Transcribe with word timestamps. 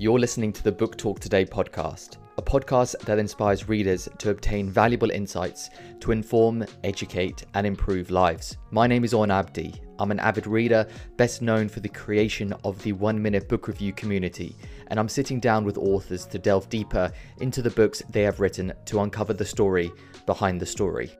You're 0.00 0.18
listening 0.18 0.50
to 0.54 0.64
the 0.64 0.72
Book 0.72 0.96
Talk 0.96 1.20
Today 1.20 1.44
podcast, 1.44 2.16
a 2.38 2.42
podcast 2.42 2.98
that 3.00 3.18
inspires 3.18 3.68
readers 3.68 4.08
to 4.16 4.30
obtain 4.30 4.70
valuable 4.70 5.10
insights 5.10 5.68
to 6.00 6.10
inform, 6.10 6.64
educate, 6.84 7.44
and 7.52 7.66
improve 7.66 8.10
lives. 8.10 8.56
My 8.70 8.86
name 8.86 9.04
is 9.04 9.12
Orn 9.12 9.30
Abdi. 9.30 9.74
I'm 9.98 10.10
an 10.10 10.18
avid 10.18 10.46
reader, 10.46 10.86
best 11.18 11.42
known 11.42 11.68
for 11.68 11.80
the 11.80 11.88
creation 11.90 12.54
of 12.64 12.82
the 12.82 12.94
one 12.94 13.20
minute 13.20 13.46
book 13.46 13.68
review 13.68 13.92
community, 13.92 14.56
and 14.86 14.98
I'm 14.98 15.06
sitting 15.06 15.38
down 15.38 15.66
with 15.66 15.76
authors 15.76 16.24
to 16.28 16.38
delve 16.38 16.70
deeper 16.70 17.12
into 17.42 17.60
the 17.60 17.68
books 17.68 18.02
they 18.08 18.22
have 18.22 18.40
written 18.40 18.72
to 18.86 19.00
uncover 19.00 19.34
the 19.34 19.44
story 19.44 19.92
behind 20.24 20.62
the 20.62 20.64
story. 20.64 21.10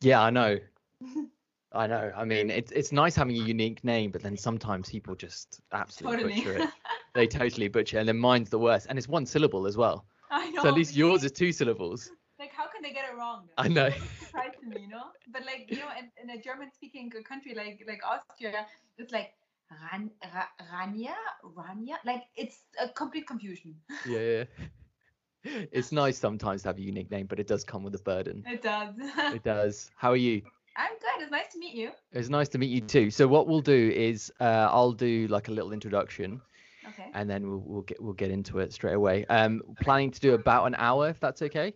Yeah, 0.00 0.20
I 0.20 0.30
know. 0.30 0.58
I 1.74 1.86
know. 1.86 2.12
I 2.14 2.24
mean, 2.24 2.50
it's 2.50 2.70
it's 2.72 2.92
nice 2.92 3.16
having 3.16 3.36
a 3.36 3.44
unique 3.44 3.82
name, 3.82 4.10
but 4.10 4.22
then 4.22 4.36
sometimes 4.36 4.90
people 4.90 5.14
just 5.14 5.60
absolutely 5.72 6.22
Totally. 6.22 6.40
butcher 6.40 6.56
it. 6.58 6.70
They 7.14 7.26
totally 7.26 7.68
butcher, 7.68 7.98
it, 7.98 8.00
and 8.00 8.08
then 8.08 8.16
mine's 8.16 8.48
the 8.48 8.58
worst, 8.58 8.86
and 8.88 8.96
it's 8.96 9.06
one 9.06 9.26
syllable 9.26 9.66
as 9.66 9.76
well. 9.76 10.06
I 10.30 10.48
know. 10.50 10.62
So 10.62 10.68
at 10.68 10.74
least 10.74 10.96
yours 10.96 11.24
is 11.24 11.32
two 11.32 11.52
syllables. 11.52 12.10
like 12.38 12.52
how 12.52 12.66
can 12.68 12.82
they 12.82 12.92
get 12.92 13.04
it 13.04 13.14
wrong? 13.14 13.48
I 13.58 13.68
know. 13.68 13.86
It's 13.86 14.26
surprised 14.26 14.54
to 14.62 14.66
me, 14.66 14.80
you 14.80 14.88
know. 14.88 15.04
But 15.30 15.44
like 15.44 15.66
you 15.68 15.76
know, 15.76 15.90
in, 15.98 16.10
in 16.22 16.38
a 16.38 16.40
German-speaking 16.40 17.10
country 17.28 17.54
like 17.54 17.84
like 17.86 18.00
Austria, 18.02 18.66
it's 18.96 19.12
like 19.12 19.34
Ran, 19.70 20.10
Ra, 20.34 20.46
Rania, 20.72 21.14
Rania. 21.44 21.96
Like 22.06 22.22
it's 22.34 22.62
a 22.80 22.88
complete 22.88 23.26
confusion. 23.26 23.74
Yeah, 24.06 24.20
yeah. 24.20 24.44
It's 25.72 25.92
nice 25.92 26.18
sometimes 26.18 26.62
to 26.62 26.68
have 26.68 26.78
a 26.78 26.82
unique 26.82 27.10
name, 27.10 27.26
but 27.26 27.40
it 27.40 27.46
does 27.46 27.64
come 27.64 27.82
with 27.82 27.94
a 27.94 27.98
burden. 27.98 28.44
It 28.46 28.62
does. 28.62 28.94
It 29.34 29.42
does. 29.42 29.90
How 29.96 30.10
are 30.12 30.16
you? 30.16 30.42
I'm 30.76 30.92
good. 30.92 31.22
It's 31.22 31.30
nice 31.30 31.48
to 31.52 31.58
meet 31.58 31.74
you. 31.74 31.90
It's 32.12 32.28
nice 32.28 32.48
to 32.50 32.58
meet 32.58 32.70
you 32.70 32.80
too. 32.80 33.10
So 33.10 33.26
what 33.28 33.46
we'll 33.46 33.60
do 33.60 33.92
is 33.94 34.32
uh, 34.40 34.68
I'll 34.70 34.92
do 34.92 35.26
like 35.28 35.48
a 35.48 35.52
little 35.52 35.72
introduction, 35.72 36.40
Okay. 36.88 37.10
and 37.14 37.28
then 37.28 37.48
we'll 37.48 37.62
we'll 37.64 37.82
get 37.82 38.02
we'll 38.02 38.12
get 38.14 38.30
into 38.30 38.58
it 38.58 38.72
straight 38.72 38.94
away. 38.94 39.24
Um, 39.26 39.62
planning 39.80 40.10
to 40.10 40.20
do 40.20 40.34
about 40.34 40.66
an 40.66 40.74
hour, 40.78 41.08
if 41.08 41.20
that's 41.20 41.42
okay. 41.42 41.74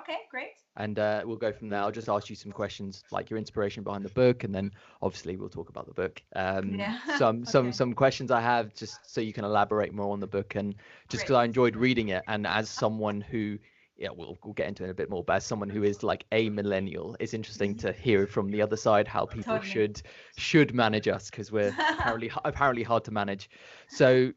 Okay. 0.00 0.16
Great. 0.30 0.50
and 0.76 0.98
uh, 0.98 1.22
we'll 1.24 1.36
go 1.36 1.52
from 1.52 1.68
there. 1.68 1.80
I'll 1.80 1.92
just 1.92 2.08
ask 2.08 2.28
you 2.28 2.34
some 2.36 2.50
questions, 2.50 3.04
like 3.12 3.30
your 3.30 3.38
inspiration 3.38 3.82
behind 3.84 4.04
the 4.04 4.08
book, 4.10 4.42
and 4.44 4.52
then 4.54 4.72
obviously 5.02 5.36
we'll 5.36 5.48
talk 5.48 5.68
about 5.68 5.86
the 5.86 5.92
book. 5.94 6.20
Um, 6.34 6.74
Yeah, 6.74 6.98
Some 7.18 7.44
some 7.44 7.66
okay. 7.68 7.72
some 7.72 7.92
questions 7.94 8.30
I 8.30 8.40
have, 8.40 8.74
just 8.74 8.98
so 9.06 9.20
you 9.20 9.32
can 9.32 9.44
elaborate 9.44 9.92
more 9.94 10.12
on 10.12 10.20
the 10.20 10.26
book, 10.26 10.54
and 10.56 10.74
just 11.08 11.24
because 11.24 11.36
I 11.36 11.44
enjoyed 11.44 11.76
reading 11.76 12.08
it, 12.08 12.22
and 12.28 12.46
as 12.46 12.68
someone 12.68 13.20
who, 13.20 13.58
yeah, 13.96 14.08
we'll 14.14 14.36
we'll 14.44 14.54
get 14.54 14.68
into 14.68 14.82
it 14.82 14.86
in 14.86 14.90
a 14.90 14.94
bit 14.94 15.10
more, 15.10 15.22
but 15.22 15.36
as 15.36 15.44
someone 15.44 15.68
who 15.68 15.82
is 15.82 16.02
like 16.02 16.24
a 16.32 16.50
millennial, 16.50 17.16
it's 17.20 17.34
interesting 17.34 17.76
to 17.76 17.92
hear 17.92 18.26
from 18.26 18.50
the 18.50 18.60
other 18.60 18.76
side 18.76 19.06
how 19.06 19.26
people 19.26 19.54
Totally. 19.54 19.70
should 19.70 20.02
should 20.36 20.74
manage 20.74 21.08
us 21.08 21.30
because 21.30 21.52
we're 21.52 21.74
apparently 21.98 22.30
apparently 22.44 22.82
hard 22.82 23.04
to 23.04 23.10
manage. 23.10 23.50
So 23.88 24.32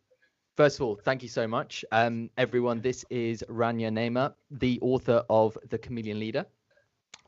First 0.58 0.80
of 0.80 0.88
all, 0.88 0.96
thank 0.96 1.22
you 1.22 1.30
so 1.30 1.48
much. 1.48 1.86
Um, 1.92 2.32
everyone, 2.36 2.82
this 2.82 3.06
is 3.12 3.44
Rania 3.48 3.92
Neema, 3.92 4.34
the 4.50 4.80
author 4.82 5.24
of 5.30 5.56
The 5.70 5.78
Chameleon 5.78 6.20
Leader 6.20 6.48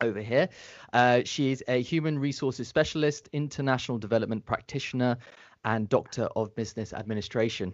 over 0.01 0.19
here. 0.19 0.49
Uh, 0.93 1.21
she 1.25 1.51
is 1.51 1.63
a 1.67 1.79
human 1.79 2.17
resources 2.17 2.67
specialist, 2.67 3.29
international 3.31 3.99
development 3.99 4.43
practitioner, 4.47 5.15
and 5.63 5.87
doctor 5.89 6.27
of 6.35 6.55
business 6.55 6.91
administration. 6.91 7.71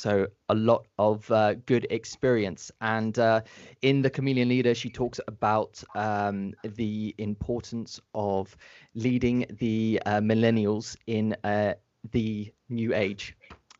So, 0.00 0.26
a 0.48 0.54
lot 0.54 0.86
of 0.98 1.30
uh, 1.30 1.54
good 1.66 1.86
experience. 1.90 2.72
And 2.80 3.18
uh, 3.18 3.42
in 3.82 4.00
The 4.00 4.08
Chameleon 4.08 4.48
Leader, 4.48 4.74
she 4.74 4.88
talks 4.88 5.20
about 5.28 5.84
um, 5.94 6.54
the 6.62 7.14
importance 7.18 8.00
of 8.14 8.56
leading 8.94 9.44
the 9.58 10.00
uh, 10.06 10.20
millennials 10.20 10.96
in 11.06 11.36
uh, 11.44 11.74
the 12.12 12.50
new 12.70 12.94
age 12.94 13.36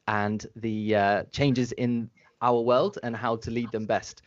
and 0.08 0.46
the 0.56 0.94
uh, 0.94 1.22
changes 1.32 1.72
in 1.72 2.10
our 2.42 2.60
world 2.60 2.98
and 3.02 3.16
how 3.16 3.36
to 3.36 3.50
lead 3.50 3.72
them 3.72 3.86
best. 3.86 4.20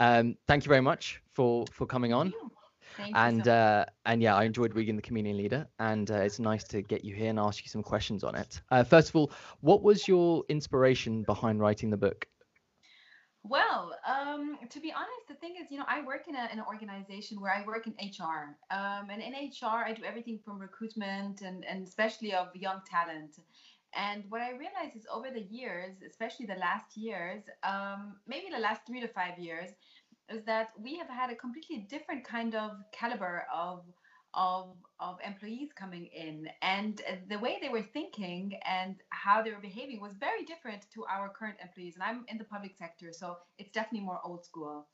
Um, 0.00 0.36
thank 0.48 0.64
you 0.64 0.68
very 0.68 0.82
much 0.82 1.22
for 1.34 1.68
for 1.70 1.86
coming 1.86 2.12
on. 2.12 2.32
Thank 2.98 3.16
And 3.16 3.44
so 3.44 3.52
uh, 3.52 3.84
and 4.06 4.20
yeah, 4.20 4.34
I 4.34 4.44
enjoyed 4.44 4.74
reading 4.74 4.96
the 4.96 5.02
Chameleon 5.02 5.36
Leader, 5.36 5.68
and 5.78 6.10
uh, 6.10 6.16
it's 6.16 6.40
nice 6.40 6.64
to 6.64 6.82
get 6.82 7.04
you 7.04 7.14
here 7.14 7.30
and 7.30 7.38
ask 7.38 7.62
you 7.62 7.68
some 7.68 7.82
questions 7.82 8.24
on 8.24 8.34
it. 8.34 8.60
Uh, 8.72 8.82
first 8.82 9.10
of 9.10 9.16
all, 9.16 9.30
what 9.60 9.82
was 9.82 10.08
your 10.08 10.44
inspiration 10.48 11.22
behind 11.22 11.60
writing 11.60 11.90
the 11.90 11.96
book? 11.96 12.26
Well, 13.44 13.94
um, 14.04 14.58
to 14.68 14.80
be 14.80 14.92
honest, 14.92 15.28
the 15.28 15.34
thing 15.34 15.54
is, 15.62 15.70
you 15.70 15.78
know, 15.78 15.84
I 15.86 16.02
work 16.04 16.26
in, 16.28 16.34
a, 16.34 16.48
in 16.52 16.58
an 16.58 16.64
organization 16.66 17.40
where 17.40 17.54
I 17.54 17.64
work 17.64 17.86
in 17.86 17.92
HR. 17.92 18.56
Um, 18.70 19.10
and 19.10 19.22
in 19.22 19.32
HR, 19.32 19.84
I 19.86 19.92
do 19.94 20.02
everything 20.04 20.40
from 20.44 20.58
recruitment 20.58 21.40
and, 21.40 21.64
and 21.64 21.86
especially 21.86 22.34
of 22.34 22.48
young 22.54 22.80
talent. 22.90 23.38
And 23.94 24.24
what 24.28 24.42
I 24.42 24.50
realized 24.50 24.96
is 24.96 25.06
over 25.10 25.30
the 25.30 25.46
years, 25.50 25.94
especially 26.06 26.46
the 26.46 26.56
last 26.56 26.96
years, 26.96 27.42
um, 27.62 28.16
maybe 28.26 28.46
the 28.52 28.60
last 28.60 28.82
three 28.86 29.00
to 29.00 29.08
five 29.08 29.38
years, 29.38 29.70
is 30.30 30.44
that 30.44 30.68
we 30.82 30.96
have 30.96 31.08
had 31.08 31.30
a 31.30 31.34
completely 31.34 31.86
different 31.88 32.24
kind 32.24 32.54
of 32.54 32.72
caliber 32.92 33.46
of 33.52 33.84
of 34.34 34.76
of 35.00 35.16
employees 35.24 35.70
coming 35.74 36.06
in 36.06 36.48
and 36.60 37.00
the 37.30 37.38
way 37.38 37.58
they 37.62 37.70
were 37.70 37.82
thinking 37.82 38.52
and 38.66 38.96
how 39.08 39.42
they 39.42 39.50
were 39.50 39.60
behaving 39.60 40.00
was 40.00 40.12
very 40.20 40.44
different 40.44 40.84
to 40.92 41.04
our 41.06 41.30
current 41.30 41.56
employees 41.62 41.94
and 41.94 42.02
i'm 42.02 42.24
in 42.28 42.36
the 42.36 42.44
public 42.44 42.76
sector 42.76 43.10
so 43.12 43.36
it's 43.58 43.72
definitely 43.72 44.04
more 44.04 44.20
old 44.24 44.44
school. 44.44 44.86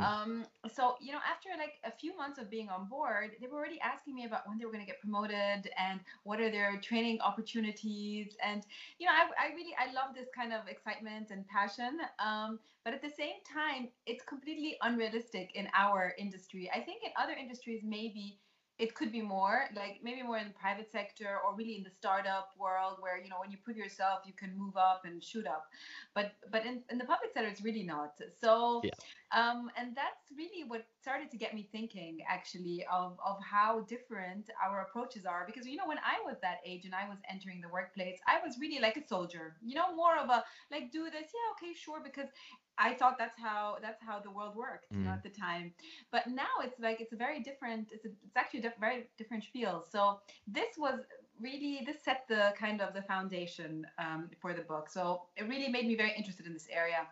Um, 0.00 0.44
so 0.72 0.96
you 1.00 1.12
know 1.12 1.20
after 1.28 1.48
like 1.58 1.74
a 1.84 1.90
few 1.96 2.16
months 2.16 2.38
of 2.38 2.50
being 2.50 2.68
on 2.68 2.86
board 2.88 3.30
they 3.40 3.46
were 3.46 3.58
already 3.58 3.80
asking 3.80 4.14
me 4.14 4.24
about 4.24 4.48
when 4.48 4.58
they 4.58 4.64
were 4.64 4.72
going 4.72 4.84
to 4.84 4.90
get 4.90 5.00
promoted 5.00 5.70
and 5.78 6.00
what 6.24 6.40
are 6.40 6.50
their 6.50 6.80
training 6.80 7.20
opportunities. 7.20 8.36
And 8.44 8.64
you 8.98 9.06
know 9.06 9.12
I, 9.12 9.48
I 9.50 9.54
really 9.54 9.74
i 9.78 9.92
love 9.92 10.14
this 10.14 10.28
kind 10.34 10.52
of 10.52 10.66
excitement 10.68 11.30
and 11.30 11.46
passion 11.48 11.98
um, 12.18 12.58
but 12.84 12.94
at 12.94 13.02
the 13.02 13.10
same 13.10 13.38
time 13.46 13.88
it's 14.06 14.24
completely 14.24 14.76
unrealistic 14.82 15.52
in 15.54 15.68
our 15.74 16.14
industry. 16.18 16.70
I 16.74 16.80
think 16.80 17.02
in 17.04 17.10
other 17.20 17.32
industries 17.32 17.82
maybe 17.84 18.40
it 18.78 18.94
could 18.94 19.12
be 19.12 19.22
more 19.22 19.66
like 19.76 20.00
maybe 20.02 20.22
more 20.22 20.38
in 20.38 20.48
the 20.48 20.54
private 20.54 20.90
sector 20.90 21.38
or 21.46 21.54
really 21.54 21.76
in 21.76 21.84
the 21.84 21.90
startup 21.90 22.50
world 22.58 22.96
where 22.98 23.20
you 23.22 23.28
know 23.28 23.36
when 23.38 23.50
you 23.50 23.56
prove 23.62 23.76
yourself 23.76 24.20
you 24.26 24.32
can 24.32 24.56
move 24.58 24.76
up 24.76 25.02
and 25.04 25.22
shoot 25.22 25.46
up. 25.46 25.66
But 26.14 26.32
but 26.50 26.66
in, 26.66 26.82
in 26.90 26.98
the 26.98 27.04
public 27.04 27.32
sector 27.32 27.48
it's 27.48 27.62
really 27.62 27.84
not. 27.84 28.18
So 28.40 28.80
Yeah. 28.82 28.90
Um 29.34 29.70
and 29.76 29.94
that's 29.96 30.26
really 30.36 30.64
what 30.68 30.84
started 31.00 31.30
to 31.30 31.36
get 31.36 31.54
me 31.54 31.68
thinking 31.72 32.18
actually 32.28 32.84
of 32.92 33.18
of 33.24 33.36
how 33.42 33.80
different 33.88 34.48
our 34.64 34.82
approaches 34.82 35.24
are 35.26 35.44
because 35.46 35.66
you 35.66 35.76
know 35.76 35.86
when 35.86 35.98
i 35.98 36.16
was 36.24 36.36
that 36.42 36.58
age 36.66 36.84
and 36.84 36.94
i 36.94 37.08
was 37.08 37.18
entering 37.30 37.60
the 37.60 37.68
workplace 37.68 38.18
i 38.28 38.38
was 38.46 38.56
really 38.60 38.80
like 38.80 38.96
a 38.96 39.06
soldier 39.06 39.56
you 39.62 39.74
know 39.74 39.94
more 39.94 40.16
of 40.16 40.28
a 40.30 40.42
like 40.70 40.90
do 40.92 41.04
this 41.04 41.28
yeah 41.36 41.48
okay 41.54 41.74
sure 41.74 42.00
because 42.02 42.28
I 42.76 42.94
thought 42.94 43.18
that's 43.18 43.38
how 43.38 43.76
that's 43.82 44.02
how 44.02 44.18
the 44.20 44.30
world 44.30 44.56
worked 44.56 44.86
you 44.96 45.04
know, 45.04 45.10
Mm. 45.10 45.14
at 45.18 45.22
the 45.22 45.30
time. 45.30 45.72
But 46.10 46.26
now 46.26 46.54
it's 46.62 46.78
like 46.80 47.00
it's 47.00 47.12
a 47.12 47.16
very 47.16 47.40
different. 47.40 47.90
It's 47.92 48.04
a, 48.04 48.08
it's 48.26 48.36
actually 48.36 48.60
a 48.60 48.62
diff- 48.62 48.80
very 48.80 49.06
different 49.16 49.44
feel. 49.44 49.84
So 49.90 50.18
this 50.46 50.76
was 50.76 50.98
really 51.40 51.82
this 51.86 52.02
set 52.04 52.24
the 52.28 52.52
kind 52.58 52.80
of 52.80 52.94
the 52.94 53.02
foundation 53.02 53.86
um, 53.98 54.30
for 54.40 54.52
the 54.52 54.62
book. 54.62 54.88
So 54.88 55.22
it 55.36 55.48
really 55.48 55.68
made 55.68 55.86
me 55.86 55.96
very 55.96 56.12
interested 56.16 56.46
in 56.46 56.52
this 56.52 56.68
area. 56.70 57.06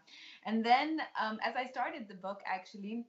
And 0.47 0.65
then 0.65 1.00
um, 1.21 1.38
as 1.44 1.55
I 1.56 1.66
started 1.66 2.09
the 2.09 2.15
book, 2.15 2.41
actually. 2.47 3.06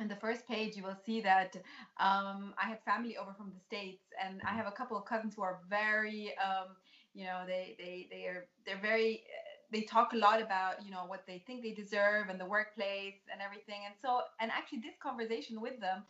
On 0.00 0.08
the 0.08 0.16
first 0.16 0.44
page, 0.48 0.76
you 0.76 0.82
will 0.82 0.98
see 1.06 1.20
that 1.20 1.56
um, 2.00 2.52
I 2.60 2.68
had 2.68 2.82
family 2.84 3.16
over 3.16 3.32
from 3.32 3.52
the 3.54 3.60
states, 3.60 4.02
and 4.20 4.40
I 4.44 4.50
have 4.50 4.66
a 4.66 4.72
couple 4.72 4.96
of 4.96 5.04
cousins 5.04 5.36
who 5.36 5.42
are 5.42 5.60
very, 5.70 6.34
um, 6.38 6.74
you 7.14 7.24
know, 7.24 7.44
they 7.46 7.76
they 7.78 8.08
they 8.10 8.24
are 8.26 8.46
they're 8.66 8.80
very 8.82 9.22
they 9.70 9.82
talk 9.82 10.12
a 10.12 10.16
lot 10.16 10.40
about 10.40 10.84
you 10.84 10.90
know 10.90 11.04
what 11.06 11.26
they 11.26 11.42
think 11.46 11.62
they 11.62 11.72
deserve 11.72 12.28
and 12.28 12.40
the 12.40 12.46
workplace 12.46 13.20
and 13.32 13.40
everything 13.40 13.80
and 13.86 13.94
so 14.00 14.20
and 14.40 14.50
actually 14.50 14.78
this 14.78 14.96
conversation 15.00 15.60
with 15.60 15.78
them 15.80 16.02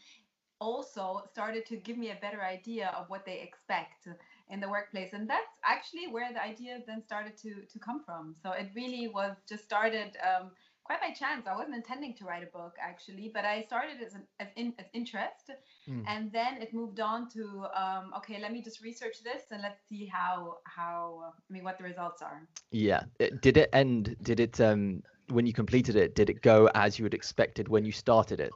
also 0.61 1.23
started 1.31 1.65
to 1.67 1.77
give 1.77 1.97
me 1.97 2.11
a 2.11 2.19
better 2.21 2.43
idea 2.43 2.93
of 2.97 3.09
what 3.09 3.25
they 3.25 3.41
expect 3.41 4.09
in 4.51 4.61
the 4.61 4.69
workplace 4.69 5.13
and 5.13 5.29
that's 5.29 5.59
actually 5.65 6.07
where 6.07 6.33
the 6.33 6.43
idea 6.43 6.79
then 6.87 7.03
started 7.03 7.37
to 7.37 7.51
to 7.73 7.79
come 7.79 8.03
from 8.05 8.35
so 8.43 8.53
it 8.53 8.69
really 8.75 9.09
was 9.09 9.37
just 9.49 9.65
started 9.65 10.17
um, 10.23 10.51
quite 10.85 11.01
by 11.01 11.11
chance 11.11 11.47
i 11.47 11.55
wasn't 11.55 11.75
intending 11.75 12.15
to 12.15 12.25
write 12.25 12.43
a 12.43 12.59
book 12.59 12.75
actually 12.81 13.31
but 13.33 13.45
i 13.45 13.63
started 13.63 13.97
as 14.05 14.15
an 14.15 14.23
as, 14.41 14.49
in, 14.57 14.73
as 14.79 14.87
interest 14.95 15.51
Mm. 15.89 16.05
and 16.07 16.31
then 16.33 16.61
it 16.61 16.75
moved 16.75 17.01
on 17.01 17.31
to 17.31 17.65
um, 17.75 18.13
okay 18.15 18.39
let 18.43 18.53
me 18.53 18.61
just 18.61 18.83
research 18.83 19.23
this 19.25 19.45
and 19.51 19.63
let's 19.63 19.81
see 19.89 20.05
how 20.05 20.57
how 20.65 21.33
i 21.49 21.53
mean 21.53 21.65
what 21.65 21.79
the 21.79 21.85
results 21.85 22.21
are 22.21 22.47
Yeah. 22.71 23.05
It, 23.19 23.41
did 23.41 23.57
it 23.57 23.71
end? 23.73 24.17
Did 24.23 24.39
it 24.41 24.61
um 24.61 25.03
when 25.31 25.47
you 25.47 25.53
completed 25.55 25.97
it? 25.97 26.15
Did 26.15 26.29
it 26.31 26.43
go 26.43 26.69
as 26.75 26.99
you 26.99 27.05
had 27.05 27.15
expected 27.15 27.69
when 27.69 27.85
you 27.87 27.93
started 27.93 28.41
it? 28.41 28.53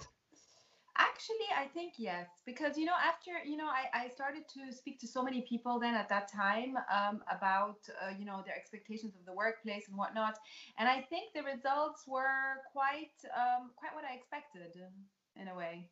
Actually, 0.98 1.48
I 1.56 1.66
think 1.66 1.94
yes, 1.96 2.28
because 2.44 2.76
you 2.76 2.84
know, 2.84 2.92
after 2.92 3.30
you 3.48 3.56
know, 3.56 3.66
I, 3.66 4.04
I 4.04 4.08
started 4.08 4.42
to 4.54 4.72
speak 4.72 5.00
to 5.00 5.06
so 5.06 5.22
many 5.22 5.40
people 5.42 5.80
then 5.80 5.94
at 5.94 6.08
that 6.10 6.30
time 6.30 6.76
um, 6.92 7.22
about 7.30 7.78
uh, 8.02 8.12
you 8.18 8.26
know 8.26 8.42
their 8.44 8.54
expectations 8.54 9.14
of 9.18 9.24
the 9.24 9.32
workplace 9.32 9.88
and 9.88 9.96
whatnot, 9.96 10.38
and 10.78 10.88
I 10.88 11.00
think 11.00 11.32
the 11.34 11.42
results 11.42 12.04
were 12.06 12.60
quite 12.72 13.16
um, 13.34 13.70
quite 13.76 13.94
what 13.94 14.04
I 14.04 14.14
expected 14.14 14.76
in 15.36 15.48
a 15.48 15.54
way. 15.54 15.88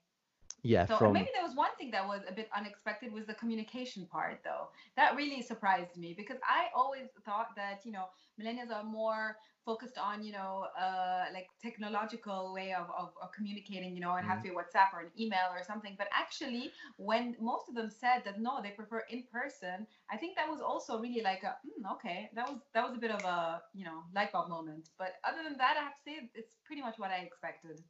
Yeah, 0.62 0.84
So 0.84 0.98
from 0.98 1.14
maybe 1.14 1.28
there 1.32 1.42
was 1.42 1.56
one 1.56 1.70
thing 1.78 1.90
that 1.92 2.06
was 2.06 2.20
a 2.28 2.32
bit 2.32 2.50
unexpected 2.54 3.12
was 3.12 3.24
the 3.24 3.34
communication 3.34 4.06
part 4.06 4.40
though. 4.44 4.68
That 4.96 5.16
really 5.16 5.40
surprised 5.40 5.96
me 5.96 6.14
because 6.14 6.36
I 6.44 6.66
always 6.74 7.08
thought 7.24 7.56
that, 7.56 7.80
you 7.84 7.92
know, 7.92 8.06
millennials 8.38 8.70
are 8.70 8.84
more 8.84 9.36
focused 9.64 9.98
on, 9.98 10.22
you 10.24 10.32
know, 10.32 10.66
uh, 10.78 11.24
like 11.32 11.48
technological 11.62 12.52
way 12.54 12.72
of, 12.72 12.86
of, 12.98 13.12
of 13.22 13.32
communicating, 13.32 13.94
you 13.94 14.00
know, 14.00 14.14
it 14.16 14.24
has 14.24 14.38
Mhm. 14.38 14.42
to 14.42 14.48
be 14.48 14.54
WhatsApp 14.54 14.92
or 14.94 15.00
an 15.00 15.10
email 15.18 15.48
or 15.52 15.62
something. 15.64 15.94
But 15.98 16.08
actually, 16.12 16.72
when 16.96 17.36
most 17.40 17.68
of 17.68 17.74
them 17.74 17.90
said 17.90 18.22
that 18.24 18.40
no, 18.40 18.60
they 18.62 18.70
prefer 18.70 19.02
in 19.10 19.24
person, 19.32 19.86
I 20.10 20.16
think 20.16 20.36
that 20.36 20.48
was 20.48 20.60
also 20.60 21.00
really 21.00 21.22
like 21.22 21.42
a, 21.42 21.56
"Hmm, 21.64 21.86
okay, 21.94 22.30
that 22.34 22.48
was 22.48 22.60
that 22.74 22.84
was 22.86 22.94
a 22.94 22.98
bit 22.98 23.10
of 23.10 23.24
a, 23.24 23.62
you 23.74 23.84
know, 23.84 24.02
light 24.14 24.32
bulb 24.32 24.48
moment. 24.48 24.90
But 24.98 25.14
other 25.24 25.42
than 25.42 25.56
that, 25.58 25.76
I 25.78 25.82
have 25.82 25.94
to 25.94 26.02
say 26.02 26.30
it's 26.34 26.56
pretty 26.64 26.82
much 26.82 26.98
what 26.98 27.10
I 27.10 27.18
expected. 27.18 27.82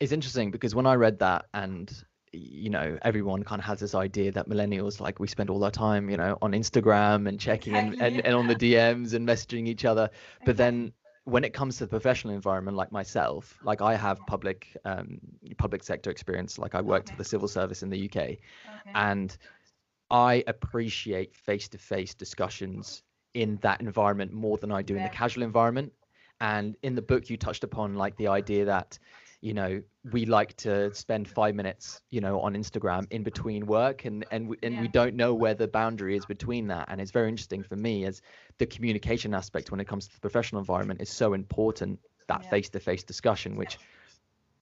it's 0.00 0.12
interesting 0.12 0.50
because 0.50 0.74
when 0.74 0.86
I 0.86 0.94
read 0.94 1.18
that 1.20 1.46
and 1.54 1.92
you 2.32 2.70
know 2.70 2.98
everyone 3.02 3.42
kind 3.44 3.60
of 3.60 3.66
has 3.66 3.80
this 3.80 3.94
idea 3.94 4.32
that 4.32 4.48
millennials 4.48 5.00
like 5.00 5.18
we 5.20 5.26
spend 5.28 5.50
all 5.50 5.62
our 5.64 5.70
time 5.70 6.10
you 6.10 6.16
know 6.16 6.36
on 6.42 6.52
Instagram 6.52 7.28
and 7.28 7.38
checking 7.40 7.76
and, 7.76 7.96
and, 8.00 8.20
and 8.20 8.34
on 8.34 8.46
the 8.46 8.56
DMs 8.56 9.14
and 9.14 9.26
messaging 9.26 9.66
each 9.66 9.84
other 9.84 10.10
but 10.44 10.56
Exactly. 10.56 10.56
then 10.56 10.92
when 11.26 11.44
it 11.44 11.52
comes 11.52 11.76
to 11.78 11.84
the 11.84 11.88
professional 11.90 12.34
environment 12.34 12.76
like 12.76 12.92
myself 12.92 13.58
like 13.62 13.82
I 13.82 13.94
have 13.96 14.24
public 14.26 14.76
um 14.84 15.18
public 15.58 15.82
sector 15.82 16.10
experience 16.10 16.58
like 16.58 16.74
I 16.74 16.80
worked 16.80 17.10
for 17.10 17.16
the 17.16 17.24
civil 17.24 17.48
service 17.48 17.82
in 17.82 17.90
the 17.90 18.06
UK 18.06 18.16
Okay. 18.16 18.38
and 18.94 19.36
I 20.10 20.44
appreciate 20.46 21.34
face-to-face 21.34 22.14
discussions 22.14 23.02
in 23.34 23.58
that 23.62 23.80
environment 23.80 24.32
more 24.32 24.56
than 24.56 24.70
I 24.70 24.82
do 24.82 24.96
in 24.96 25.02
the 25.02 25.08
casual 25.08 25.42
environment. 25.42 25.92
And 26.40 26.76
in 26.82 26.94
the 26.94 27.02
book, 27.02 27.28
you 27.28 27.36
touched 27.36 27.64
upon 27.64 27.96
like 27.96 28.16
the 28.16 28.28
idea 28.28 28.64
that, 28.66 28.98
you 29.40 29.54
know, 29.54 29.82
we 30.12 30.24
like 30.26 30.56
to 30.56 30.92
spend 30.94 31.28
five 31.28 31.54
minutes, 31.54 32.00
you 32.10 32.20
know, 32.20 32.40
on 32.40 32.54
Instagram 32.54 33.06
in 33.10 33.22
between 33.22 33.66
work, 33.66 34.04
and 34.04 34.24
and 34.30 34.48
we, 34.48 34.56
and 34.62 34.80
we 34.80 34.88
don't 34.88 35.14
know 35.14 35.34
where 35.34 35.54
the 35.54 35.68
boundary 35.68 36.16
is 36.16 36.24
between 36.26 36.66
that. 36.68 36.86
And 36.88 37.00
it's 37.00 37.10
very 37.10 37.28
interesting 37.28 37.62
for 37.62 37.76
me 37.76 38.04
as 38.04 38.22
the 38.58 38.66
communication 38.66 39.34
aspect 39.34 39.70
when 39.70 39.80
it 39.80 39.86
comes 39.86 40.08
to 40.08 40.14
the 40.14 40.20
professional 40.20 40.60
environment 40.60 41.00
is 41.00 41.10
so 41.10 41.34
important. 41.34 42.00
That 42.28 42.42
Yeah. 42.42 42.50
face-to-face 42.50 43.04
discussion, 43.04 43.54
which 43.54 43.78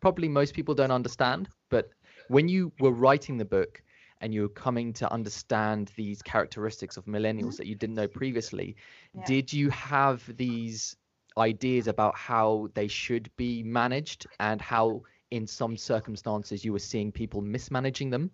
probably 0.00 0.28
most 0.28 0.52
people 0.52 0.74
don't 0.74 0.90
understand. 0.90 1.48
But 1.70 1.88
when 2.28 2.46
you 2.46 2.72
were 2.78 2.92
writing 2.92 3.38
the 3.38 3.46
book 3.46 3.82
and 4.20 4.34
you 4.34 4.42
were 4.42 4.50
coming 4.50 4.92
to 4.94 5.10
understand 5.10 5.90
these 5.96 6.20
characteristics 6.20 6.98
of 6.98 7.06
millennials 7.06 7.54
Mhm. 7.54 7.56
that 7.56 7.66
you 7.66 7.74
didn't 7.74 7.94
know 7.96 8.06
previously, 8.06 8.76
Yeah. 9.14 9.22
did 9.24 9.50
you 9.50 9.70
have 9.70 10.30
these 10.36 10.94
ideas 11.38 11.86
about 11.88 12.16
how 12.16 12.68
they 12.74 12.88
should 12.88 13.30
be 13.36 13.62
managed 13.62 14.26
and 14.38 14.60
how 14.60 15.02
in 15.30 15.46
some 15.46 15.76
circumstances 15.76 16.64
you 16.64 16.72
were 16.72 16.78
seeing 16.78 17.12
people 17.12 17.40
mismanaging 17.42 18.10
them? 18.10 18.30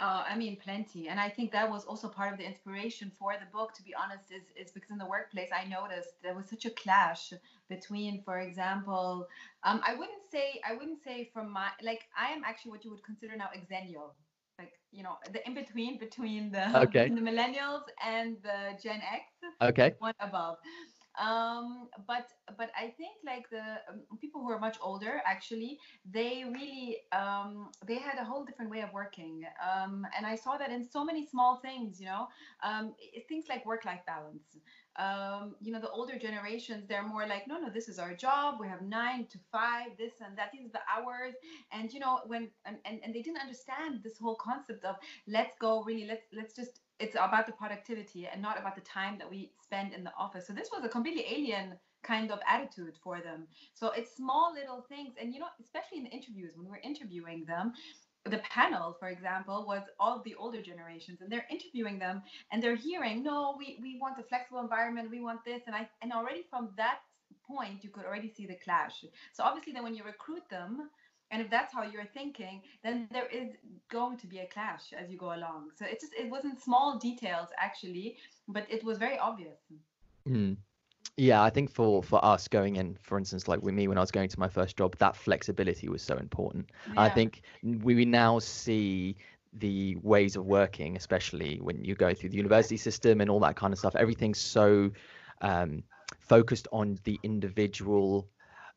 Uh, 0.00 0.24
I 0.28 0.36
mean, 0.36 0.56
plenty. 0.58 1.08
And 1.08 1.20
I 1.20 1.28
think 1.28 1.52
that 1.52 1.70
was 1.70 1.84
also 1.84 2.08
part 2.08 2.32
of 2.32 2.38
the 2.38 2.44
inspiration 2.44 3.10
for 3.18 3.34
the 3.38 3.46
book, 3.52 3.74
to 3.74 3.82
be 3.82 3.94
honest, 3.94 4.30
is, 4.30 4.44
is 4.56 4.70
because 4.72 4.90
in 4.90 4.98
the 4.98 5.06
workplace, 5.06 5.50
I 5.54 5.66
noticed 5.66 6.22
there 6.22 6.34
was 6.34 6.48
such 6.48 6.64
a 6.64 6.70
clash 6.70 7.32
between, 7.68 8.22
for 8.22 8.38
example, 8.40 9.26
um, 9.62 9.80
I 9.86 9.94
wouldn't 9.94 10.24
say, 10.30 10.60
I 10.68 10.74
wouldn't 10.74 11.02
say 11.02 11.30
from 11.32 11.50
my, 11.52 11.68
like, 11.82 12.02
I 12.18 12.30
am 12.32 12.44
actually 12.44 12.72
what 12.72 12.84
you 12.84 12.90
would 12.90 13.04
consider 13.04 13.36
now 13.36 13.48
exennial. 13.54 14.12
Like, 14.58 14.72
you 14.90 15.02
know, 15.02 15.16
the 15.32 15.46
in 15.46 15.54
between 15.54 15.98
between 15.98 16.50
the, 16.50 16.66
Okay. 16.74 17.10
the 17.14 17.20
millennials 17.20 17.82
and 18.04 18.36
the 18.42 18.78
Gen 18.82 19.00
X, 19.02 19.24
Okay. 19.60 19.94
one 19.98 20.14
above 20.20 20.56
um 21.18 21.88
but 22.06 22.26
but 22.56 22.70
i 22.78 22.82
think 22.96 23.16
like 23.26 23.48
the 23.50 23.58
um, 23.90 24.00
people 24.20 24.40
who 24.40 24.48
are 24.50 24.60
much 24.60 24.76
older 24.80 25.20
actually 25.26 25.76
they 26.04 26.44
really 26.52 26.98
um 27.12 27.68
they 27.86 27.98
had 27.98 28.16
a 28.18 28.24
whole 28.24 28.44
different 28.44 28.70
way 28.70 28.80
of 28.80 28.92
working. 28.92 29.42
Um 29.60 30.06
and 30.16 30.24
i 30.24 30.36
saw 30.36 30.56
that 30.56 30.70
in 30.70 30.84
so 30.84 31.04
many 31.04 31.26
small 31.26 31.56
things 31.62 31.98
you 32.00 32.06
know? 32.06 32.28
Um 32.62 32.94
things 33.28 33.46
like 33.48 33.66
work 33.66 33.84
life 33.84 34.00
balance. 34.06 34.56
Um 34.98 35.54
you 35.60 35.72
know 35.72 35.80
the 35.80 35.90
older 35.90 36.18
generations 36.18 36.86
they're 36.88 37.06
more 37.06 37.26
like 37.26 37.46
no 37.46 37.58
no 37.58 37.70
this 37.70 37.88
is 37.88 37.98
our 37.98 38.14
job. 38.14 38.56
We 38.60 38.68
have 38.68 38.82
nine 38.82 39.26
to 39.30 39.38
five 39.50 39.96
this 39.98 40.12
and 40.20 40.36
that 40.38 40.50
are 40.54 40.70
the 40.72 40.80
hours. 40.94 41.34
And 41.72 41.92
you 41.92 42.00
know 42.00 42.20
when 42.26 42.50
and, 42.64 42.76
and, 42.84 43.00
and 43.04 43.14
they 43.14 43.22
didn't 43.22 43.40
understand 43.40 44.00
this 44.02 44.18
whole 44.18 44.36
concept 44.36 44.84
of 44.84 44.96
let's 45.26 45.56
go 45.60 45.82
really 45.84 46.06
let's 46.06 46.26
let's 46.32 46.54
just 46.54 46.80
it's 47.00 47.14
about 47.14 47.46
the 47.46 47.52
productivity 47.52 48.28
and 48.30 48.40
not 48.42 48.58
about 48.58 48.74
the 48.74 48.82
time 48.82 49.18
that 49.18 49.28
we 49.28 49.52
spend 49.62 49.92
in 49.92 50.04
the 50.04 50.12
office. 50.18 50.46
So 50.46 50.52
this 50.52 50.68
was 50.72 50.84
a 50.84 50.88
completely 50.88 51.24
alien 51.30 51.74
kind 52.02 52.30
of 52.30 52.38
attitude 52.48 52.94
for 53.02 53.20
them. 53.20 53.46
So 53.74 53.90
it's 53.90 54.16
small 54.16 54.52
little 54.54 54.84
things. 54.88 55.14
And 55.20 55.32
you 55.34 55.40
know 55.40 55.46
especially 55.60 55.98
in 55.98 56.04
the 56.04 56.10
interviews 56.10 56.52
when 56.56 56.68
we're 56.68 56.78
interviewing 56.78 57.44
them 57.46 57.72
the 58.26 58.38
panel 58.38 58.94
for 59.00 59.08
example 59.08 59.64
was 59.66 59.82
all 59.98 60.20
the 60.26 60.34
older 60.34 60.60
generations 60.60 61.22
and 61.22 61.32
they're 61.32 61.46
interviewing 61.50 61.98
them 61.98 62.20
and 62.52 62.62
they're 62.62 62.76
hearing 62.76 63.22
no 63.22 63.54
we 63.58 63.78
we 63.80 63.98
want 63.98 64.18
a 64.18 64.22
flexible 64.22 64.60
environment. 64.60 65.10
We 65.10 65.20
want 65.20 65.44
this. 65.44 65.62
And 65.66 65.74
i 65.74 65.88
and 66.02 66.12
already 66.12 66.44
from 66.50 66.70
that 66.76 66.98
point 67.46 67.82
you 67.82 67.90
could 67.90 68.04
already 68.04 68.28
see 68.28 68.46
the 68.46 68.58
clash. 68.64 69.04
So 69.32 69.42
obviously 69.42 69.72
then 69.72 69.82
when 69.82 69.94
you 69.94 70.04
recruit 70.04 70.42
them 70.50 70.90
and 71.30 71.42
if 71.42 71.50
that's 71.50 71.72
how 71.72 71.82
you're 71.82 72.04
thinking 72.04 72.62
then 72.82 73.08
there 73.12 73.26
is 73.26 73.50
going 73.88 74.16
to 74.16 74.26
be 74.26 74.38
a 74.38 74.46
clash 74.46 74.92
as 74.92 75.10
you 75.10 75.16
go 75.18 75.34
along 75.34 75.70
so 75.74 75.84
it 75.84 76.00
just 76.00 76.12
it 76.18 76.28
wasn't 76.30 76.60
small 76.60 76.98
details 76.98 77.48
actually 77.58 78.16
but 78.48 78.66
it 78.70 78.82
was 78.84 78.98
very 78.98 79.18
obvious 79.18 79.58
Mm. 80.28 80.56
Yeah, 81.16 81.42
I 81.42 81.50
think 81.50 81.70
for 81.70 82.02
for 82.02 82.24
us 82.24 82.48
going 82.48 82.76
in, 82.76 82.96
for 83.00 83.18
instance, 83.18 83.48
like 83.48 83.62
with 83.62 83.74
me 83.74 83.88
when 83.88 83.98
I 83.98 84.00
was 84.00 84.10
going 84.10 84.28
to 84.28 84.38
my 84.38 84.48
first 84.48 84.76
job, 84.76 84.96
that 84.98 85.16
flexibility 85.16 85.88
was 85.88 86.02
so 86.02 86.16
important. 86.16 86.70
I 86.96 87.08
think 87.08 87.42
we 87.62 88.04
now 88.04 88.38
see 88.38 89.16
the 89.54 89.96
ways 90.02 90.36
of 90.36 90.46
working, 90.46 90.96
especially 90.96 91.58
when 91.60 91.84
you 91.84 91.94
go 91.94 92.14
through 92.14 92.30
the 92.30 92.36
university 92.36 92.76
system 92.76 93.20
and 93.20 93.28
all 93.28 93.40
that 93.40 93.56
kind 93.56 93.72
of 93.72 93.78
stuff. 93.78 93.96
Everything's 93.96 94.38
so 94.38 94.90
um, 95.42 95.82
focused 96.20 96.68
on 96.72 96.98
the 97.04 97.18
individual 97.22 98.28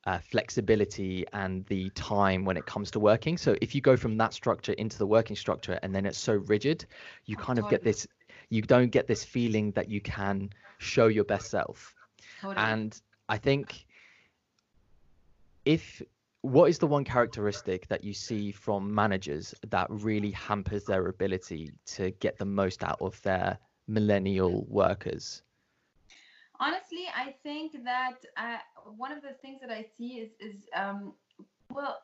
uh, 0.06 0.20
flexibility 0.20 1.26
and 1.34 1.66
the 1.68 1.90
time 1.92 2.44
when 2.46 2.58
it 2.58 2.66
comes 2.66 2.92
to 2.92 3.00
working. 3.00 3.38
So 3.38 3.56
if 3.62 3.74
you 3.74 3.82
go 3.82 3.96
from 3.96 4.18
that 4.18 4.34
structure 4.34 4.74
into 4.74 4.98
the 4.98 5.08
working 5.08 5.36
structure 5.36 5.80
and 5.82 5.96
then 5.96 6.06
it's 6.06 6.18
so 6.18 6.34
rigid, 6.34 6.86
you 7.26 7.36
kind 7.38 7.60
of 7.60 7.70
get 7.70 7.84
this. 7.84 8.08
You 8.50 8.62
don't 8.62 8.90
get 8.90 9.08
this 9.08 9.24
feeling 9.24 9.72
that 9.72 9.90
you 9.90 10.02
can 10.02 10.50
show 10.78 11.08
your 11.08 11.24
best 11.24 11.50
self. 11.50 11.96
totally 12.42 12.66
And 12.66 13.02
I 13.30 13.38
think 13.38 13.86
if 15.66 16.02
what 16.42 16.70
is 16.70 16.78
the 16.78 16.88
one 16.88 17.06
characteristic 17.06 17.88
that 17.88 18.04
you 18.04 18.14
see 18.14 18.52
from 18.52 18.94
managers 18.94 19.56
that 19.70 19.88
really 19.90 20.32
hampers 20.32 20.84
their 20.84 21.08
ability 21.08 21.72
to 21.86 22.12
get 22.20 22.38
the 22.38 22.46
most 22.46 22.84
out 22.84 22.98
of 23.00 23.22
their 23.22 23.58
millennial 23.88 24.66
workers? 24.68 25.42
Honestly 26.60 27.06
i 27.16 27.34
think 27.44 27.72
that 27.84 28.18
uh, 28.38 28.58
one 28.96 29.12
of 29.12 29.22
the 29.22 29.34
things 29.42 29.60
that 29.62 29.72
i 29.72 29.86
see 29.98 30.20
is 30.20 30.32
is 30.40 30.68
um 30.76 31.14
well 31.74 32.00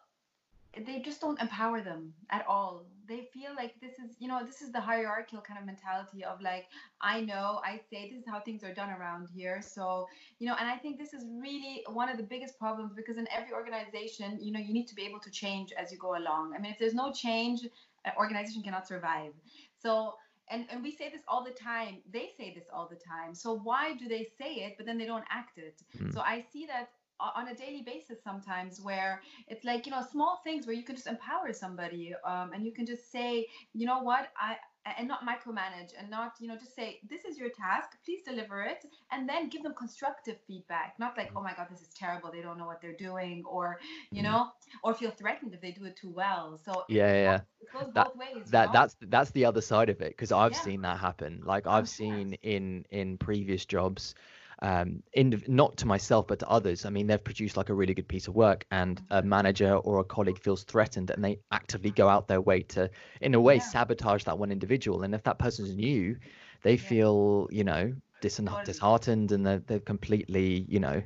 they 0.85 0.99
just 0.99 1.19
don't 1.19 1.41
empower 1.41 1.81
them 1.81 2.13
at 2.29 2.45
all. 2.47 2.85
They 3.07 3.27
feel 3.33 3.51
like 3.55 3.73
this 3.81 3.93
is 3.93 4.15
you 4.19 4.27
know 4.27 4.45
this 4.45 4.61
is 4.61 4.71
the 4.71 4.79
hierarchical 4.79 5.41
kind 5.41 5.59
of 5.59 5.65
mentality 5.65 6.23
of 6.23 6.39
like 6.41 6.67
i 7.01 7.21
know 7.21 7.59
i 7.65 7.81
say 7.89 8.07
this 8.07 8.19
is 8.19 8.27
how 8.27 8.39
things 8.39 8.63
are 8.63 8.73
done 8.73 8.91
around 8.91 9.29
here. 9.33 9.61
So 9.63 10.07
you 10.37 10.47
know 10.47 10.55
and 10.59 10.69
i 10.69 10.77
think 10.77 10.99
this 10.99 11.13
is 11.13 11.25
really 11.41 11.83
one 11.87 12.07
of 12.07 12.17
the 12.17 12.23
biggest 12.23 12.59
problems 12.59 12.93
because 12.95 13.17
in 13.17 13.27
every 13.35 13.51
organization 13.51 14.37
you 14.39 14.51
know 14.51 14.59
you 14.59 14.73
need 14.73 14.87
to 14.87 14.95
be 14.95 15.03
able 15.03 15.19
to 15.21 15.31
change 15.31 15.71
as 15.73 15.91
you 15.91 15.97
go 15.97 16.15
along. 16.17 16.53
I 16.55 16.59
mean 16.59 16.71
if 16.71 16.77
there's 16.77 16.93
no 16.93 17.11
change 17.11 17.61
an 18.05 18.13
organization 18.17 18.61
cannot 18.61 18.87
survive. 18.87 19.33
So 19.81 20.13
and, 20.49 20.65
and 20.71 20.83
we 20.83 20.91
say 20.91 21.09
this 21.09 21.21
all 21.27 21.43
the 21.43 21.51
time 21.51 21.97
they 22.11 22.29
say 22.37 22.53
this 22.53 22.65
all 22.73 22.87
the 22.89 22.95
time 22.97 23.33
so 23.33 23.55
why 23.63 23.93
do 23.95 24.07
they 24.07 24.27
say 24.37 24.55
it 24.65 24.73
but 24.77 24.85
then 24.85 24.97
they 24.97 25.05
don't 25.05 25.25
act 25.29 25.57
it 25.57 25.81
Mm. 25.97 26.13
so 26.13 26.21
i 26.21 26.43
see 26.51 26.65
that 26.65 26.89
on 27.19 27.49
a 27.49 27.55
daily 27.55 27.81
basis 27.81 28.23
sometimes 28.23 28.79
where 28.81 29.21
it's 29.47 29.65
like 29.65 29.85
you 29.85 29.91
know 29.91 30.01
small 30.11 30.39
things 30.43 30.65
where 30.65 30.75
you 30.75 30.83
can 30.83 30.95
just 30.95 31.07
empower 31.07 31.51
somebody 31.51 32.13
um, 32.25 32.51
and 32.53 32.65
you 32.65 32.71
can 32.71 32.85
just 32.85 33.11
say 33.11 33.45
you 33.73 33.85
know 33.85 33.99
what 33.99 34.29
i 34.37 34.55
and 34.97 35.07
not 35.07 35.21
micromanage 35.25 35.91
and 35.97 36.09
not 36.09 36.33
you 36.39 36.47
know 36.47 36.55
just 36.55 36.75
say 36.75 36.99
this 37.09 37.23
is 37.25 37.37
your 37.37 37.49
task 37.49 37.89
please 38.05 38.21
deliver 38.25 38.61
it 38.63 38.85
and 39.11 39.27
then 39.27 39.49
give 39.49 39.63
them 39.63 39.73
constructive 39.77 40.37
feedback 40.47 40.95
not 40.99 41.17
like 41.17 41.31
oh 41.35 41.41
my 41.41 41.53
god 41.55 41.67
this 41.69 41.81
is 41.81 41.89
terrible 41.95 42.31
they 42.31 42.41
don't 42.41 42.57
know 42.57 42.65
what 42.65 42.81
they're 42.81 42.95
doing 42.97 43.43
or 43.49 43.79
you 44.13 44.21
Mm. 44.21 44.23
know 44.23 44.47
or 44.83 44.93
feel 44.93 45.11
threatened 45.11 45.53
if 45.53 45.61
they 45.61 45.71
do 45.71 45.85
it 45.85 45.95
too 45.95 46.11
well 46.11 46.57
so 46.63 46.83
Yeah, 46.87 47.07
yeah, 47.13 47.21
yeah. 47.21 47.41
it 47.61 47.71
goes 47.71 47.89
That- 47.93 48.09
both 48.09 48.15
ways 48.15 48.51
you 48.51 48.59
know? 48.59 48.75
that's 48.75 48.95
that's 49.01 49.31
the 49.31 49.45
other 49.45 49.61
side 49.61 49.89
of 49.89 50.01
it 50.01 50.09
because 50.09 50.31
I've 50.31 50.55
Yeah. 50.55 50.57
seen 50.57 50.81
that 50.81 50.99
happen. 50.99 51.41
Like 51.45 51.67
I'm 51.67 51.85
I've 51.85 51.89
seen 51.89 52.33
in 52.41 52.85
in 52.89 53.17
previous 53.17 53.65
jobs, 53.65 54.15
um, 54.61 55.01
in 55.13 55.41
not 55.47 55.77
to 55.77 55.85
myself 55.87 56.27
but 56.27 56.39
to 56.39 56.47
others. 56.47 56.85
I 56.85 56.89
mean, 56.89 57.07
they've 57.07 57.23
produced 57.23 57.57
like 57.57 57.69
a 57.69 57.73
really 57.73 57.93
good 57.93 58.07
piece 58.07 58.27
of 58.27 58.35
work, 58.35 58.65
and 58.71 59.01
a 59.09 59.21
manager 59.21 59.75
or 59.75 59.99
a 59.99 60.03
colleague 60.03 60.39
feels 60.39 60.63
threatened, 60.63 61.09
and 61.11 61.23
they 61.23 61.39
actively 61.51 61.91
go 61.91 62.07
out 62.07 62.27
their 62.27 62.41
way 62.41 62.61
to, 62.63 62.89
in 63.21 63.33
a 63.35 63.39
way, 63.39 63.55
Yeah. 63.55 63.59
sabotage 63.59 64.23
that 64.25 64.37
one 64.37 64.51
individual. 64.51 65.03
And 65.03 65.13
if 65.15 65.23
that 65.23 65.39
person's 65.39 65.75
new, 65.75 66.17
they 66.61 66.77
feel 66.77 67.47
you 67.51 67.63
know 67.63 67.93
dis- 68.21 68.41
disheartened, 68.65 69.31
and 69.31 69.45
they're 69.45 69.59
they're 69.59 69.79
completely 69.79 70.65
you 70.67 70.79
know, 70.79 71.01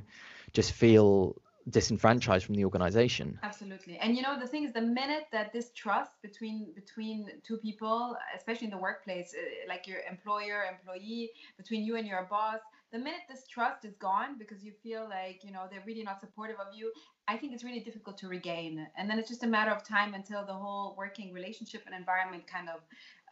just 0.52 0.72
feel 0.72 1.36
disenfranchised 1.70 2.44
from 2.44 2.54
the 2.54 2.64
organization. 2.64 3.38
Absolutely. 3.42 3.96
And 3.96 4.16
you 4.16 4.22
know 4.22 4.38
the 4.38 4.46
thing 4.46 4.64
is 4.64 4.72
the 4.72 4.82
minute 4.82 5.26
that 5.32 5.52
this 5.52 5.70
trust 5.74 6.12
between 6.22 6.72
between 6.74 7.28
two 7.42 7.56
people, 7.56 8.16
especially 8.36 8.66
in 8.66 8.70
the 8.70 8.78
workplace, 8.78 9.34
uh, 9.34 9.68
like 9.68 9.86
your 9.86 10.00
employer, 10.10 10.64
employee, 10.70 11.30
between 11.56 11.82
you 11.84 11.96
and 11.96 12.06
your 12.06 12.26
boss, 12.30 12.60
the 12.94 13.00
minute 13.00 13.22
this 13.28 13.44
trust 13.48 13.84
is 13.84 13.96
gone 13.96 14.38
because 14.38 14.64
you 14.64 14.72
feel 14.80 15.08
like, 15.10 15.42
you 15.42 15.50
know, 15.50 15.64
they're 15.68 15.82
really 15.84 16.04
not 16.04 16.20
supportive 16.20 16.56
of 16.60 16.68
you, 16.72 16.92
I 17.26 17.36
think 17.36 17.52
it's 17.52 17.64
really 17.64 17.80
difficult 17.80 18.16
to 18.18 18.28
regain. 18.28 18.86
And 18.96 19.10
then 19.10 19.18
it's 19.18 19.28
just 19.28 19.42
a 19.42 19.48
matter 19.48 19.72
of 19.72 19.82
time 19.82 20.14
until 20.14 20.46
the 20.46 20.52
whole 20.52 20.94
working 20.96 21.32
relationship 21.32 21.82
and 21.86 21.94
environment 21.94 22.44
kind 22.46 22.68
of 22.68 22.80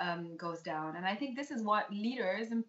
um, 0.00 0.36
goes 0.36 0.62
down. 0.62 0.96
And 0.96 1.06
I 1.06 1.14
think 1.14 1.36
this 1.36 1.52
is 1.52 1.62
what 1.62 1.92
leaders 1.92 2.48
and 2.50 2.64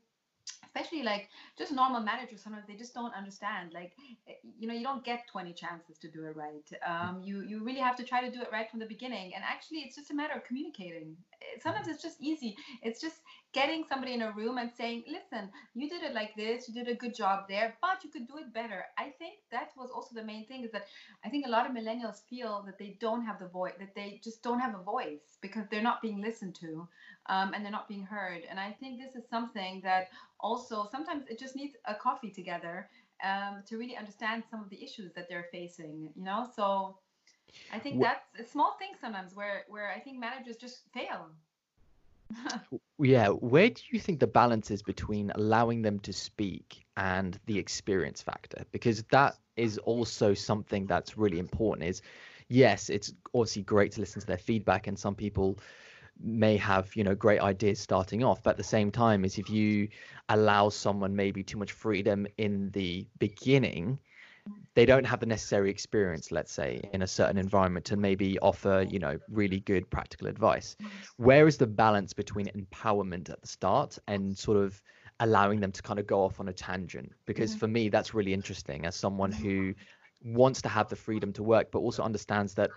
especially 0.66 1.04
like 1.04 1.30
just 1.58 1.72
normal 1.72 2.02
managers 2.02 2.42
sometimes 2.42 2.66
they 2.68 2.76
just 2.76 2.94
don't 2.94 3.14
understand 3.14 3.72
like 3.74 3.94
eh, 4.28 4.34
you 4.60 4.68
know 4.68 4.74
you 4.74 4.84
don't 4.84 5.04
get 5.04 5.28
20 5.32 5.54
chances 5.54 5.98
to 6.00 6.08
do 6.10 6.26
it 6.26 6.36
right. 6.36 6.68
Um, 6.86 7.22
you 7.24 7.42
you 7.42 7.64
really 7.64 7.80
have 7.80 7.96
to 7.98 8.04
try 8.04 8.22
to 8.22 8.32
do 8.32 8.42
it 8.42 8.50
right 8.52 8.70
from 8.70 8.80
the 8.80 8.86
beginning 8.86 9.34
and 9.36 9.44
actually 9.44 9.80
it's 9.80 9.96
just 9.96 10.12
a 10.12 10.14
matter 10.14 10.34
of 10.34 10.44
communicating. 10.46 11.16
Eh, 11.42 11.60
sometimes 11.62 11.88
it's 11.88 12.02
just 12.02 12.20
easy. 12.22 12.56
It's 12.82 13.00
just 13.00 13.18
getting 13.54 13.84
somebody 13.88 14.14
in 14.14 14.22
a 14.24 14.32
room 14.32 14.58
and 14.58 14.72
saying 14.76 15.04
listen 15.08 15.50
you 15.76 15.88
did 15.88 16.02
it 16.02 16.14
like 16.14 16.36
this 16.36 16.68
you 16.68 16.74
did 16.74 16.88
a 16.88 16.96
good 16.96 17.14
job 17.14 17.46
there 17.48 17.76
but 17.82 18.04
you 18.04 18.10
could 18.10 18.28
do 18.28 18.38
it 18.38 18.54
better. 18.54 18.86
I 18.98 19.12
think 19.20 19.36
that 19.52 19.70
was 19.78 19.92
also 19.94 20.16
the 20.16 20.24
main 20.24 20.46
thing 20.48 20.64
is 20.64 20.72
that 20.72 20.86
i 21.24 21.30
think 21.30 21.46
a 21.46 21.50
lot 21.50 21.66
of 21.70 21.76
millennials 21.76 22.24
feel 22.30 22.64
that 22.66 22.78
they 22.78 22.98
don't 23.00 23.24
have 23.26 23.40
the 23.40 23.48
voice 23.48 23.74
that 23.80 23.94
they 23.96 24.20
just 24.24 24.42
don't 24.44 24.60
have 24.60 24.76
a 24.76 24.84
voice 24.84 25.38
because 25.42 25.66
they're 25.70 25.82
not 25.90 26.02
being 26.02 26.22
listened 26.22 26.56
to 26.56 26.88
um, 27.28 27.54
and 27.54 27.64
they're 27.64 27.72
not 27.72 27.88
being 27.88 28.04
heard. 28.04 28.44
And 28.50 28.60
i 28.60 28.72
think 28.72 29.00
this 29.00 29.16
is 29.16 29.28
something 29.30 29.82
that 29.84 30.10
also 30.40 30.88
sometimes 30.92 31.26
it 31.28 31.40
just 31.40 31.56
needs 31.56 31.76
a 31.86 31.96
coffee 31.96 32.30
together 32.30 32.90
um, 33.24 33.64
to 33.68 33.78
really 33.78 33.96
understand 33.96 34.44
some 34.50 34.62
of 34.62 34.70
the 34.70 34.84
issues 34.84 35.14
that 35.14 35.30
they're 35.30 35.48
facing 35.52 36.10
you 36.16 36.24
know? 36.24 36.48
So 36.56 36.98
i 37.72 37.80
think 37.80 38.02
that's 38.02 38.28
a 38.40 38.44
small 38.44 38.76
thing 38.80 38.90
sometimes 39.00 39.36
where 39.36 39.66
where 39.70 39.92
i 39.92 40.00
think 40.00 40.20
managers 40.20 40.58
just 40.58 40.82
fail. 40.94 41.28
Yeah 43.00 43.30
where 43.30 43.70
do 43.70 43.82
you 43.92 44.00
think 44.00 44.20
the 44.20 44.28
balance 44.28 44.72
is 44.72 44.82
between 44.82 45.32
allowing 45.36 45.82
them 45.82 46.00
to 46.00 46.14
speak 46.14 46.86
and 46.98 47.40
the 47.46 47.58
experience 47.58 48.22
factor? 48.22 48.66
Because 48.72 49.04
that 49.12 49.36
is 49.56 49.78
also 49.80 50.34
something 50.34 50.88
that's 50.88 51.18
really 51.18 51.40
important 51.40 51.88
is 51.88 52.02
yes 52.50 52.90
it's 52.90 53.14
obviously 53.34 53.62
great 53.64 53.92
to 53.94 54.00
listen 54.00 54.22
to 54.22 54.28
their 54.28 54.38
feedback 54.38 54.88
and 54.88 54.98
some 54.98 55.16
people 55.16 55.58
may 56.24 56.56
have 56.58 56.96
you 56.96 57.04
know 57.04 57.14
great 57.14 57.42
ideas 57.42 57.80
starting 57.80 58.24
off 58.24 58.42
but 58.44 58.52
at 58.52 58.58
the 58.58 58.64
same 58.64 58.90
time 58.92 59.26
is 59.26 59.38
if 59.38 59.50
you 59.50 59.88
allow 60.30 60.70
someone 60.70 61.16
maybe 61.16 61.44
too 61.44 61.58
much 61.58 61.72
freedom 61.72 62.26
in 62.38 62.72
the 62.72 63.06
beginning 63.20 64.00
they 64.76 64.86
don't 64.86 65.06
have 65.06 65.20
the 65.20 65.26
necessary 65.26 65.70
experience 65.70 66.32
let's 66.32 66.52
say 66.52 66.82
in 66.94 67.02
a 67.02 67.08
certain 67.08 67.38
environment 67.38 67.86
to 67.86 67.96
maybe 67.96 68.40
offer 68.40 68.86
you 68.90 69.00
know 69.00 69.18
really 69.30 69.60
good 69.62 69.90
practical 69.90 70.28
advice. 70.28 70.76
Where 71.18 71.48
is 71.48 71.58
the 71.58 71.68
balance 71.68 72.14
between 72.14 72.48
empowerment 72.48 73.30
at 73.30 73.42
the 73.42 73.48
start 73.48 73.98
and 74.08 74.38
sort 74.38 74.58
of 74.58 74.82
allowing 75.20 75.60
them 75.60 75.72
to 75.72 75.82
kind 75.82 76.00
of 76.00 76.08
go 76.08 76.24
off 76.24 76.40
on 76.40 76.48
a 76.50 76.54
tangent? 76.54 77.12
Because 77.26 77.56
for 77.56 77.68
me 77.68 77.90
that's 77.90 78.14
really 78.14 78.34
interesting 78.34 78.86
as 78.86 78.96
someone 78.96 79.32
who 79.32 79.74
wants 80.24 80.62
to 80.64 80.70
have 80.70 80.90
the 80.90 80.96
freedom 80.96 81.34
to 81.34 81.44
work 81.44 81.70
but 81.72 81.80
also 81.80 82.02
understands 82.02 82.54
that 82.56 82.70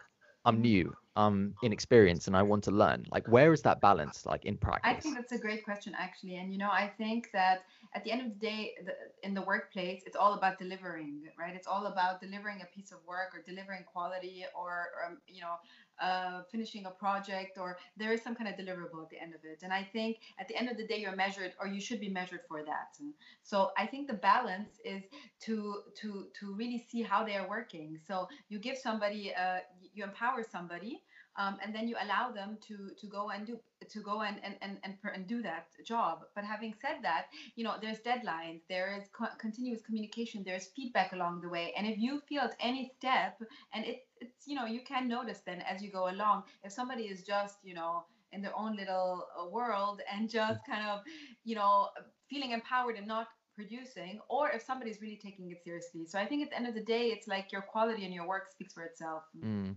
I'm 0.46 0.60
new, 0.60 0.94
I'm 1.16 1.54
inexperienced, 1.62 2.28
and 2.28 2.36
I 2.36 2.42
want 2.42 2.62
to 2.64 2.70
learn. 2.70 3.04
Like, 3.10 3.26
where 3.26 3.52
is 3.52 3.62
that 3.62 3.80
balance, 3.80 4.24
like 4.26 4.44
in 4.44 4.56
practice? 4.56 4.90
I 4.90 4.94
think 5.00 5.16
that's 5.16 5.32
a 5.32 5.38
great 5.38 5.64
question, 5.64 5.92
actually. 5.98 6.36
And 6.36 6.52
you 6.52 6.58
know, 6.58 6.70
I 6.70 6.92
think 6.98 7.30
that 7.32 7.64
at 7.94 8.04
the 8.04 8.12
end 8.12 8.20
of 8.22 8.28
the 8.28 8.46
day, 8.46 8.74
the, 8.84 8.94
in 9.26 9.34
the 9.34 9.42
workplace, 9.42 10.02
it's 10.06 10.16
all 10.16 10.34
about 10.34 10.58
delivering, 10.58 11.22
right? 11.38 11.54
It's 11.54 11.66
all 11.66 11.86
about 11.86 12.20
delivering 12.20 12.62
a 12.62 12.66
piece 12.76 12.92
of 12.92 12.98
work 13.06 13.34
or 13.34 13.42
delivering 13.42 13.84
quality, 13.92 14.44
or 14.56 14.88
um, 15.04 15.18
you 15.26 15.40
know, 15.40 15.56
uh, 16.00 16.42
finishing 16.50 16.86
a 16.86 16.90
project 16.90 17.58
or 17.58 17.78
there 17.96 18.12
is 18.12 18.22
some 18.22 18.34
kind 18.34 18.48
of 18.48 18.56
deliverable 18.56 19.02
at 19.02 19.10
the 19.10 19.20
end 19.20 19.34
of 19.34 19.40
it. 19.44 19.60
And 19.62 19.72
I 19.72 19.82
think 19.82 20.18
at 20.38 20.48
the 20.48 20.56
end 20.56 20.68
of 20.68 20.76
the 20.76 20.86
day, 20.86 20.98
you're 21.00 21.16
measured 21.16 21.52
or 21.60 21.66
you 21.66 21.80
should 21.80 22.00
be 22.00 22.08
measured 22.08 22.40
for 22.48 22.62
that. 22.64 22.96
So 23.42 23.70
I 23.76 23.86
think 23.86 24.06
the 24.08 24.14
balance 24.14 24.80
is 24.84 25.02
to 25.40 25.82
to 26.00 26.26
to 26.38 26.54
really 26.54 26.78
see 26.78 27.02
how 27.02 27.24
they 27.24 27.36
are 27.36 27.48
working. 27.48 27.98
So 28.06 28.28
you 28.48 28.58
give 28.58 28.76
somebody, 28.78 29.34
uh, 29.34 29.60
you 29.94 30.04
empower 30.04 30.42
somebody 30.42 31.02
um, 31.38 31.58
and 31.62 31.74
then 31.74 31.88
you 31.88 31.96
allow 32.02 32.30
them 32.32 32.58
to 32.66 32.90
to 32.98 33.06
go 33.06 33.30
and 33.30 33.46
do 33.46 33.58
to 33.88 34.00
go 34.00 34.22
and 34.22 34.36
and 34.42 34.56
and 34.62 34.78
and, 34.84 34.94
and 35.14 35.26
do 35.26 35.42
that 35.42 35.66
job 35.84 36.24
but 36.34 36.44
having 36.44 36.74
said 36.80 36.96
that 37.02 37.26
you 37.56 37.64
know 37.64 37.74
there's 37.80 37.98
deadlines 38.00 38.60
there 38.68 38.96
is 38.98 39.08
co- 39.12 39.36
continuous 39.38 39.82
communication 39.82 40.42
there's 40.44 40.66
feedback 40.68 41.12
along 41.12 41.40
the 41.40 41.48
way 41.48 41.72
and 41.76 41.86
if 41.86 41.98
you 41.98 42.20
feel 42.28 42.42
at 42.42 42.56
any 42.60 42.90
step 42.96 43.40
and 43.74 43.84
it, 43.84 44.05
it's 44.20 44.46
you 44.46 44.54
know 44.54 44.66
you 44.66 44.80
can 44.80 45.08
notice 45.08 45.40
then 45.46 45.62
as 45.62 45.82
you 45.82 45.90
go 45.90 46.08
along. 46.08 46.44
If 46.62 46.72
somebody 46.72 47.04
is 47.04 47.22
just 47.22 47.58
you 47.62 47.74
know 47.74 48.04
in 48.32 48.42
their 48.42 48.56
own 48.56 48.76
little 48.76 49.26
uh, 49.40 49.48
world 49.48 50.00
and 50.12 50.28
just 50.28 50.60
kind 50.66 50.88
of 50.88 51.00
you 51.44 51.54
know 51.54 51.88
feeling 52.28 52.52
empowered 52.52 52.96
and 52.96 53.06
not 53.06 53.28
producing 53.54 54.20
or 54.28 54.50
if 54.50 54.62
somebody's 54.62 55.00
really 55.00 55.18
taking 55.22 55.50
it 55.50 55.62
seriously. 55.64 56.04
So 56.06 56.18
i 56.18 56.26
think 56.26 56.42
at 56.42 56.50
the 56.50 56.56
end 56.56 56.66
of 56.66 56.74
the 56.74 56.82
day 56.82 57.08
it's 57.08 57.26
like 57.26 57.50
your 57.50 57.62
quality 57.62 58.04
and 58.04 58.12
your 58.12 58.28
work 58.28 58.50
speaks 58.50 58.74
for 58.74 58.84
itself. 58.84 59.22
Mm. 59.42 59.76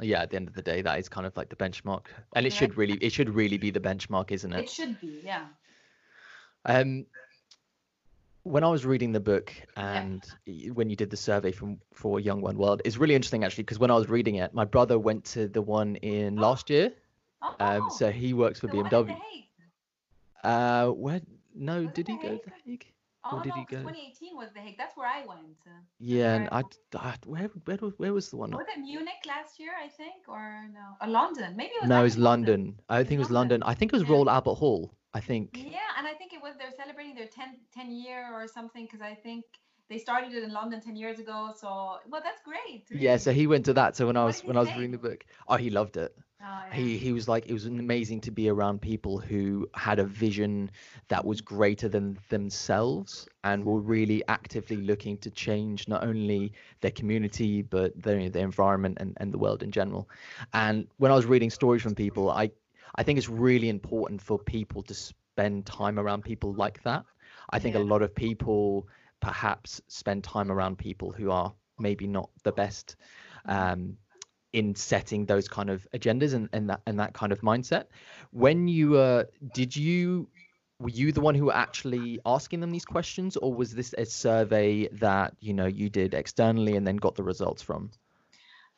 Yeah 0.00 0.22
at 0.22 0.30
the 0.30 0.36
end 0.36 0.48
of 0.48 0.54
the 0.54 0.62
day 0.62 0.80
that 0.82 0.98
is 0.98 1.08
kind 1.08 1.26
of 1.26 1.36
like 1.36 1.50
the 1.50 1.56
benchmark. 1.56 2.06
And 2.34 2.46
it 2.46 2.52
yeah. 2.52 2.58
should 2.58 2.76
really 2.76 2.94
it 2.94 3.12
should 3.12 3.30
really 3.30 3.58
be 3.58 3.70
the 3.70 3.80
benchmark 3.80 4.30
isn't 4.30 4.52
it? 4.52 4.60
It 4.60 4.70
should 4.70 5.00
be 5.00 5.20
yeah. 5.24 5.46
Um 6.64 7.06
when 8.48 8.64
I 8.64 8.68
was 8.68 8.86
reading 8.86 9.12
the 9.12 9.20
book 9.20 9.52
and 9.76 10.24
yeah. 10.46 10.70
when 10.70 10.88
you 10.90 10.96
did 10.96 11.10
the 11.10 11.16
survey 11.16 11.52
from 11.52 11.78
for 11.92 12.18
Young 12.18 12.40
One 12.40 12.56
World, 12.56 12.82
it's 12.84 12.96
really 12.96 13.14
interesting 13.14 13.44
actually 13.44 13.64
because 13.64 13.78
when 13.78 13.90
I 13.90 13.94
was 13.94 14.08
reading 14.08 14.36
it, 14.36 14.54
my 14.54 14.64
brother 14.64 14.98
went 14.98 15.24
to 15.26 15.48
the 15.48 15.62
one 15.62 15.96
in 15.96 16.38
oh. 16.38 16.42
last 16.42 16.70
year. 16.70 16.92
Oh, 17.42 17.54
um, 17.60 17.90
so 17.90 18.10
he 18.10 18.34
works 18.34 18.60
for 18.60 18.66
the 18.66 18.72
BMW. 18.72 19.16
Uh, 20.42 20.88
where? 20.88 21.20
No, 21.54 21.82
was 21.82 21.92
did 21.94 22.08
he 22.08 22.16
go 22.16 22.36
to 22.36 22.44
the 22.44 22.52
Hague? 22.64 22.86
Oh 23.24 23.42
did 23.42 23.50
no, 23.50 23.54
he 23.56 23.64
go? 23.64 23.82
2018 23.82 24.36
was 24.36 24.48
the 24.54 24.60
Hague. 24.60 24.78
That's 24.78 24.96
where 24.96 25.06
I 25.06 25.24
went. 25.26 25.58
Yeah, 25.98 26.34
and 26.34 26.48
I, 26.50 26.62
I, 26.96 27.14
where 27.26 27.50
where 27.64 27.76
where 27.76 28.12
was 28.12 28.30
the 28.30 28.36
one? 28.36 28.50
Was 28.52 28.66
it 28.74 28.80
Munich 28.80 29.22
last 29.26 29.60
year? 29.60 29.72
I 29.84 29.88
think, 29.88 30.28
or 30.28 30.68
no, 30.72 30.96
or 31.00 31.08
London? 31.08 31.54
Maybe 31.56 31.70
it 31.74 31.82
was. 31.82 31.88
No, 31.88 32.00
it 32.00 32.04
was 32.04 32.18
London. 32.18 32.60
London. 32.60 32.80
I 32.88 33.04
think 33.04 33.18
it 33.18 33.18
was 33.18 33.30
London. 33.30 33.60
London. 33.60 33.70
I 33.70 33.74
think 33.74 33.92
it 33.92 33.96
was 33.96 34.08
yeah. 34.08 34.14
Royal 34.14 34.30
Albert 34.30 34.54
Hall. 34.54 34.94
I 35.14 35.20
think. 35.20 35.64
Yeah, 35.64 35.78
and 35.96 36.06
I 36.06 36.14
think 36.14 36.32
it 36.32 36.42
was 36.42 36.54
they're 36.58 36.70
celebrating 36.76 37.14
their 37.14 37.26
10, 37.26 37.56
10 37.72 37.90
year 37.90 38.28
or 38.32 38.46
something 38.46 38.84
because 38.84 39.00
I 39.00 39.14
think 39.14 39.44
they 39.88 39.98
started 39.98 40.34
it 40.34 40.42
in 40.44 40.52
London 40.52 40.80
10 40.80 40.96
years 40.96 41.18
ago. 41.18 41.52
So, 41.56 41.98
well, 42.08 42.20
that's 42.22 42.42
great. 42.44 42.84
Really. 42.90 43.04
Yeah, 43.04 43.16
so 43.16 43.32
he 43.32 43.46
went 43.46 43.64
to 43.66 43.72
that. 43.74 43.96
So 43.96 44.06
when 44.06 44.16
I 44.16 44.24
was 44.24 44.44
when 44.44 44.56
I 44.56 44.60
was 44.60 44.74
reading 44.74 44.90
the 44.92 44.98
book, 44.98 45.24
oh, 45.48 45.56
he 45.56 45.70
loved 45.70 45.96
it. 45.96 46.14
Oh, 46.40 46.44
yeah. 46.70 46.76
He 46.76 46.98
he 46.98 47.12
was 47.12 47.26
like 47.26 47.46
it 47.46 47.52
was 47.52 47.64
amazing 47.66 48.20
to 48.22 48.30
be 48.30 48.48
around 48.48 48.80
people 48.80 49.18
who 49.18 49.68
had 49.74 49.98
a 49.98 50.04
vision 50.04 50.70
that 51.08 51.24
was 51.24 51.40
greater 51.40 51.88
than 51.88 52.18
themselves 52.28 53.26
and 53.44 53.64
were 53.64 53.80
really 53.80 54.22
actively 54.28 54.76
looking 54.76 55.16
to 55.18 55.30
change 55.30 55.88
not 55.88 56.04
only 56.04 56.52
their 56.80 56.92
community 56.92 57.62
but 57.62 58.00
their 58.00 58.28
their 58.28 58.44
environment 58.44 58.98
and, 59.00 59.16
and 59.16 59.32
the 59.32 59.38
world 59.38 59.62
in 59.62 59.70
general. 59.72 60.08
And 60.52 60.86
when 60.98 61.10
I 61.10 61.14
was 61.16 61.26
reading 61.26 61.50
stories 61.50 61.82
from 61.82 61.94
people, 61.94 62.30
I 62.30 62.50
I 62.98 63.04
think 63.04 63.16
it's 63.16 63.28
really 63.28 63.68
important 63.68 64.20
for 64.20 64.40
people 64.40 64.82
to 64.82 64.92
spend 64.92 65.64
time 65.66 66.00
around 66.00 66.24
people 66.24 66.52
like 66.52 66.82
that. 66.82 67.04
I 67.50 67.60
think 67.60 67.76
yeah. 67.76 67.82
a 67.82 67.84
lot 67.84 68.02
of 68.02 68.12
people 68.12 68.88
perhaps 69.20 69.80
spend 69.86 70.24
time 70.24 70.50
around 70.50 70.78
people 70.78 71.12
who 71.12 71.30
are 71.30 71.54
maybe 71.78 72.08
not 72.08 72.28
the 72.42 72.50
best 72.50 72.96
um, 73.46 73.96
in 74.52 74.74
setting 74.74 75.26
those 75.26 75.46
kind 75.46 75.70
of 75.70 75.86
agendas 75.94 76.34
and, 76.34 76.48
and 76.52 76.70
that 76.70 76.80
and 76.86 76.98
that 76.98 77.14
kind 77.14 77.30
of 77.30 77.40
mindset. 77.42 77.84
When 78.32 78.66
you 78.66 78.96
uh, 78.96 79.24
did 79.54 79.76
you 79.76 80.28
were 80.80 80.90
you 80.90 81.12
the 81.12 81.20
one 81.20 81.36
who 81.36 81.44
were 81.44 81.56
actually 81.56 82.18
asking 82.26 82.58
them 82.58 82.72
these 82.72 82.84
questions, 82.84 83.36
or 83.36 83.54
was 83.54 83.72
this 83.72 83.94
a 83.96 84.06
survey 84.06 84.88
that 84.88 85.34
you 85.38 85.54
know 85.54 85.66
you 85.66 85.88
did 85.88 86.14
externally 86.14 86.74
and 86.74 86.84
then 86.84 86.96
got 86.96 87.14
the 87.14 87.22
results 87.22 87.62
from? 87.62 87.92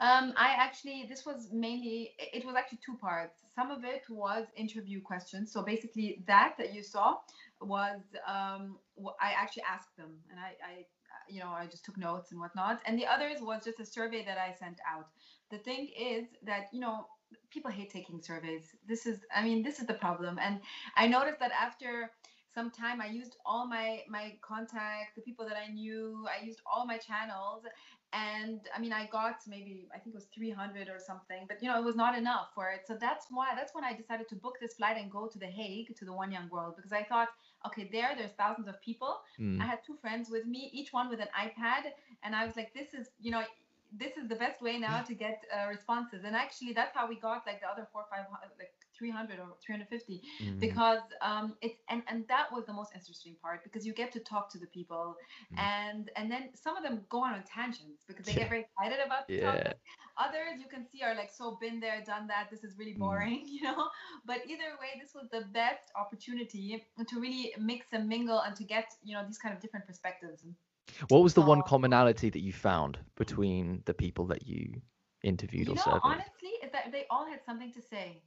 Um, 0.01 0.33
I 0.37 0.55
actually, 0.57 1.05
this 1.09 1.27
was 1.27 1.49
mainly, 1.53 2.15
it 2.19 2.45
was 2.47 2.55
actually 2.57 2.79
two 2.85 2.97
parts. 2.97 3.41
Some 3.55 3.71
of 3.71 3.85
it 3.85 4.03
was 4.09 4.47
interview 4.57 5.03
questions. 5.03 5.53
So 5.53 5.63
basically, 5.63 6.23
that 6.27 6.55
that 6.57 6.73
you 6.75 6.83
saw 6.83 7.17
was 7.61 8.01
um, 8.27 8.79
I 9.21 9.33
actually 9.37 9.65
asked 9.71 9.95
them, 9.99 10.13
and 10.31 10.41
I, 10.41 10.51
I, 10.65 10.87
you 11.29 11.41
know, 11.41 11.51
I 11.51 11.67
just 11.67 11.85
took 11.85 11.99
notes 11.99 12.33
and 12.33 12.41
whatnot. 12.41 12.81
And 12.87 12.99
the 12.99 13.07
others 13.07 13.43
was 13.43 13.65
just 13.65 13.79
a 13.79 13.85
survey 13.85 14.25
that 14.25 14.39
I 14.39 14.55
sent 14.59 14.79
out. 14.91 15.09
The 15.51 15.59
thing 15.59 15.91
is 15.99 16.25
that 16.45 16.69
you 16.73 16.81
know 16.81 17.07
people 17.51 17.71
hate 17.71 17.91
taking 17.91 18.23
surveys. 18.23 18.75
This 18.89 19.07
is, 19.07 19.21
I 19.35 19.43
mean, 19.43 19.63
this 19.63 19.81
is 19.81 19.87
the 19.87 19.95
problem. 19.95 20.39
And 20.41 20.61
I 20.97 21.07
noticed 21.07 21.41
that 21.41 21.53
after 21.53 22.11
some 22.55 22.71
time, 22.71 23.01
I 23.01 23.07
used 23.07 23.37
all 23.45 23.67
my 23.67 24.01
my 24.09 24.37
contacts, 24.43 25.15
the 25.15 25.23
people 25.23 25.47
that 25.47 25.57
I 25.57 25.73
knew. 25.73 26.27
I 26.27 26.45
used 26.45 26.61
all 26.67 26.87
my 26.87 26.99
channels, 26.99 27.65
and 28.13 28.61
i 28.77 28.81
mean 28.81 28.93
i 28.93 29.07
got 29.07 29.37
maybe 29.47 29.89
i 29.95 29.99
think 29.99 30.15
it 30.15 30.17
was 30.17 30.27
300 30.35 30.89
or 30.89 30.99
something 30.99 31.45
but 31.49 31.63
you 31.63 31.69
know 31.69 31.79
it 31.79 31.85
was 31.85 31.95
not 31.95 32.19
enough 32.19 32.49
for 32.55 32.71
it 32.71 32.81
so 32.87 32.97
that's 33.01 33.27
why 33.31 33.53
that's 33.55 33.75
when 33.75 33.85
i 33.85 33.93
decided 33.93 34.29
to 34.29 34.35
book 34.35 34.57
this 34.61 34.75
flight 34.75 34.97
and 34.97 35.11
go 35.11 35.27
to 35.27 35.39
the 35.39 35.47
hague 35.47 35.95
to 35.97 36.05
the 36.05 36.13
one 36.13 36.33
young 36.33 36.49
world 36.49 36.75
because 36.77 36.93
i 36.93 37.05
thought 37.05 37.29
okay 37.65 37.89
there 37.93 38.11
there's 38.17 38.33
thousands 38.33 38.67
of 38.67 38.81
people 38.83 39.21
mm. 39.39 39.61
i 39.61 39.65
had 39.65 39.79
two 39.87 39.97
friends 40.01 40.29
with 40.29 40.45
me 40.45 40.71
each 40.73 40.93
one 40.93 41.09
with 41.09 41.21
an 41.21 41.29
ipad 41.39 41.85
and 42.25 42.35
i 42.35 42.45
was 42.45 42.57
like 42.57 42.75
this 42.75 42.95
is 42.95 43.11
you 43.21 43.31
know 43.31 43.43
this 43.99 44.17
is 44.17 44.29
the 44.29 44.37
best 44.37 44.63
way 44.63 44.79
now 44.79 45.03
to 45.03 45.15
get 45.15 45.43
uh, 45.53 45.67
responses. 45.69 46.23
And 46.25 46.37
actually, 46.37 46.73
that's 46.73 46.95
how 46.95 47.09
we 47.09 47.17
got 47.17 47.47
like 47.47 47.61
the 47.61 47.69
other 47.69 47.89
four, 47.93 48.05
five, 48.11 48.27
like 48.59 48.73
300 49.01 49.41
or 49.41 49.57
350 49.65 50.21
mm. 50.45 50.61
because 50.61 51.01
um, 51.23 51.55
it's 51.63 51.81
and 51.89 52.03
and 52.07 52.29
that 52.29 52.53
was 52.53 52.67
the 52.67 52.73
most 52.73 52.93
interesting 52.95 53.35
part 53.43 53.65
because 53.65 53.87
you 53.87 53.95
get 53.95 54.13
to 54.13 54.21
talk 54.21 54.53
to 54.53 54.59
the 54.59 54.67
people 54.67 55.17
mm. 55.53 55.59
and 55.59 56.11
and 56.17 56.31
then 56.31 56.51
some 56.55 56.77
of 56.77 56.83
them 56.83 57.01
go 57.09 57.25
on 57.25 57.33
on 57.33 57.43
tangents 57.43 58.05
because 58.07 58.27
they 58.27 58.33
yeah. 58.33 58.41
get 58.41 58.49
very 58.55 58.67
excited 58.69 58.99
about 59.05 59.27
the 59.27 59.37
yeah. 59.37 59.53
topic 59.53 59.79
others 60.19 60.61
you 60.61 60.69
can 60.69 60.85
see 60.93 61.03
are 61.03 61.15
like 61.15 61.31
so 61.33 61.57
been 61.61 61.81
there 61.81 62.03
done 62.07 62.27
that 62.27 62.49
this 62.51 62.63
is 62.63 62.77
really 62.79 62.95
mm. 62.95 62.99
boring 62.99 63.41
mm. 63.47 63.49
you 63.55 63.63
know 63.63 63.89
but 64.27 64.39
either 64.47 64.77
way 64.79 65.01
this 65.01 65.15
was 65.15 65.27
the 65.33 65.43
best 65.53 65.91
opportunity 65.97 66.85
to 67.09 67.19
really 67.19 67.55
mix 67.59 67.87
and 67.93 68.07
mingle 68.07 68.41
and 68.41 68.55
to 68.55 68.65
get 68.65 68.93
you 69.03 69.15
know 69.17 69.25
these 69.27 69.39
kind 69.39 69.55
of 69.55 69.61
different 69.61 69.87
perspectives 69.87 70.45
what 71.09 71.23
was 71.23 71.35
the 71.35 71.41
one 71.41 71.63
commonality 71.63 72.31
that 72.31 72.41
you 72.41 72.53
found 72.53 72.99
between 73.17 73.83
the 73.87 73.95
people 73.95 74.27
that 74.27 74.47
you 74.47 74.83
interviewed 75.23 75.69
you 75.69 75.73
or 75.73 75.77
know, 75.77 75.83
surveyed? 75.83 76.01
honestly 76.03 76.51
is 76.65 76.73
that 76.73 76.91
they 76.93 77.05
all 77.11 77.27
had 77.27 77.41
something 77.45 77.73
to 77.73 77.81
say 77.81 78.23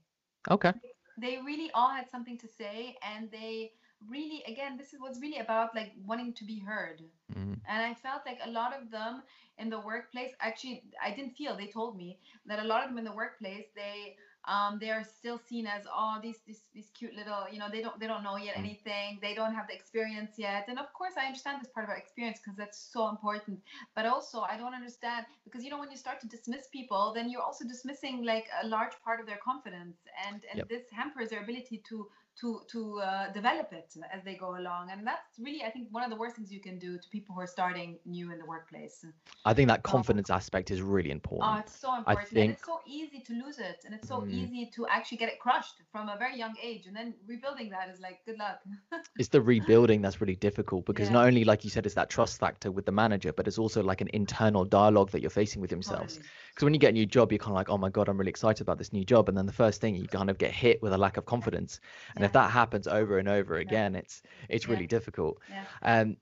Okay. 0.49 0.73
They 1.17 1.37
really 1.45 1.69
all 1.73 1.89
had 1.89 2.09
something 2.09 2.37
to 2.39 2.47
say, 2.47 2.97
and 3.03 3.29
they 3.31 3.71
really, 4.09 4.43
again, 4.47 4.77
this 4.77 4.93
is 4.93 4.99
what's 4.99 5.21
really 5.21 5.37
about 5.37 5.75
like 5.75 5.93
wanting 6.05 6.33
to 6.33 6.45
be 6.45 6.59
heard. 6.59 7.01
Mm-hmm. 7.33 7.53
And 7.67 7.85
I 7.85 7.93
felt 7.93 8.21
like 8.25 8.39
a 8.43 8.49
lot 8.49 8.73
of 8.73 8.89
them 8.91 9.23
in 9.57 9.69
the 9.69 9.79
workplace, 9.79 10.31
actually, 10.39 10.83
I 11.01 11.11
didn't 11.11 11.35
feel, 11.35 11.55
they 11.55 11.67
told 11.67 11.95
me 11.95 12.19
that 12.45 12.59
a 12.59 12.67
lot 12.67 12.83
of 12.83 12.89
them 12.89 12.97
in 12.97 13.05
the 13.05 13.15
workplace, 13.15 13.65
they 13.75 14.15
um, 14.45 14.77
they 14.79 14.89
are 14.89 15.03
still 15.03 15.37
seen 15.37 15.65
as 15.65 15.83
oh 15.91 16.17
these, 16.21 16.39
these 16.45 16.61
these 16.73 16.89
cute 16.93 17.13
little 17.15 17.45
you 17.51 17.59
know 17.59 17.67
they 17.71 17.81
don't 17.81 17.97
they 17.99 18.07
don't 18.07 18.23
know 18.23 18.35
yet 18.35 18.55
mm. 18.55 18.59
anything 18.59 19.19
they 19.21 19.33
don't 19.33 19.53
have 19.53 19.67
the 19.67 19.73
experience 19.73 20.31
yet 20.37 20.65
and 20.67 20.77
of 20.77 20.91
course 20.93 21.13
i 21.17 21.25
understand 21.25 21.61
this 21.61 21.69
part 21.69 21.85
about 21.85 21.97
experience 21.97 22.39
because 22.43 22.57
that's 22.57 22.77
so 22.91 23.09
important 23.09 23.59
but 23.95 24.05
also 24.05 24.41
i 24.41 24.57
don't 24.57 24.73
understand 24.73 25.25
because 25.45 25.63
you 25.63 25.69
know 25.69 25.79
when 25.79 25.89
you 25.89 25.97
start 25.97 26.19
to 26.19 26.27
dismiss 26.27 26.67
people 26.67 27.11
then 27.15 27.29
you're 27.29 27.41
also 27.41 27.65
dismissing 27.65 28.23
like 28.23 28.47
a 28.63 28.67
large 28.67 28.93
part 29.03 29.19
of 29.19 29.25
their 29.25 29.39
confidence 29.43 29.97
and 30.27 30.41
and 30.49 30.57
yep. 30.57 30.69
this 30.69 30.83
hampers 30.91 31.29
their 31.29 31.43
ability 31.43 31.81
to 31.87 32.07
to 32.41 32.61
to 32.67 32.99
uh, 32.99 33.31
develop 33.31 33.71
it 33.73 33.93
as 34.11 34.23
they 34.23 34.35
go 34.35 34.57
along. 34.57 34.89
And 34.91 35.05
that's 35.05 35.39
really 35.39 35.63
i 35.63 35.69
think 35.69 35.87
one 35.91 36.03
of 36.03 36.09
the 36.09 36.15
worst 36.15 36.35
things 36.35 36.51
you 36.51 36.59
can 36.59 36.79
do 36.79 36.97
to 36.97 37.09
people 37.09 37.35
who 37.35 37.41
are 37.41 37.47
starting 37.47 37.97
new 38.05 38.31
in 38.31 38.39
the 38.39 38.45
workplace. 38.45 39.05
I 39.45 39.53
think 39.53 39.67
that 39.67 39.83
confidence 39.83 40.29
um, 40.29 40.37
aspect 40.37 40.71
is 40.71 40.81
really 40.81 41.11
important. 41.11 41.51
Oh 41.51 41.59
it's 41.59 41.75
so 41.75 41.95
important. 41.95 42.19
I 42.19 42.29
think, 42.29 42.43
and 42.43 42.53
it's 42.53 42.65
so 42.65 42.79
easy 42.85 43.19
to 43.19 43.33
lose 43.33 43.59
it. 43.59 43.83
And 43.85 43.93
it's 43.93 44.07
so 44.07 44.21
mm, 44.21 44.31
easy 44.31 44.71
to 44.75 44.87
actually 44.87 45.17
get 45.17 45.29
it 45.29 45.39
crushed 45.39 45.81
from 45.91 46.09
a 46.09 46.17
very 46.17 46.37
young 46.37 46.55
age. 46.61 46.87
And 46.87 46.95
then 46.95 47.13
rebuilding 47.27 47.69
that 47.69 47.89
is 47.89 47.99
like 47.99 48.19
good 48.25 48.37
luck. 48.37 48.61
It's 49.19 49.29
the 49.29 49.41
rebuilding 49.41 50.01
that's 50.01 50.19
really 50.21 50.35
difficult 50.35 50.85
because 50.85 51.07
yeah. 51.09 51.13
not 51.13 51.27
only 51.27 51.43
like 51.43 51.63
you 51.63 51.69
said 51.69 51.85
it's 51.85 51.95
that 51.95 52.09
trust 52.09 52.39
factor 52.39 52.71
with 52.71 52.85
the 52.85 52.91
manager 52.91 53.31
but 53.31 53.47
it's 53.47 53.59
also 53.59 53.83
like 53.83 54.01
an 54.01 54.09
internal 54.13 54.65
dialogue 54.65 55.11
that 55.11 55.21
you're 55.21 55.29
facing 55.29 55.61
with 55.61 55.69
themselves. 55.69 56.17
Because 56.17 56.27
totally. 56.55 56.65
when 56.65 56.73
you 56.73 56.79
get 56.79 56.89
a 56.89 56.93
new 56.93 57.05
job 57.05 57.31
you're 57.31 57.39
kind 57.39 57.51
of 57.51 57.55
like 57.55 57.69
oh 57.69 57.77
my 57.77 57.89
god 57.89 58.09
i'm 58.09 58.17
really 58.17 58.29
excited 58.29 58.61
about 58.61 58.77
this 58.77 58.91
new 58.91 59.05
job. 59.05 59.29
And 59.29 59.37
then 59.37 59.45
the 59.45 59.53
first 59.53 59.81
thing 59.81 59.95
you 59.95 60.07
kind 60.07 60.29
of 60.29 60.37
get 60.37 60.51
hit 60.51 60.81
with 60.81 60.93
a 60.93 60.97
lack 60.97 61.17
of 61.17 61.25
confidence. 61.25 61.79
And 62.15 62.22
and 62.23 62.29
if 62.29 62.33
that 62.33 62.51
happens 62.51 62.87
over 62.87 63.17
and 63.17 63.27
over 63.27 63.55
again, 63.57 63.95
it's 63.95 64.23
it's 64.47 64.69
really 64.69 64.87
difficult. 64.87 65.39
Um, 65.81 66.17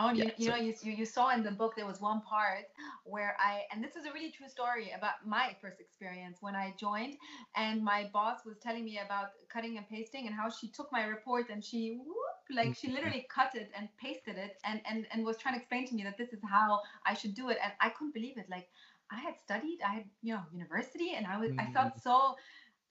Oh, 0.00 0.12
yeah, 0.12 0.26
you, 0.26 0.30
you 0.36 0.46
so. 0.46 0.50
know, 0.52 0.62
you, 0.62 0.74
you 0.84 1.04
saw 1.04 1.30
in 1.30 1.42
the 1.42 1.50
book 1.50 1.74
there 1.74 1.86
was 1.86 2.00
one 2.00 2.20
part 2.20 2.66
where 3.04 3.36
I, 3.40 3.62
and 3.72 3.82
this 3.82 3.96
is 3.96 4.06
a 4.06 4.12
really 4.12 4.30
true 4.30 4.48
story 4.48 4.92
about 4.96 5.26
my 5.26 5.56
first 5.60 5.80
experience 5.80 6.38
when 6.40 6.54
I 6.54 6.72
joined, 6.78 7.16
and 7.56 7.82
my 7.82 8.08
boss 8.12 8.44
was 8.46 8.58
telling 8.58 8.84
me 8.84 9.00
about 9.04 9.30
cutting 9.52 9.76
and 9.76 9.88
pasting 9.88 10.26
and 10.26 10.34
how 10.36 10.50
she 10.50 10.68
took 10.68 10.92
my 10.92 11.04
report 11.04 11.50
and 11.50 11.64
she, 11.64 11.98
whoop, 12.06 12.56
like 12.56 12.76
she 12.76 12.88
literally 12.96 13.26
cut 13.28 13.56
it 13.56 13.72
and 13.76 13.88
pasted 14.00 14.36
it 14.36 14.58
and 14.64 14.80
and 14.88 15.06
and 15.10 15.24
was 15.24 15.36
trying 15.36 15.54
to 15.54 15.58
explain 15.58 15.84
to 15.88 15.94
me 15.96 16.04
that 16.04 16.16
this 16.16 16.32
is 16.32 16.38
how 16.48 16.80
I 17.04 17.14
should 17.14 17.34
do 17.34 17.48
it, 17.48 17.58
and 17.60 17.72
I 17.80 17.88
couldn't 17.88 18.14
believe 18.14 18.38
it. 18.38 18.46
Like 18.48 18.68
I 19.10 19.18
had 19.18 19.34
studied, 19.40 19.78
I 19.84 19.94
had 19.94 20.04
you 20.22 20.34
know 20.34 20.42
university, 20.52 21.14
and 21.16 21.26
I 21.26 21.40
was 21.40 21.50
mm. 21.50 21.60
I 21.60 21.72
felt 21.72 21.96
mm. 21.96 22.02
so 22.02 22.36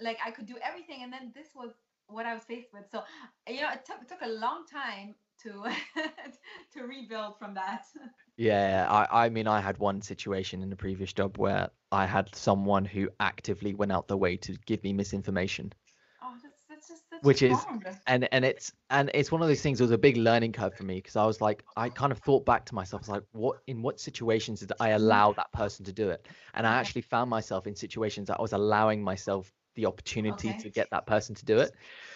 like 0.02 0.18
I 0.26 0.32
could 0.32 0.46
do 0.46 0.58
everything, 0.62 1.04
and 1.04 1.14
then 1.14 1.32
this 1.34 1.48
was 1.56 1.72
what 2.08 2.26
I 2.26 2.34
was 2.34 2.44
faced 2.44 2.74
with. 2.74 2.86
So, 2.92 3.04
you 3.48 3.62
know, 3.62 3.70
it 3.72 3.86
took 3.86 4.02
it 4.02 4.08
took 4.08 4.22
a 4.22 4.30
long 4.30 4.66
time 4.66 5.16
to 5.44 5.64
to 6.74 6.84
rebuild 6.84 7.38
from 7.40 7.54
that. 7.56 7.86
Yeah, 8.40 8.86
I 8.88 9.26
I 9.26 9.30
mean 9.30 9.48
I 9.48 9.60
had 9.60 9.80
one 9.80 10.00
situation 10.04 10.62
in 10.62 10.70
the 10.70 10.76
previous 10.76 11.12
job 11.12 11.40
where 11.40 11.72
I 11.92 12.06
had 12.06 12.36
someone 12.36 12.86
who 12.86 13.10
actively 13.20 13.74
went 13.74 13.92
out 13.92 14.08
the 14.08 14.16
way 14.16 14.38
to 14.38 14.56
give 14.68 14.84
me 14.84 14.94
misinformation. 14.94 15.74
Oh, 16.22 16.36
that's, 16.44 16.62
that's 16.70 16.88
just 16.88 17.04
that's 17.10 17.24
which 17.24 17.42
is 17.42 17.58
and 18.06 18.30
and 18.32 18.46
it's 18.46 18.74
and 18.92 19.10
it's 19.16 19.32
one 19.32 19.42
of 19.42 19.48
those 19.48 19.62
things. 19.62 19.80
It 19.82 19.86
was 19.86 19.92
a 19.92 19.98
big 19.98 20.18
learning 20.18 20.52
curve 20.52 20.76
for 20.76 20.84
me 20.84 20.98
because 20.98 21.16
I 21.16 21.26
was 21.26 21.42
like 21.42 21.64
I 21.76 21.90
kind 21.90 22.12
of 22.12 22.20
thought 22.20 22.46
back 22.46 22.66
to 22.66 22.76
myself. 22.76 23.00
I 23.00 23.02
was 23.02 23.10
like, 23.10 23.24
what 23.32 23.58
in 23.66 23.82
what 23.82 24.00
situations 24.00 24.60
did 24.60 24.72
I 24.80 24.90
mm-hmm. 24.90 24.98
allow 24.98 25.34
that 25.34 25.52
person 25.52 25.84
to 25.86 25.92
do 25.92 26.12
it? 26.12 26.28
And 26.54 26.68
I 26.68 26.76
actually 26.76 27.02
found 27.02 27.32
myself 27.32 27.66
in 27.66 27.76
situations 27.76 28.28
that 28.28 28.38
I 28.38 28.42
was 28.44 28.54
allowing 28.54 29.02
myself 29.04 29.52
the 29.78 29.86
opportunity 29.86 30.50
okay. 30.50 30.60
to 30.60 30.70
get 30.70 30.90
that 30.90 31.06
person 31.08 31.34
to 31.36 31.46
do 31.46 31.60
it. 31.60 31.72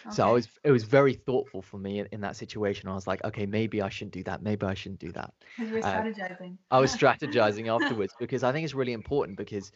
Okay. 0.05 0.15
So 0.15 0.27
I 0.27 0.31
was 0.31 0.49
it 0.65 0.71
was 0.71 0.83
very 0.83 1.13
thoughtful 1.13 1.61
for 1.61 1.77
me 1.77 1.99
in, 1.99 2.07
in, 2.11 2.19
that 2.21 2.35
situation. 2.35 2.89
I 2.89 2.93
was 2.93 3.07
like, 3.07 3.23
okay, 3.23 3.45
maybe 3.45 3.81
I 3.81 3.87
shouldn't 3.87 4.13
do 4.13 4.23
that. 4.23 4.41
Maybe 4.41 4.65
I 4.65 4.73
shouldn't 4.73 4.99
do 4.99 5.13
that. 5.13 5.33
You 5.57 5.67
were 5.67 5.77
um, 5.77 5.83
strategizing. 5.83 6.57
I 6.71 6.79
was 6.79 6.93
strategizing 6.93 7.67
afterwards 7.81 8.13
because 8.19 8.43
I 8.43 8.51
think 8.51 8.65
it's 8.65 8.73
really 8.73 8.93
important 8.93 9.37
because 9.37 9.71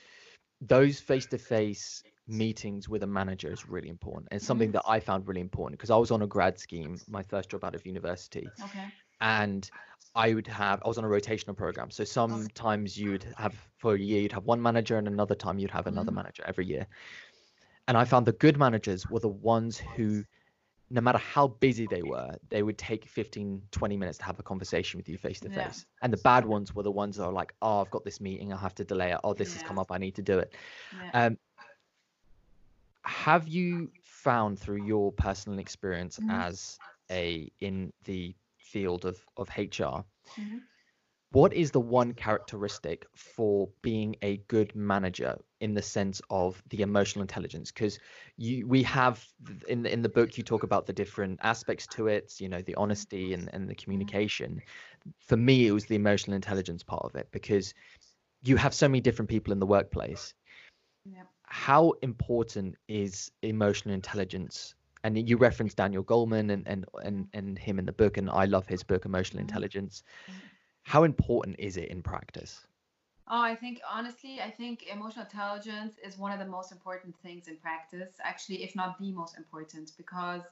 those 0.60 1.00
face-to-face 1.00 2.04
meetings 2.28 2.89
with 2.89 3.04
a 3.04 3.08
manager 3.08 3.52
is 3.52 3.69
really 3.69 3.89
important. 3.89 4.30
It's 4.32 4.45
something 4.45 4.71
that 4.71 4.84
I 4.88 5.00
found 5.00 5.28
really 5.28 5.41
important 5.41 5.80
because 5.80 5.91
I 5.91 5.98
was 5.98 6.12
on 6.12 6.24
a 6.24 6.28
grad 6.28 6.60
scheme, 6.60 6.98
my 7.08 7.21
first 7.21 7.50
job 7.50 7.63
out 7.63 7.76
of 7.76 7.86
university. 7.86 8.48
Okay. 8.63 8.86
And 9.21 9.69
I 10.15 10.34
would 10.34 10.48
have 10.48 10.82
I 10.84 10.88
was 10.88 10.98
on 10.98 11.04
a 11.04 11.08
rotational 11.08 11.56
program. 11.56 11.91
So 11.91 12.04
sometimes 12.04 12.98
you'd 12.98 13.26
have 13.38 13.54
for 13.78 13.95
a 13.95 14.00
year 14.00 14.21
you'd 14.21 14.32
have 14.32 14.45
one 14.45 14.62
manager 14.62 14.98
and 14.98 15.08
another 15.08 15.36
time 15.36 15.60
you'd 15.60 15.71
have 15.71 15.88
another 15.88 16.08
mm-hmm. 16.08 16.15
manager 16.15 16.43
every 16.48 16.65
year. 16.65 16.88
And 17.88 17.98
I 17.98 18.06
found 18.06 18.26
the 18.26 18.32
good 18.34 18.58
managers 18.58 19.10
were 19.10 19.19
the 19.19 19.28
ones 19.28 19.78
who, 19.95 20.24
no 20.89 21.02
matter 21.02 21.17
how 21.19 21.48
busy 21.48 21.88
they 21.89 22.02
were, 22.02 22.36
they 22.50 22.63
would 22.63 22.78
take 22.78 23.06
15, 23.06 23.62
20 23.71 23.98
minutes 23.98 24.17
to 24.19 24.26
have 24.26 24.39
a 24.39 24.43
conversation 24.43 24.98
with 24.98 25.08
you 25.08 25.17
face 25.17 25.39
to 25.41 25.50
face. 25.50 25.86
And 26.02 26.12
the 26.12 26.17
bad 26.17 26.45
ones 26.45 26.74
were 26.74 26.84
the 26.84 26.91
ones 26.91 27.17
that 27.17 27.26
are 27.26 27.32
like, 27.32 27.54
oh, 27.62 27.82
I've 27.82 27.91
got 27.91 28.04
this 28.04 28.19
meeting, 28.19 28.52
I 28.52 28.58
have 28.58 28.76
to 28.76 28.84
delay 28.84 29.12
it. 29.12 29.19
Oh, 29.24 29.34
this 29.34 29.50
yeah. 29.50 29.56
has 29.56 29.63
come 29.63 29.78
up, 29.78 29.91
I 29.91 29.98
need 29.98 30.15
to 30.15 30.21
do 30.21 30.39
it. 30.39 30.54
Yeah. 31.13 31.26
Um, 31.26 31.38
have 33.04 33.48
you 33.48 33.91
found 34.04 34.58
through 34.60 34.84
your 34.84 35.12
personal 35.12 35.60
experience 35.60 36.17
mm-hmm. 36.17 36.32
as 36.32 36.80
a 37.12 37.52
in 37.60 37.93
the 38.06 38.34
field 38.58 39.06
of 39.06 39.24
of 39.38 39.48
HR, 39.50 40.02
mm-hmm 40.34 40.58
what 41.36 41.54
is 41.54 41.71
the 41.71 41.82
one 41.82 42.13
characteristic 42.13 43.06
for 43.13 43.67
being 43.82 44.15
a 44.21 44.38
good 44.48 44.74
manager 44.74 45.38
in 45.60 45.74
the 45.74 45.82
sense 45.82 46.21
of 46.30 46.63
the 46.69 46.82
emotional 46.82 47.21
intelligence? 47.21 47.74
Because 47.74 48.00
you 48.38 48.65
we 48.65 48.82
have 48.84 49.21
in 49.67 49.84
the, 49.84 49.91
in 49.91 50.02
the 50.02 50.08
book 50.08 50.38
you 50.38 50.45
talk 50.45 50.63
about 50.63 50.86
the 50.86 50.93
different 50.93 51.38
aspects 51.43 51.88
to 51.88 52.08
it 52.08 52.34
you 52.39 52.48
know 52.48 52.62
the 52.62 52.76
honesty 52.76 53.34
and, 53.34 53.50
and 53.52 53.69
the 53.69 53.76
communication. 53.76 54.62
For 55.19 55.36
me 55.36 55.67
it 55.67 55.74
was 55.74 55.84
the 55.84 55.95
emotional 55.95 56.36
intelligence 56.36 56.84
part 56.84 57.04
of 57.04 57.15
it 57.15 57.28
because 57.32 57.74
you 58.41 58.56
have 58.56 58.74
so 58.74 58.88
many 58.88 59.02
different 59.02 59.28
people 59.28 59.52
in 59.52 59.60
the 59.60 59.65
workplace. 59.65 60.34
Yep. 61.04 61.28
how 61.43 61.93
important 62.02 62.76
is 62.88 63.30
emotional 63.43 63.93
intelligence? 63.93 64.74
And 65.04 65.30
you 65.30 65.36
reference 65.36 65.74
daniel 65.74 66.04
goleman 66.04 66.54
and 66.54 66.63
and 66.65 66.86
and, 67.04 67.28
and 67.34 67.60
him 67.60 67.78
in 67.78 67.86
the 67.86 67.91
book 67.91 68.17
and 68.17 68.30
i 68.30 68.45
love 68.45 68.65
his 68.67 68.84
book 68.84 69.04
emotional 69.04 69.41
mm-hmm. 69.41 69.50
intelligence. 69.50 70.04
Mm-hmm 70.32 70.55
how 70.86 71.04
important 71.04 71.56
is 71.60 71.78
it 71.78 71.89
in 71.89 72.04
practice? 72.04 72.62
Oh, 73.28 73.41
I 73.41 73.56
think 73.56 73.82
honestly, 73.91 74.39
I 74.39 74.52
think 74.52 74.84
emotional 74.84 75.26
intelligence 75.26 75.95
is 76.06 76.15
one 76.15 76.32
of 76.32 76.38
the 76.38 76.45
most 76.45 76.71
important 76.71 77.15
things 77.24 77.48
in 77.48 77.58
practice, 77.58 78.12
actually, 78.24 78.63
if 78.63 78.76
not 78.76 79.00
the 79.00 79.12
most 79.12 79.36
important, 79.36 79.93
because 79.98 80.43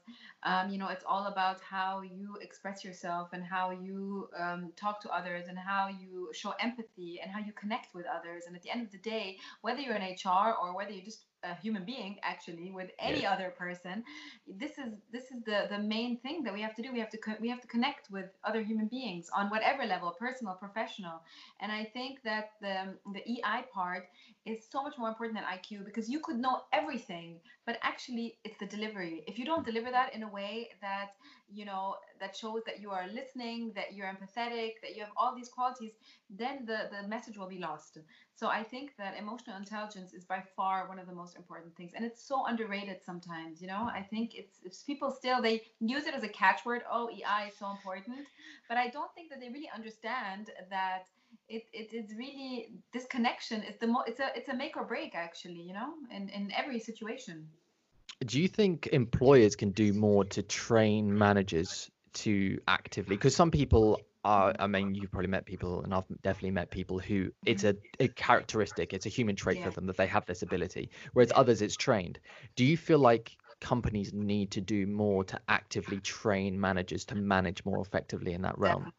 um, 0.42 0.72
you 0.72 0.80
know 0.80 0.88
it's 0.88 1.06
all 1.08 1.28
about 1.28 1.62
how 1.62 2.02
you 2.02 2.36
express 2.42 2.84
yourself 2.84 3.30
and 3.34 3.44
how 3.44 3.70
you 3.70 4.28
um, 4.36 4.74
talk 4.76 5.00
to 5.02 5.10
others 5.12 5.46
and 5.50 5.58
how 5.60 5.88
you 5.88 6.32
show 6.34 6.56
empathy 6.60 7.20
and 7.22 7.32
how 7.32 7.40
you 7.40 7.54
connect 7.54 7.94
with 7.94 8.08
others. 8.08 8.46
And 8.48 8.56
at 8.56 8.64
the 8.64 8.72
end 8.72 8.82
of 8.82 8.92
the 8.92 8.98
day, 8.98 9.38
whether 9.62 9.80
you're 9.80 9.96
in 9.96 10.02
HR 10.02 10.56
or 10.60 10.76
whether 10.76 10.92
you're 10.92 11.06
just 11.06 11.26
a 11.44 11.56
human 11.56 11.84
being 11.86 12.18
actually 12.24 12.72
with 12.72 12.90
any 13.00 13.22
yes. 13.22 13.32
other 13.34 13.54
person 13.58 14.04
this 14.48 14.72
is 14.78 14.94
this 15.12 15.26
is 15.26 15.44
the 15.46 15.68
the 15.70 15.80
main 15.80 16.18
thing 16.18 16.44
that 16.44 16.54
we 16.54 16.62
have 16.62 16.76
to 16.76 16.82
do 16.82 16.92
we 16.92 17.00
have 17.00 17.10
to 17.10 17.18
we 17.42 17.50
have 17.50 17.62
to 17.62 17.68
connect 17.68 18.10
with 18.12 18.26
other 18.44 18.62
human 18.64 18.88
beings 18.88 19.30
on 19.36 19.50
whatever 19.50 19.86
level 19.86 20.16
personal 20.18 20.54
professional 20.54 21.22
and 21.60 21.72
i 21.72 21.84
think 21.84 22.20
that 22.24 22.52
the 22.62 22.96
the 23.14 23.22
ei 23.32 23.64
part 23.74 24.08
is 24.46 24.66
so 24.70 24.84
much 24.84 24.98
more 24.98 25.10
important 25.10 25.38
than 25.38 25.46
iq 25.58 25.84
because 25.86 26.10
you 26.10 26.20
could 26.20 26.38
know 26.38 26.62
everything 26.72 27.40
but 27.66 27.78
actually 27.82 28.38
it's 28.44 28.58
the 28.60 28.66
delivery. 28.66 29.24
If 29.28 29.40
you 29.40 29.46
don't 29.46 29.64
mm. 29.64 29.66
deliver 29.66 29.92
that 29.92 30.14
in 30.14 30.24
a 30.24 30.28
way 30.28 30.70
that 30.82 31.12
you 31.52 31.66
know 31.66 31.96
that 32.20 32.36
shows 32.36 32.62
that 32.66 32.82
you 32.82 32.90
are 32.90 33.08
listening 33.08 33.72
that 33.76 33.94
you're 33.94 34.08
empathetic 34.08 34.74
that 34.82 34.96
you 34.96 35.02
have 35.02 35.12
all 35.16 35.36
these 35.36 35.50
qualities 35.50 35.92
then 36.30 36.66
the 36.66 36.90
the 36.92 37.08
message 37.08 37.38
will 37.38 37.48
be 37.48 37.60
lost. 37.60 37.98
So 38.36 38.48
i 38.48 38.64
think 38.64 38.94
that 38.98 39.18
emotional 39.18 39.58
intelligence 39.58 40.14
is 40.14 40.26
by 40.26 40.44
far 40.56 40.88
one 40.88 41.00
of 41.00 41.08
the 41.08 41.14
most 41.14 41.36
important 41.36 41.76
things. 41.76 41.92
And 41.96 42.04
it's 42.06 42.24
so 42.24 42.46
underrated 42.48 42.98
sometimes 43.06 43.62
you 43.62 43.68
know? 43.68 43.90
I 43.94 44.02
think 44.10 44.36
it's, 44.36 44.60
it's 44.64 44.84
people 44.84 45.12
still 45.12 45.42
they 45.42 45.62
use 45.80 46.06
it 46.06 46.14
as 46.16 46.24
a 46.24 46.30
catchword. 46.30 46.82
Oh 46.92 47.10
ei 47.10 47.48
is 47.48 47.58
so 47.58 47.70
important. 47.70 48.28
But 48.68 48.78
i 48.78 48.88
don't 48.90 49.14
think 49.14 49.30
that 49.30 49.40
they 49.40 49.50
really 49.50 49.70
understand 49.74 50.50
that 50.70 51.06
it, 51.50 51.64
it 51.74 51.94
is 51.94 52.16
really 52.18 52.70
this 52.94 53.06
connection 53.08 53.62
is 53.64 53.78
the 53.78 53.88
mo- 53.88 54.04
it's 54.08 54.20
a 54.20 54.32
it's 54.36 54.50
a 54.50 54.56
make 54.56 54.78
or 54.78 54.86
break 54.86 55.16
actually 55.16 55.62
you 55.62 55.74
know 55.74 55.94
in 56.12 56.30
in 56.30 56.52
every 56.52 56.80
situation. 56.80 57.48
Do 58.26 58.42
you 58.42 58.48
think 58.48 58.88
employers 58.88 59.56
can 59.56 59.72
do 59.72 59.92
more 59.94 60.24
to 60.26 60.42
train 60.44 61.18
managers 61.18 61.90
to 62.14 62.60
actively 62.68 63.16
because 63.16 63.36
some 63.36 63.52
people 63.52 64.00
are 64.24 64.54
i 64.60 64.68
mean 64.68 64.94
you've 64.96 65.12
probably 65.12 65.28
met 65.28 65.46
people 65.46 65.84
and 65.84 65.94
i've 65.94 66.04
definitely 66.22 66.52
met 66.52 66.70
people 66.70 67.00
who 67.00 67.32
it's 67.46 67.64
a, 67.64 67.76
a 68.00 68.08
characteristic 68.08 68.94
it's 68.94 69.06
a 69.08 69.10
human 69.10 69.36
trait 69.36 69.58
Yeah. 69.58 69.66
for 69.66 69.72
them 69.72 69.88
that 69.88 69.98
they 69.98 70.06
have 70.08 70.26
this 70.28 70.44
ability 70.44 70.90
whereas 71.14 71.32
others 71.36 71.62
it's 71.62 71.76
trained. 71.76 72.20
Do 72.56 72.64
you 72.66 72.78
feel 72.78 73.00
like 73.00 73.36
companies 73.60 74.14
need 74.14 74.52
to 74.52 74.62
do 74.62 74.86
more 74.86 75.24
to 75.26 75.40
actively 75.50 76.00
train 76.02 76.60
managers 76.60 77.06
to 77.06 77.16
manage 77.16 77.66
more 77.66 77.82
effectively 77.82 78.34
in 78.34 78.42
that 78.44 78.58
realm 78.58 78.92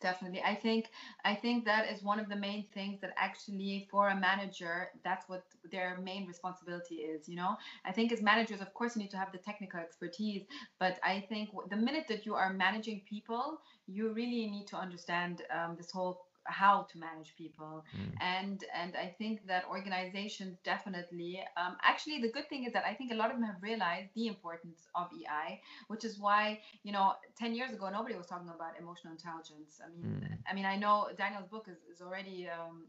Definitely. 0.00 0.40
I 0.44 0.54
think 0.54 0.90
I 1.24 1.34
think 1.34 1.64
that 1.64 1.90
is 1.90 2.04
one 2.04 2.20
of 2.20 2.28
the 2.28 2.36
main 2.36 2.66
things 2.72 3.00
that 3.00 3.12
actually 3.16 3.88
for 3.90 4.10
a 4.10 4.14
manager, 4.16 4.90
that's 5.02 5.28
what 5.28 5.42
their 5.72 5.98
main 5.98 6.24
responsibility 6.24 6.96
is. 6.96 7.28
You 7.28 7.34
know, 7.34 7.56
I 7.84 7.90
think 7.90 8.12
as 8.12 8.22
managers, 8.22 8.60
of 8.60 8.72
course, 8.74 8.94
you 8.94 9.02
need 9.02 9.10
to 9.10 9.16
have 9.16 9.32
the 9.32 9.38
technical 9.38 9.80
expertise, 9.80 10.44
but 10.78 11.00
I 11.02 11.26
think 11.28 11.50
the 11.68 11.76
minute 11.76 12.04
that 12.10 12.24
you 12.26 12.36
are 12.36 12.52
managing 12.52 13.02
people, 13.08 13.58
you 13.88 14.12
really 14.12 14.46
need 14.46 14.68
to 14.68 14.76
understand 14.76 15.42
um, 15.50 15.74
this 15.76 15.90
whole 15.90 16.27
how 16.48 16.86
to 16.90 16.98
manage 16.98 17.34
people 17.36 17.84
Mm. 17.94 18.12
and 18.20 18.64
and 18.74 18.96
i 18.96 19.06
think 19.18 19.46
that 19.46 19.64
organizations 19.70 20.58
definitely 20.64 21.40
um, 21.56 21.76
actually 21.82 22.20
the 22.20 22.30
good 22.30 22.48
thing 22.48 22.64
is 22.64 22.72
that 22.72 22.84
i 22.86 22.94
think 22.94 23.12
a 23.12 23.14
lot 23.14 23.30
of 23.30 23.36
them 23.36 23.44
have 23.44 23.62
realized 23.62 24.10
the 24.14 24.26
importance 24.26 24.86
of 24.94 25.06
ei 25.12 25.60
which 25.88 26.04
is 26.04 26.18
why 26.18 26.58
you 26.82 26.92
know 26.92 27.12
10 27.36 27.54
years 27.54 27.72
ago 27.72 27.88
nobody 27.90 28.14
was 28.16 28.26
talking 28.26 28.48
about 28.48 28.72
emotional 28.78 29.12
intelligence 29.12 29.80
i 29.84 29.88
mean 29.90 30.06
Mm. 30.06 30.38
i 30.50 30.54
mean 30.54 30.64
i 30.66 30.76
know 30.76 31.08
daniel's 31.16 31.48
book 31.48 31.66
is, 31.68 31.78
is 31.92 32.00
already 32.00 32.48
um, 32.48 32.86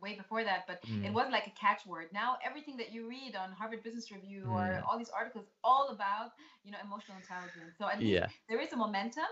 way 0.00 0.14
before 0.16 0.44
that 0.44 0.64
but 0.66 0.80
it 1.02 1.10
Mm. 1.10 1.14
was 1.14 1.26
like 1.30 1.46
a 1.46 1.50
catchword 1.62 2.06
now 2.12 2.36
everything 2.44 2.76
that 2.76 2.92
you 2.92 3.08
read 3.08 3.34
on 3.36 3.52
harvard 3.52 3.82
business 3.82 4.10
review 4.10 4.48
or 4.50 4.64
Mm. 4.64 4.82
all 4.88 4.98
these 4.98 5.10
articles 5.10 5.46
all 5.64 5.88
about 5.88 6.30
you 6.64 6.70
know 6.72 6.78
emotional 6.84 7.16
intelligence 7.16 7.76
so 7.78 7.88
at 7.88 8.00
least 8.02 8.16
yeah 8.16 8.28
there 8.48 8.60
is 8.60 8.72
a 8.72 8.76
momentum 8.76 9.30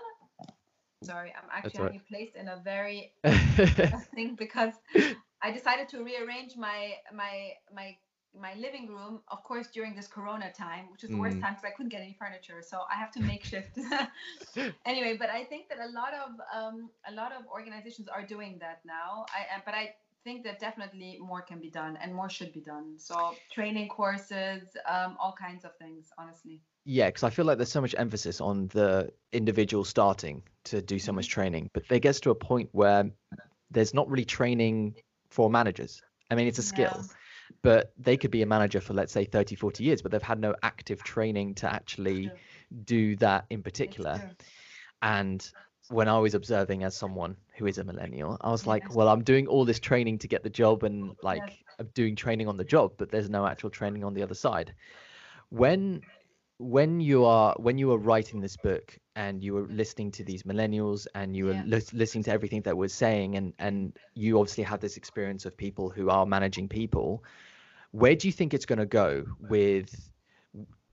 sorry 1.06 1.32
i'm 1.36 1.48
actually 1.52 1.78
all 1.78 1.84
right. 1.86 1.92
having 1.92 2.00
placed 2.08 2.36
in 2.36 2.48
a 2.48 2.60
very 2.64 3.12
thing 4.14 4.34
because 4.36 4.74
I 5.42 5.50
decided 5.52 5.88
to 5.90 6.02
rearrange 6.02 6.56
my 6.56 6.94
my 7.12 7.52
my 7.74 7.96
my 8.38 8.54
living 8.54 8.88
room, 8.88 9.20
of 9.28 9.42
course, 9.44 9.68
during 9.68 9.94
this 9.94 10.06
Corona 10.08 10.52
time, 10.52 10.86
which 10.92 11.04
is 11.04 11.10
the 11.10 11.18
worst 11.18 11.38
Mm. 11.38 11.40
time 11.40 11.54
because 11.54 11.64
I 11.64 11.70
couldn't 11.70 11.90
get 11.90 12.02
any 12.02 12.16
furniture, 12.18 12.62
so 12.62 12.82
I 12.90 12.96
have 12.96 13.10
to 13.12 13.20
make 13.20 13.44
shift. 13.44 13.78
anyway, 14.86 15.16
but 15.18 15.30
I 15.30 15.44
think 15.44 15.68
that 15.68 15.78
a 15.78 15.90
lot 15.92 16.12
of 16.14 16.30
um, 16.54 16.90
a 17.08 17.12
lot 17.12 17.32
of 17.32 17.46
organizations 17.48 18.08
are 18.08 18.24
doing 18.26 18.58
that 18.60 18.80
now. 18.84 19.26
I 19.34 19.56
uh, 19.56 19.60
but 19.64 19.74
I 19.74 19.94
think 20.24 20.44
that 20.44 20.58
definitely 20.60 21.18
more 21.20 21.42
can 21.42 21.60
be 21.60 21.70
done 21.70 21.96
and 22.02 22.14
more 22.14 22.28
should 22.28 22.52
be 22.52 22.60
done. 22.60 22.94
So 22.98 23.38
training 23.50 23.88
courses, 23.88 24.76
um, 24.88 25.16
all 25.20 25.34
kinds 25.38 25.64
of 25.64 25.76
things, 25.76 26.10
honestly. 26.18 26.62
Yeah, 26.88 27.06
because 27.06 27.24
I 27.24 27.30
feel 27.30 27.44
like 27.44 27.58
there's 27.58 27.72
so 27.72 27.80
much 27.80 27.96
emphasis 27.98 28.40
on 28.40 28.68
the 28.68 29.10
individual 29.32 29.84
starting 29.84 30.44
to 30.64 30.80
do 30.80 31.00
so 31.00 31.12
much 31.12 31.28
training, 31.28 31.68
but 31.72 31.82
there 31.88 31.98
gets 31.98 32.20
to 32.20 32.30
a 32.30 32.34
point 32.34 32.68
where 32.70 33.10
there's 33.72 33.92
not 33.92 34.08
really 34.08 34.24
training 34.24 34.94
for 35.28 35.50
managers. 35.50 36.00
I 36.30 36.36
mean, 36.36 36.46
it's 36.46 36.60
a 36.60 36.62
skill, 36.62 37.04
but 37.62 37.92
they 37.98 38.16
could 38.16 38.30
be 38.30 38.42
a 38.42 38.46
manager 38.46 38.80
for, 38.80 38.94
let's 38.94 39.12
say, 39.12 39.24
30, 39.24 39.56
40 39.56 39.82
years, 39.82 40.00
but 40.00 40.12
they've 40.12 40.22
had 40.22 40.38
no 40.38 40.54
active 40.62 41.02
training 41.02 41.56
to 41.56 41.72
actually 41.72 42.30
do 42.84 43.16
that 43.16 43.46
in 43.50 43.64
particular. 43.64 44.30
And 45.02 45.44
when 45.88 46.06
I 46.06 46.20
was 46.20 46.34
observing 46.34 46.84
as 46.84 46.96
someone 46.96 47.36
who 47.56 47.66
is 47.66 47.78
a 47.78 47.84
millennial, 47.84 48.36
I 48.40 48.50
was 48.50 48.64
like, 48.64 48.94
well, 48.94 49.08
I'm 49.08 49.24
doing 49.24 49.48
all 49.48 49.64
this 49.64 49.80
training 49.80 50.18
to 50.18 50.28
get 50.28 50.44
the 50.44 50.50
job 50.50 50.84
and 50.84 51.16
like. 51.20 51.64
I'm 51.78 51.88
doing 51.92 52.16
training 52.16 52.48
on 52.48 52.56
the 52.56 52.64
job, 52.64 52.92
but 52.96 53.10
there's 53.10 53.28
no 53.28 53.44
actual 53.46 53.68
training 53.68 54.02
on 54.02 54.14
the 54.14 54.22
other 54.22 54.34
side. 54.34 54.72
When 55.50 56.00
when 56.58 57.00
you 57.00 57.24
are 57.24 57.54
when 57.58 57.76
you 57.76 57.88
were 57.88 57.98
writing 57.98 58.40
this 58.40 58.56
book 58.56 58.98
and 59.14 59.42
you 59.42 59.52
were 59.52 59.66
listening 59.68 60.10
to 60.10 60.24
these 60.24 60.42
millennials 60.44 61.06
and 61.14 61.36
you 61.36 61.46
were 61.46 61.52
Yeah. 61.52 61.64
lis- 61.66 61.92
listening 61.92 62.24
to 62.24 62.30
everything 62.32 62.62
that 62.62 62.76
we're 62.76 62.88
saying 62.88 63.36
and 63.36 63.52
and 63.58 63.96
you 64.14 64.38
obviously 64.40 64.64
had 64.64 64.80
this 64.80 64.96
experience 64.96 65.44
of 65.44 65.56
people 65.56 65.90
who 65.90 66.08
are 66.08 66.24
managing 66.24 66.68
people 66.68 67.22
where 67.90 68.14
do 68.14 68.26
you 68.28 68.32
think 68.32 68.54
it's 68.54 68.66
going 68.66 68.78
to 68.78 68.86
go 68.86 69.24
with 69.38 70.10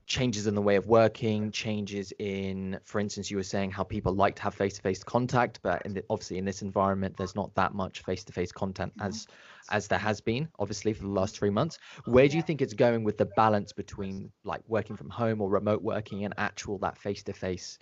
changes 0.05 0.47
in 0.47 0.55
the 0.55 0.61
way 0.61 0.75
of 0.75 0.85
working 0.87 1.51
changes 1.51 2.11
in 2.19 2.79
for 2.83 2.99
instance 2.99 3.31
you 3.31 3.37
were 3.37 3.43
saying 3.43 3.71
how 3.71 3.83
people 3.83 4.13
like 4.13 4.35
to 4.35 4.41
have 4.41 4.53
face-to-face 4.53 5.03
contact 5.03 5.59
but 5.63 5.81
in 5.85 5.93
the, 5.93 6.03
obviously 6.09 6.37
in 6.37 6.45
this 6.45 6.61
environment 6.61 7.15
there's 7.17 7.35
not 7.35 7.53
that 7.55 7.73
much 7.73 8.01
face-to-face 8.01 8.51
content 8.51 8.93
Mhm. 8.97 9.07
as 9.07 9.27
as 9.69 9.87
there 9.87 9.99
has 9.99 10.19
been 10.19 10.49
obviously 10.59 10.91
for 10.93 11.03
the 11.03 11.09
last 11.09 11.37
three 11.37 11.49
months. 11.49 11.79
Where 12.05 12.27
do 12.27 12.35
you 12.35 12.43
think 12.43 12.61
it's 12.61 12.73
going 12.73 13.03
with 13.05 13.17
the 13.17 13.25
balance 13.25 13.71
between 13.71 14.31
like 14.43 14.61
working 14.67 14.97
from 14.97 15.09
home 15.09 15.39
or 15.41 15.49
remote 15.49 15.81
working 15.81 16.25
and 16.25 16.33
actual 16.37 16.77
that 16.79 16.97
face-to-face 16.97 17.79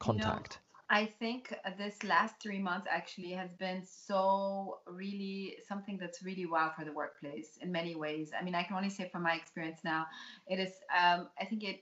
contact 0.00 0.60
I 0.94 1.06
think 1.18 1.52
this 1.76 2.04
last 2.04 2.36
three 2.40 2.60
months 2.60 2.86
actually 2.88 3.32
has 3.32 3.50
been 3.58 3.82
so 3.84 4.78
really 4.86 5.56
something 5.66 5.98
that's 5.98 6.22
really 6.22 6.46
wow 6.46 6.70
for 6.76 6.84
the 6.84 6.92
workplace 6.92 7.58
in 7.60 7.72
many 7.72 7.96
ways. 7.96 8.30
I 8.38 8.44
mean, 8.44 8.54
I 8.54 8.62
can 8.62 8.76
only 8.76 8.90
say 8.90 9.08
from 9.10 9.24
my 9.24 9.34
experience 9.34 9.80
now, 9.82 10.06
it 10.46 10.60
is. 10.60 10.72
Um, 10.96 11.28
I 11.40 11.46
think 11.46 11.64
it. 11.64 11.80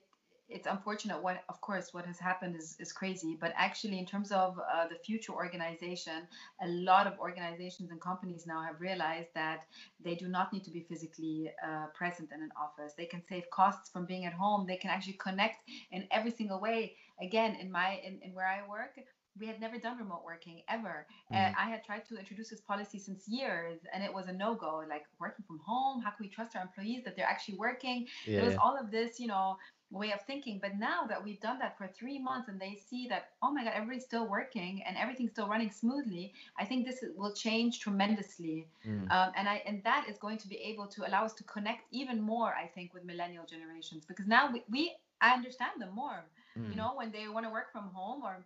It's 0.49 0.67
unfortunate. 0.67 1.23
What, 1.23 1.45
of 1.49 1.59
course, 1.63 1.95
what 1.95 2.05
has 2.05 2.19
happened 2.19 2.57
is, 2.57 2.77
is 2.79 2.93
crazy. 2.93 3.39
But 3.41 3.55
actually, 3.57 3.99
in 3.99 4.05
terms 4.05 4.33
of 4.33 4.59
uh, 4.59 4.87
the 4.87 4.97
future 4.97 5.33
organization, 5.33 6.29
a 6.61 6.69
lot 6.69 7.07
of 7.07 7.19
organizations 7.19 7.91
and 7.91 7.99
companies 7.99 8.47
now 8.47 8.61
have 8.61 8.79
realized 8.79 9.31
that 9.35 9.61
they 10.05 10.15
do 10.15 10.29
not 10.29 10.53
need 10.53 10.65
to 10.65 10.71
be 10.71 10.85
physically 10.91 11.51
uh, 11.67 11.87
present 11.95 12.29
in 12.35 12.43
an 12.43 12.51
office. 12.61 12.93
They 12.99 13.07
can 13.07 13.23
save 13.27 13.49
costs 13.49 13.89
from 13.89 14.05
being 14.05 14.27
at 14.27 14.35
home. 14.35 14.67
They 14.67 14.77
can 14.77 14.91
actually 14.91 15.19
connect 15.29 15.59
in 15.91 16.07
every 16.11 16.33
single 16.33 16.61
way 16.61 16.97
again 17.23 17.57
in 17.61 17.71
my 17.71 18.01
in, 18.07 18.19
in 18.23 18.35
where 18.35 18.47
i 18.49 18.61
work 18.69 18.95
we 19.41 19.47
had 19.47 19.61
never 19.61 19.79
done 19.79 19.99
remote 19.99 20.23
working 20.25 20.63
ever 20.69 21.07
uh, 21.33 21.37
Mm. 21.37 21.55
i 21.65 21.67
had 21.71 21.83
tried 21.85 22.05
to 22.09 22.17
introduce 22.19 22.51
this 22.51 22.61
policy 22.61 22.99
since 22.99 23.29
years 23.29 23.81
and 23.93 24.03
it 24.05 24.13
was 24.13 24.27
a 24.29 24.33
no-go 24.33 24.83
like 24.89 25.05
working 25.21 25.45
from 25.47 25.59
home 25.67 26.03
how 26.03 26.11
can 26.11 26.25
we 26.27 26.29
trust 26.29 26.57
our 26.57 26.63
employees 26.63 27.03
that 27.05 27.17
they're 27.17 27.33
actually 27.35 27.59
working 27.59 28.07
yeah, 28.27 28.37
there 28.37 28.45
was 28.51 28.55
yeah. 28.55 28.65
all 28.65 28.77
of 28.83 28.91
this 28.91 29.21
you 29.21 29.27
know 29.29 29.57
way 29.91 30.13
of 30.13 30.21
thinking 30.27 30.59
but 30.61 30.73
now 30.79 31.01
that 31.09 31.23
we've 31.23 31.41
done 31.41 31.59
that 31.59 31.77
for 31.79 31.87
three 31.89 32.19
months 32.19 32.49
and 32.49 32.59
they 32.61 32.75
see 32.89 33.07
that 33.09 33.23
oh 33.43 33.53
my 33.53 33.63
god 33.65 33.73
everybody's 33.75 34.05
still 34.05 34.27
working 34.27 34.83
and 34.87 34.97
everything's 34.97 35.31
still 35.31 35.49
running 35.49 35.71
smoothly 35.71 36.33
i 36.59 36.65
think 36.65 36.87
this 36.87 37.05
will 37.17 37.33
change 37.35 37.81
tremendously 37.81 38.67
Mm. 38.87 39.11
um, 39.13 39.33
and 39.37 39.49
I 39.49 39.63
and 39.67 39.83
that 39.85 40.07
is 40.09 40.19
going 40.19 40.39
to 40.39 40.49
be 40.49 40.57
able 40.71 40.87
to 40.89 41.07
allow 41.07 41.25
us 41.25 41.35
to 41.35 41.45
connect 41.45 41.83
even 41.93 42.21
more, 42.21 42.53
I 42.65 42.67
think, 42.75 42.93
with 42.95 43.05
millennial 43.05 43.45
generations 43.47 44.05
because 44.07 44.27
now 44.27 44.51
we, 44.53 44.63
we 44.71 44.83
I 45.21 45.31
understand 45.35 45.81
them 45.81 45.95
more. 45.95 46.25
Mm. 46.59 46.71
You 46.71 46.77
know, 46.77 46.95
when 46.97 47.11
they 47.13 47.29
want 47.29 47.47
to 47.47 47.51
work 47.53 47.73
from 47.73 47.89
home 47.95 48.23
or 48.23 48.45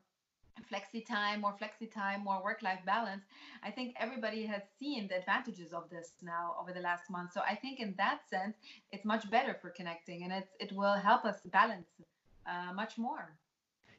flexi 0.73 1.05
time, 1.07 1.41
more 1.41 1.55
flexi 1.55 1.91
time, 1.91 2.23
more 2.25 2.43
work 2.43 2.63
life 2.63 2.81
balance. 2.87 3.25
I 3.63 3.71
think 3.71 3.95
everybody 3.99 4.47
has 4.47 4.63
seen 4.79 5.09
the 5.09 5.19
advantages 5.19 5.73
of 5.73 5.91
this 5.91 6.13
now 6.23 6.55
over 6.61 6.73
the 6.73 6.81
last 6.81 7.11
month. 7.11 7.33
So 7.33 7.41
I 7.41 7.55
think 7.55 7.81
in 7.81 7.95
that 7.99 8.21
sense, 8.29 8.57
it's 8.91 9.05
much 9.05 9.31
better 9.31 9.55
for 9.61 9.71
connecting, 9.71 10.25
and 10.25 10.33
it's 10.33 10.55
it 10.61 10.73
will 10.73 10.95
help 10.95 11.25
us 11.25 11.41
balance 11.47 11.89
uh, 12.47 12.73
much 12.75 12.99
more. 12.99 13.39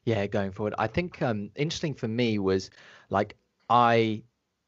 yeah 0.04 0.26
going 0.26 0.50
forward 0.52 0.74
i 0.78 0.86
think 0.86 1.20
um 1.22 1.50
interesting 1.56 1.94
for 1.94 2.08
me 2.08 2.38
was 2.38 2.70
like 3.10 3.36
i 3.68 4.22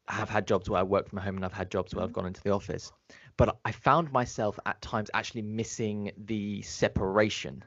have 0.07 0.29
had 0.29 0.47
jobs 0.47 0.69
where 0.69 0.79
i 0.79 0.83
work 0.83 1.07
from 1.09 1.19
home 1.19 1.35
and 1.35 1.45
i've 1.45 1.53
had 1.53 1.71
jobs 1.71 1.93
where 1.95 2.03
i've 2.03 2.11
Mhm. 2.11 2.13
gone 2.13 2.25
into 2.25 2.41
the 2.43 2.51
office 2.51 2.91
but 3.37 3.57
i 3.65 3.71
found 3.71 4.11
myself 4.11 4.59
at 4.65 4.81
times 4.81 5.09
actually 5.13 5.41
missing 5.41 6.11
the 6.17 6.61
separation 6.61 7.63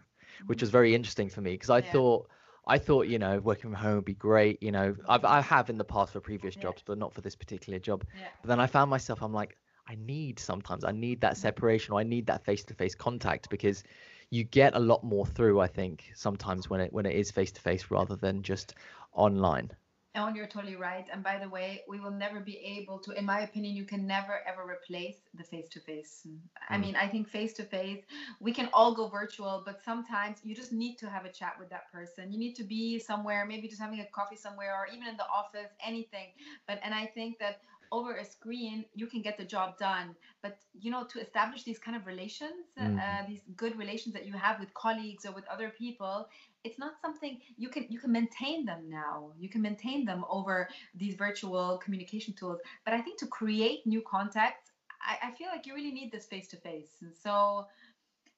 which 0.46 0.60
was 0.60 0.70
very 0.70 0.94
interesting 0.94 1.28
for 1.28 1.40
me 1.40 1.52
because 1.52 1.70
i 1.70 1.80
Yeah. 1.80 1.92
thought 1.92 2.28
i 2.66 2.78
thought 2.78 3.06
you 3.08 3.18
know 3.18 3.38
working 3.40 3.62
from 3.70 3.74
home 3.74 3.96
would 3.96 4.04
be 4.04 4.14
great 4.14 4.62
you 4.62 4.72
know 4.72 4.94
I've, 5.08 5.24
i 5.24 5.40
have 5.40 5.70
in 5.70 5.78
the 5.78 5.84
past 5.84 6.12
for 6.12 6.20
previous 6.20 6.56
Yeah. 6.56 6.62
jobs 6.62 6.82
but 6.84 6.98
not 6.98 7.12
for 7.12 7.20
this 7.20 7.36
particular 7.36 7.78
job 7.78 8.04
Yeah. 8.14 8.28
but 8.42 8.48
then 8.48 8.60
i 8.60 8.66
found 8.66 8.90
myself 8.90 9.22
i'm 9.22 9.32
like 9.32 9.56
i 9.88 9.94
need 9.96 10.38
sometimes 10.38 10.84
i 10.84 10.92
need 10.92 11.20
that 11.20 11.32
mm-hmm. 11.34 11.40
separation 11.42 11.92
or 11.94 12.00
i 12.00 12.04
need 12.04 12.26
that 12.26 12.44
face-to-face 12.44 12.94
contact 12.94 13.48
because 13.50 13.82
you 14.30 14.44
get 14.44 14.74
a 14.74 14.80
lot 14.80 15.04
more 15.04 15.26
through 15.26 15.60
i 15.60 15.66
think 15.66 16.10
sometimes 16.14 16.68
when 16.70 16.80
it 16.80 16.92
when 16.92 17.06
it 17.06 17.14
is 17.14 17.30
face-to-face 17.30 17.90
rather 17.90 18.16
than 18.16 18.42
just 18.42 18.74
online 19.12 19.70
and 20.14 20.36
you're 20.36 20.46
totally 20.46 20.76
right. 20.76 21.06
And 21.12 21.22
by 21.22 21.38
the 21.38 21.48
way, 21.48 21.82
we 21.88 22.00
will 22.00 22.10
never 22.10 22.40
be 22.40 22.56
able 22.58 22.98
to, 23.00 23.12
in 23.12 23.24
my 23.24 23.40
opinion, 23.40 23.74
you 23.76 23.84
can 23.84 24.06
never 24.06 24.40
ever 24.46 24.64
replace 24.68 25.16
the 25.34 25.44
face 25.44 25.68
to 25.70 25.80
face. 25.80 26.26
I 26.70 26.76
Mm. 26.76 26.78
mean, 26.78 26.96
I 26.96 27.08
think 27.08 27.28
face 27.28 27.52
to 27.54 27.64
face, 27.64 28.04
we 28.40 28.52
can 28.52 28.68
all 28.72 28.94
go 28.94 29.08
virtual, 29.08 29.62
but 29.64 29.80
sometimes 29.80 30.40
you 30.44 30.54
just 30.54 30.72
need 30.72 30.96
to 30.98 31.08
have 31.10 31.24
a 31.24 31.30
chat 31.30 31.54
with 31.58 31.68
that 31.70 31.90
person. 31.90 32.32
You 32.32 32.38
need 32.38 32.54
to 32.56 32.64
be 32.64 32.98
somewhere, 32.98 33.44
maybe 33.44 33.68
just 33.68 33.80
having 33.80 34.00
a 34.00 34.06
coffee 34.06 34.36
somewhere 34.36 34.74
or 34.76 34.86
even 34.86 35.06
in 35.08 35.16
the 35.16 35.26
office, 35.28 35.70
anything. 35.84 36.32
But, 36.66 36.78
and 36.82 36.94
I 36.94 37.06
think 37.06 37.38
that 37.38 37.56
over 37.92 38.16
a 38.16 38.24
screen 38.24 38.84
you 38.94 39.06
can 39.06 39.22
get 39.22 39.36
the 39.36 39.44
job 39.44 39.76
done 39.78 40.16
but 40.42 40.56
you 40.72 40.90
know 40.90 41.04
to 41.04 41.20
establish 41.20 41.62
these 41.62 41.78
kind 41.78 41.96
of 41.96 42.06
relations 42.06 42.66
Mhm. 42.78 43.00
uh, 43.00 43.22
these 43.26 43.42
good 43.56 43.76
relations 43.76 44.12
that 44.14 44.24
you 44.26 44.32
have 44.34 44.58
with 44.58 44.72
colleagues 44.74 45.24
or 45.24 45.32
with 45.32 45.46
other 45.48 45.70
people 45.70 46.26
it's 46.64 46.78
not 46.78 47.00
something 47.00 47.38
you 47.56 47.68
can 47.68 47.86
you 47.90 47.98
can 47.98 48.12
maintain 48.12 48.64
them 48.64 48.88
now 48.88 49.30
you 49.38 49.48
can 49.48 49.62
maintain 49.62 50.04
them 50.04 50.24
over 50.28 50.68
these 50.94 51.14
virtual 51.14 51.78
communication 51.84 52.34
tools 52.34 52.60
but 52.84 52.94
i 52.94 53.00
think 53.00 53.18
to 53.18 53.26
create 53.26 53.86
new 53.86 54.02
contacts 54.02 54.72
i, 55.02 55.28
I 55.28 55.30
feel 55.32 55.48
like 55.48 55.66
you 55.66 55.74
really 55.74 55.92
need 55.92 56.10
this 56.12 56.26
face 56.26 56.48
to 56.48 56.56
face 56.56 56.98
and 57.02 57.14
so 57.14 57.66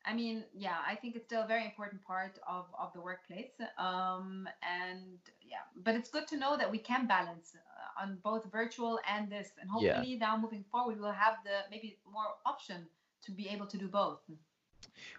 I 0.05 0.15
mean, 0.15 0.45
yeah, 0.53 0.79
I 0.87 0.95
think 0.95 1.17
it's 1.17 1.25
still 1.27 1.43
a 1.43 1.47
very 1.47 1.65
important 1.65 2.03
part 2.03 2.39
of, 2.47 2.67
of 2.79 2.93
the 2.93 3.01
workplace. 3.01 3.51
Um, 3.77 4.49
and 4.63 5.19
yeah, 5.43 5.65
but 5.83 5.97
it's 5.97 6.09
good 6.11 6.29
to 6.29 6.37
know 6.37 6.57
that 6.57 6.71
we 6.71 6.79
can 6.79 7.07
balance 7.07 7.55
uh, 7.57 8.03
on 8.03 8.19
both 8.23 8.45
virtual 8.51 9.01
and 9.09 9.31
this. 9.31 9.51
And 9.61 9.69
Yeah. 9.73 9.73
hopefully 9.75 10.17
now 10.21 10.37
moving 10.37 10.65
forward, 10.71 11.01
we'll 11.01 11.11
have 11.13 11.35
the 11.45 11.63
maybe 11.71 11.99
more 12.11 12.37
option 12.45 12.89
to 13.23 13.33
be 13.33 13.49
able 13.49 13.67
to 13.67 13.79
do 13.79 13.89
both. 13.89 14.21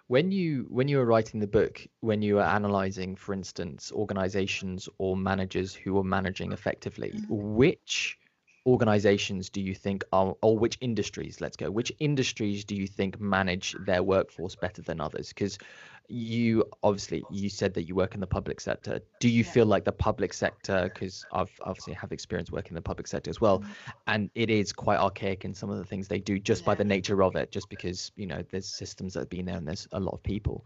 When 0.08 0.32
you 0.32 0.66
when 0.70 0.88
you 0.88 0.98
were 0.98 1.06
writing 1.06 1.40
the 1.40 1.48
book, 1.48 1.86
when 2.00 2.22
you 2.22 2.36
were 2.36 2.42
analyzing, 2.42 3.16
for 3.16 3.34
instance, 3.34 3.92
organizations 3.92 4.90
or 4.98 5.16
managers 5.18 5.74
who 5.76 5.94
were 5.94 6.04
managing 6.04 6.52
effectively, 6.52 7.14
Mhm. 7.14 7.26
which 7.30 8.18
organizations 8.68 9.50
do 9.50 9.62
you 9.62 9.74
think 9.74 10.04
are 10.12 10.36
or 10.42 10.60
which 10.60 10.78
industries, 10.82 11.42
let's 11.42 11.58
go, 11.58 11.72
which 11.72 11.92
industries 12.00 12.66
do 12.66 12.76
you 12.76 12.86
think 12.88 13.20
manage 13.20 13.76
their 13.80 14.04
workforce 14.04 14.56
better 14.56 14.82
than 14.84 15.02
others? 15.02 15.30
Because 15.30 15.58
you 16.10 16.64
obviously 16.84 17.26
you 17.30 17.50
said 17.50 17.74
that 17.74 17.84
you 17.88 17.96
work 17.96 18.14
in 18.14 18.22
the 18.22 18.28
public 18.28 18.60
sector. 18.62 19.02
Do 19.20 19.30
you 19.30 19.44
Yeah. 19.44 19.52
feel 19.54 19.66
like 19.66 19.86
the 19.86 19.92
public 19.94 20.34
sector, 20.34 20.90
because 20.94 21.26
I've 21.32 21.52
obviously 21.64 21.94
have 21.94 22.12
experience 22.12 22.52
working 22.52 22.72
in 22.72 22.76
the 22.76 22.82
public 22.82 23.08
sector 23.08 23.30
as 23.30 23.42
well, 23.42 23.64
Mhm. 23.64 23.78
and 24.08 24.30
it 24.36 24.50
is 24.50 24.74
quite 24.74 25.00
archaic 25.00 25.46
in 25.46 25.54
some 25.54 25.70
of 25.70 25.78
the 25.78 25.86
things 25.86 26.08
they 26.08 26.20
do 26.20 26.40
just 26.40 26.66
by 26.66 26.76
the 26.76 26.86
nature 26.86 27.24
of 27.24 27.36
it 27.36 27.52
just 27.52 27.70
because 27.70 28.12
you 28.16 28.28
know 28.28 28.44
there's 28.52 28.68
systems 28.68 29.14
that 29.14 29.22
have 29.22 29.30
been 29.30 29.46
there 29.46 29.58
and 29.58 29.68
there's 29.68 29.88
a 29.94 30.00
lot 30.00 30.14
of 30.14 30.24
people 30.24 30.66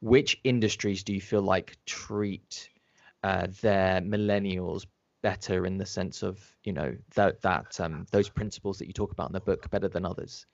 which 0.00 0.40
industries 0.44 1.04
do 1.04 1.12
you 1.14 1.20
feel 1.20 1.42
like 1.42 1.76
treat 1.86 2.70
uh, 3.22 3.46
their 3.60 4.00
millennials 4.00 4.86
better 5.22 5.66
in 5.66 5.76
the 5.78 5.86
sense 5.86 6.22
of 6.22 6.40
you 6.64 6.72
know 6.72 6.94
that 7.14 7.40
that 7.42 7.78
um 7.80 8.06
those 8.10 8.28
principles 8.28 8.78
that 8.78 8.86
you 8.86 8.92
talk 8.92 9.12
about 9.12 9.28
in 9.28 9.32
the 9.34 9.40
book 9.40 9.68
better 9.70 9.88
than 9.88 10.04
others 10.04 10.46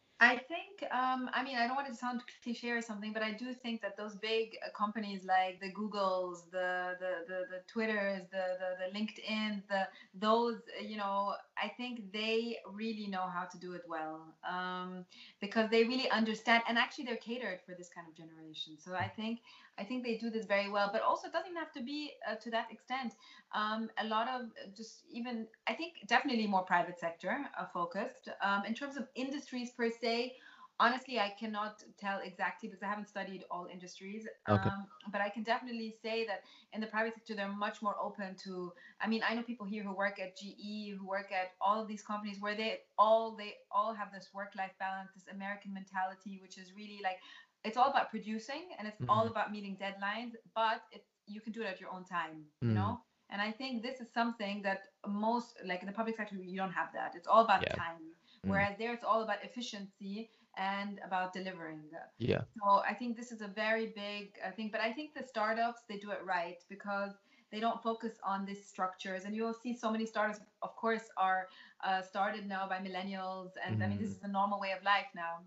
um, 0.96 1.30
I 1.38 1.42
mean, 1.44 1.56
I 1.58 1.66
don't 1.66 1.76
want 1.80 1.88
to 1.88 1.94
sound 1.94 2.22
cliche 2.42 2.70
or 2.70 2.80
something, 2.80 3.12
but 3.12 3.22
I 3.22 3.32
do 3.32 3.52
think 3.52 3.82
that 3.82 3.96
those 3.96 4.14
big 4.16 4.46
uh, 4.64 4.70
companies 4.82 5.20
like 5.24 5.60
the 5.60 5.70
Googles, 5.78 6.38
the 6.50 6.96
the 7.02 7.12
the, 7.28 7.38
the 7.52 7.60
Twitters, 7.72 8.22
the, 8.30 8.44
the 8.60 8.68
the 8.80 8.88
LinkedIn, 8.98 9.62
the 9.68 9.82
those, 10.14 10.58
uh, 10.78 10.82
you 10.82 10.96
know, 10.96 11.34
I 11.62 11.68
think 11.78 12.12
they 12.12 12.56
really 12.80 13.06
know 13.14 13.26
how 13.36 13.44
to 13.52 13.58
do 13.58 13.72
it 13.72 13.82
well 13.88 14.34
um, 14.48 15.04
because 15.40 15.68
they 15.70 15.84
really 15.84 16.10
understand, 16.10 16.62
and 16.68 16.78
actually 16.78 17.04
they're 17.04 17.24
catered 17.30 17.60
for 17.66 17.74
this 17.76 17.90
kind 17.94 18.06
of 18.08 18.14
generation. 18.16 18.72
So 18.78 18.94
I 18.94 19.08
think 19.08 19.40
I 19.78 19.84
think 19.84 20.04
they 20.04 20.16
do 20.16 20.30
this 20.30 20.46
very 20.46 20.70
well, 20.70 20.88
but 20.92 21.02
also 21.02 21.28
it 21.28 21.32
doesn't 21.32 21.56
have 21.56 21.72
to 21.72 21.82
be 21.82 22.12
uh, 22.28 22.36
to 22.36 22.50
that 22.50 22.68
extent. 22.70 23.12
Um, 23.54 23.90
a 23.98 24.06
lot 24.06 24.28
of 24.28 24.42
uh, 24.42 24.68
just 24.76 25.02
even, 25.10 25.46
I 25.66 25.74
think 25.74 25.94
definitely 26.06 26.46
more 26.46 26.62
private 26.62 26.98
sector 26.98 27.36
uh, 27.58 27.66
focused. 27.72 28.28
Um, 28.42 28.64
in 28.66 28.74
terms 28.74 28.96
of 28.96 29.06
industries 29.14 29.70
per 29.70 29.90
se, 29.90 30.36
honestly, 30.78 31.18
I 31.18 31.30
cannot 31.38 31.82
tell 31.98 32.20
exactly 32.20 32.68
because 32.68 32.82
I 32.82 32.86
haven't 32.86 33.08
studied 33.08 33.44
all 33.50 33.66
industries. 33.72 34.26
Okay. 34.48 34.70
Um, 34.70 34.86
but 35.10 35.20
I 35.20 35.28
can 35.28 35.42
definitely 35.42 35.94
say 36.02 36.26
that 36.26 36.40
in 36.72 36.80
the 36.80 36.86
private 36.86 37.14
sector, 37.14 37.34
they're 37.34 37.48
much 37.52 37.82
more 37.82 37.96
open 38.00 38.34
to. 38.44 38.72
I 39.00 39.06
mean, 39.08 39.22
I 39.28 39.34
know 39.34 39.42
people 39.42 39.66
here 39.66 39.82
who 39.82 39.94
work 39.94 40.18
at 40.20 40.36
GE, 40.36 40.90
who 40.98 41.06
work 41.06 41.32
at 41.32 41.52
all 41.60 41.80
of 41.80 41.88
these 41.88 42.02
companies 42.02 42.40
where 42.40 42.56
they 42.56 42.78
all 42.98 43.36
they 43.36 43.54
all 43.70 43.94
have 43.94 44.12
this 44.12 44.28
work-life 44.34 44.72
balance, 44.78 45.10
this 45.14 45.26
American 45.32 45.72
mentality, 45.72 46.38
which 46.42 46.58
is 46.58 46.72
really 46.74 47.00
like 47.02 47.18
it's 47.64 47.76
all 47.76 47.90
about 47.90 48.10
producing 48.10 48.68
and 48.78 48.86
it's 48.86 49.02
all 49.08 49.26
Mhm. 49.26 49.30
about 49.30 49.50
meeting 49.50 49.76
deadlines, 49.76 50.32
but 50.54 50.82
it's 50.92 51.08
you 51.26 51.40
can 51.40 51.52
do 51.52 51.62
it 51.62 51.66
at 51.66 51.80
your 51.80 51.90
own 51.90 52.04
time, 52.04 52.44
you 52.66 52.74
Mm. 52.74 52.74
know. 52.74 53.00
And 53.30 53.40
I 53.40 53.50
think 53.52 53.82
this 53.82 54.00
is 54.00 54.12
something 54.12 54.62
that 54.62 54.80
most 55.06 55.58
like 55.64 55.80
in 55.80 55.86
the 55.86 55.92
public 55.92 56.16
sector 56.16 56.36
you 56.36 56.56
don't 56.56 56.72
have 56.72 56.92
that. 56.94 57.14
It's 57.16 57.26
all 57.26 57.44
about 57.44 57.62
Yeah. 57.62 57.76
time, 57.76 58.14
Mm. 58.44 58.50
whereas 58.50 58.76
there 58.78 58.92
it's 58.92 59.04
all 59.04 59.22
about 59.22 59.42
efficiency 59.44 60.30
and 60.56 61.00
about 61.04 61.32
delivering. 61.32 61.82
yeah 62.18 62.42
So 62.58 62.82
I 62.88 62.94
think 62.94 63.16
this 63.16 63.30
is 63.32 63.40
a 63.40 63.48
very 63.48 63.86
big 63.86 64.34
uh, 64.44 64.50
thing. 64.50 64.70
But 64.72 64.80
I 64.80 64.92
think 64.92 65.14
the 65.14 65.22
startups 65.22 65.82
they 65.88 65.98
do 65.98 66.10
it 66.10 66.20
right 66.24 66.58
because 66.68 67.12
they 67.52 67.60
don't 67.60 67.82
focus 67.82 68.14
on 68.24 68.44
these 68.44 68.64
structures. 68.64 69.24
And 69.24 69.34
you 69.34 69.42
will 69.44 69.54
see 69.54 69.72
so 69.74 69.90
many 69.90 70.06
startups, 70.06 70.40
of 70.62 70.74
course, 70.76 71.04
are 71.16 71.48
uh, 71.84 72.02
started 72.02 72.46
now 72.46 72.68
by 72.68 72.78
millennials, 72.78 73.50
and 73.64 73.82
I 73.82 73.86
mean 73.88 73.98
this 73.98 74.10
is 74.10 74.22
a 74.22 74.28
normal 74.28 74.58
way 74.60 74.72
of 74.72 74.82
life 74.82 75.06
now. 75.14 75.40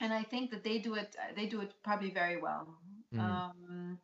And 0.00 0.12
I 0.12 0.22
think 0.22 0.50
that 0.50 0.62
they 0.64 0.78
do 0.78 0.94
it. 0.94 1.16
They 1.36 1.46
do 1.46 1.60
it 1.60 1.72
probably 1.82 2.10
very 2.10 2.40
well. 2.40 2.66
Mm. 3.14 3.20
Um, 3.20 3.98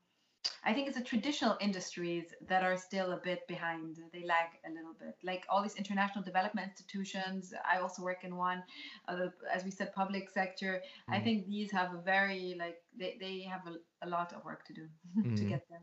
I 0.64 0.72
think 0.72 0.88
it's 0.88 0.96
the 0.98 1.04
traditional 1.04 1.56
industries 1.60 2.34
that 2.48 2.62
are 2.62 2.76
still 2.76 3.12
a 3.12 3.16
bit 3.16 3.46
behind. 3.48 3.98
They 4.12 4.24
lag 4.24 4.48
a 4.66 4.70
little 4.70 4.94
bit. 4.98 5.16
Like 5.22 5.46
all 5.48 5.62
these 5.62 5.76
international 5.76 6.24
development 6.24 6.68
institutions. 6.68 7.52
I 7.64 7.78
also 7.78 8.02
work 8.02 8.24
in 8.24 8.36
one, 8.36 8.62
uh, 9.08 9.28
as 9.52 9.64
we 9.64 9.70
said, 9.70 9.92
public 9.94 10.28
sector. 10.30 10.82
I 11.10 11.20
Mm. 11.20 11.24
think 11.24 11.46
these 11.46 11.70
have 11.72 11.94
a 11.94 12.00
very 12.02 12.54
like 12.58 12.78
they, 12.98 13.16
they 13.20 13.42
have 13.42 13.66
a, 13.66 14.06
a 14.06 14.08
lot 14.08 14.32
of 14.32 14.44
work 14.44 14.64
to 14.66 14.74
do 14.74 14.88
to 15.36 15.44
Mm. 15.44 15.48
get 15.48 15.62
there. 15.70 15.82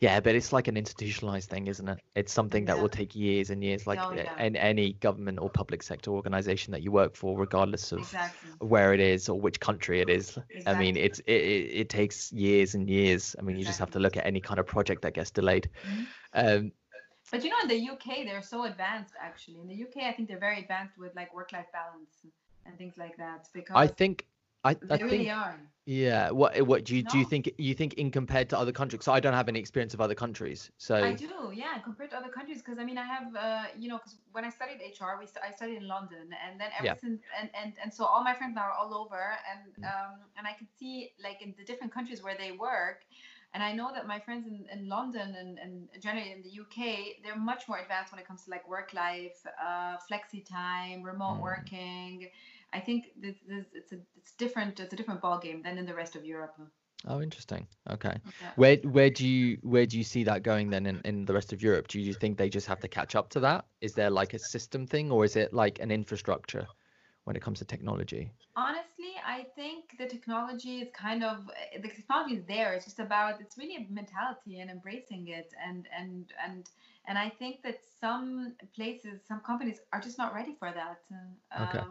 Yeah 0.00 0.20
but 0.20 0.34
it's 0.34 0.52
like 0.52 0.68
an 0.68 0.76
institutionalized 0.76 1.48
thing 1.50 1.66
isn't 1.66 1.88
it 1.88 1.98
it's 2.14 2.32
something 2.32 2.64
that 2.64 2.76
Yeah. 2.76 2.82
will 2.82 2.88
take 2.88 3.14
years 3.14 3.50
and 3.50 3.62
years 3.62 3.86
like 3.86 4.00
Oh, 4.08 4.14
yeah. 4.14 4.28
in 4.38 4.56
any 4.56 4.92
government 4.94 5.38
or 5.40 5.50
public 5.50 5.82
sector 5.82 6.10
organization 6.10 6.72
that 6.72 6.82
you 6.82 6.90
work 6.92 7.14
for 7.14 7.38
regardless 7.38 7.92
of 7.92 8.00
Exactly. 8.00 8.50
where 8.60 8.92
it 8.92 9.00
is 9.00 9.28
or 9.28 9.40
which 9.40 9.60
country 9.60 10.00
it 10.00 10.08
is 10.10 10.38
i 10.66 10.74
mean 10.74 10.96
it's 10.96 11.18
it, 11.20 11.32
it, 11.82 11.88
takes 11.88 12.32
years 12.32 12.74
and 12.74 12.88
years 12.88 13.36
i 13.38 13.42
mean 13.42 13.56
you 13.56 13.64
just 13.64 13.78
have 13.78 13.90
to 13.90 13.98
look 13.98 14.16
at 14.16 14.26
any 14.26 14.40
kind 14.40 14.58
of 14.60 14.66
project 14.66 15.02
that 15.02 15.14
gets 15.14 15.30
delayed 15.30 15.68
Mhm. 15.84 16.06
um 16.34 16.72
But 17.30 17.44
you 17.44 17.50
know, 17.50 17.60
in 17.62 17.68
the 17.68 17.78
UK, 17.92 18.24
they're 18.24 18.42
so 18.42 18.64
advanced. 18.64 19.14
Actually, 19.20 19.60
in 19.60 19.68
the 19.68 19.74
UK, 19.74 20.08
I 20.08 20.12
think 20.12 20.28
they're 20.28 20.38
very 20.48 20.60
advanced 20.60 20.98
with 20.98 21.14
like 21.14 21.32
work-life 21.34 21.70
balance 21.72 22.26
and 22.66 22.76
things 22.76 22.94
like 22.98 23.16
that. 23.18 23.48
Because 23.54 23.76
i 23.76 23.86
think 23.86 24.26
i, 24.64 24.76
they 24.82 24.96
I 24.96 25.02
really 25.02 25.28
think 25.28 25.30
are. 25.30 25.56
yeah 25.86 26.30
what 26.30 26.60
what 26.62 26.84
do 26.84 26.94
you 26.96 27.02
do 27.02 27.18
you 27.18 27.24
think 27.24 27.50
you 27.58 27.74
think 27.74 27.94
in 27.94 28.10
compared 28.10 28.48
to 28.50 28.58
other 28.58 28.72
countries 28.72 29.04
so 29.04 29.12
i 29.12 29.20
don't 29.20 29.34
have 29.34 29.48
any 29.48 29.58
experience 29.58 29.94
of 29.94 30.00
other 30.00 30.14
countries 30.14 30.70
so 30.78 30.96
I 30.96 31.12
do, 31.12 31.52
yeah, 31.54 31.78
compared 31.78 32.10
to 32.10 32.16
other 32.18 32.28
countries, 32.28 32.58
because 32.58 32.78
I 32.78 32.84
mean, 32.84 32.98
I 32.98 33.04
have, 33.06 33.34
uh, 33.34 33.64
you 33.78 33.88
know, 33.88 33.96
because 33.96 34.18
when 34.32 34.44
I 34.44 34.50
studied 34.50 34.80
HR, 34.82 35.18
we 35.18 35.26
st- 35.26 35.42
I 35.42 35.50
studied 35.50 35.76
in 35.78 35.88
London, 35.88 36.28
and 36.46 36.60
then 36.60 36.70
ever 36.78 36.86
Yeah. 36.86 36.94
since, 37.00 37.22
and, 37.40 37.48
and 37.60 37.72
and 37.82 37.92
so 37.94 38.04
all 38.04 38.22
my 38.22 38.34
friends 38.34 38.54
now 38.54 38.62
are 38.62 38.72
all 38.72 38.94
over, 38.94 39.32
and 39.50 39.72
Mm. 39.80 39.84
um, 39.84 40.20
and 40.36 40.46
I 40.46 40.52
can 40.52 40.68
see 40.78 41.12
like 41.22 41.40
in 41.40 41.54
the 41.56 41.64
different 41.64 41.92
countries 41.94 42.22
where 42.22 42.36
they 42.36 42.52
work, 42.52 43.00
and 43.54 43.62
I 43.62 43.72
know 43.72 43.90
that 43.94 44.06
my 44.06 44.20
friends 44.20 44.46
in, 44.46 44.66
in 44.70 44.88
London 44.88 45.34
and, 45.34 45.58
and 45.58 45.88
generally 46.02 46.32
in 46.32 46.42
the 46.42 46.50
UK, 46.60 47.22
they're 47.24 47.36
much 47.36 47.66
more 47.66 47.78
advanced 47.78 48.12
when 48.12 48.20
it 48.20 48.26
comes 48.28 48.44
to 48.44 48.50
like 48.50 48.68
work 48.68 48.92
life, 48.92 49.40
uh, 49.60 49.96
flexi 50.10 50.44
time, 50.46 51.02
remote 51.02 51.38
Mm. 51.38 51.42
working. 51.42 52.28
I 52.72 52.80
think 52.80 53.06
this, 53.16 53.36
this 53.46 53.66
it's 53.72 53.92
a 53.92 53.98
it's 54.16 54.32
different 54.36 54.80
it's 54.80 54.92
a 54.92 54.96
different 54.96 55.20
ball 55.20 55.38
game 55.38 55.62
than 55.62 55.78
in 55.78 55.86
the 55.86 55.94
rest 55.94 56.16
of 56.16 56.24
Europe. 56.24 56.56
oh 57.08 57.20
interesting 57.22 57.66
okay 57.88 58.16
Yeah. 58.40 58.50
where 58.56 58.76
where 58.96 59.10
do 59.10 59.26
you 59.26 59.58
where 59.62 59.86
do 59.86 59.96
you 59.96 60.04
see 60.04 60.24
that 60.24 60.42
going 60.42 60.70
then 60.70 60.86
in, 60.86 61.00
in 61.04 61.24
the 61.24 61.32
rest 61.32 61.52
of 61.52 61.62
europe 61.62 61.88
do 61.88 61.98
you 62.00 62.12
think 62.12 62.36
they 62.36 62.48
just 62.48 62.66
have 62.66 62.80
to 62.80 62.88
catch 62.88 63.14
up 63.14 63.30
to 63.30 63.40
that 63.40 63.64
is 63.80 63.94
there 63.94 64.10
like 64.10 64.34
a 64.34 64.38
system 64.38 64.86
thing 64.86 65.10
or 65.10 65.24
is 65.24 65.36
it 65.36 65.52
like 65.52 65.78
an 65.80 65.90
infrastructure 65.90 66.66
when 67.24 67.36
it 67.36 67.42
comes 67.42 67.58
to 67.58 67.64
technology 67.64 68.32
Honestly, 68.56 69.14
I 69.24 69.46
think 69.54 69.96
the 69.96 70.06
technology 70.06 70.80
is 70.80 70.88
kind 70.92 71.22
of 71.22 71.48
the 71.80 71.88
technology 71.88 72.34
is 72.34 72.44
there. 72.46 72.74
It's 72.74 72.84
just 72.84 72.98
about 72.98 73.40
it's 73.40 73.56
really 73.56 73.76
a 73.76 73.86
mentality 73.88 74.60
and 74.60 74.68
embracing 74.70 75.28
it, 75.28 75.54
and 75.64 75.88
and 75.96 76.32
and 76.44 76.68
and 77.06 77.16
I 77.16 77.28
think 77.30 77.62
that 77.62 77.78
some 78.00 78.56
places, 78.74 79.20
some 79.26 79.40
companies 79.40 79.80
are 79.92 80.00
just 80.00 80.18
not 80.18 80.34
ready 80.34 80.56
for 80.58 80.72
that. 80.72 80.98
Um, 81.52 81.62
Okay. 81.64 81.86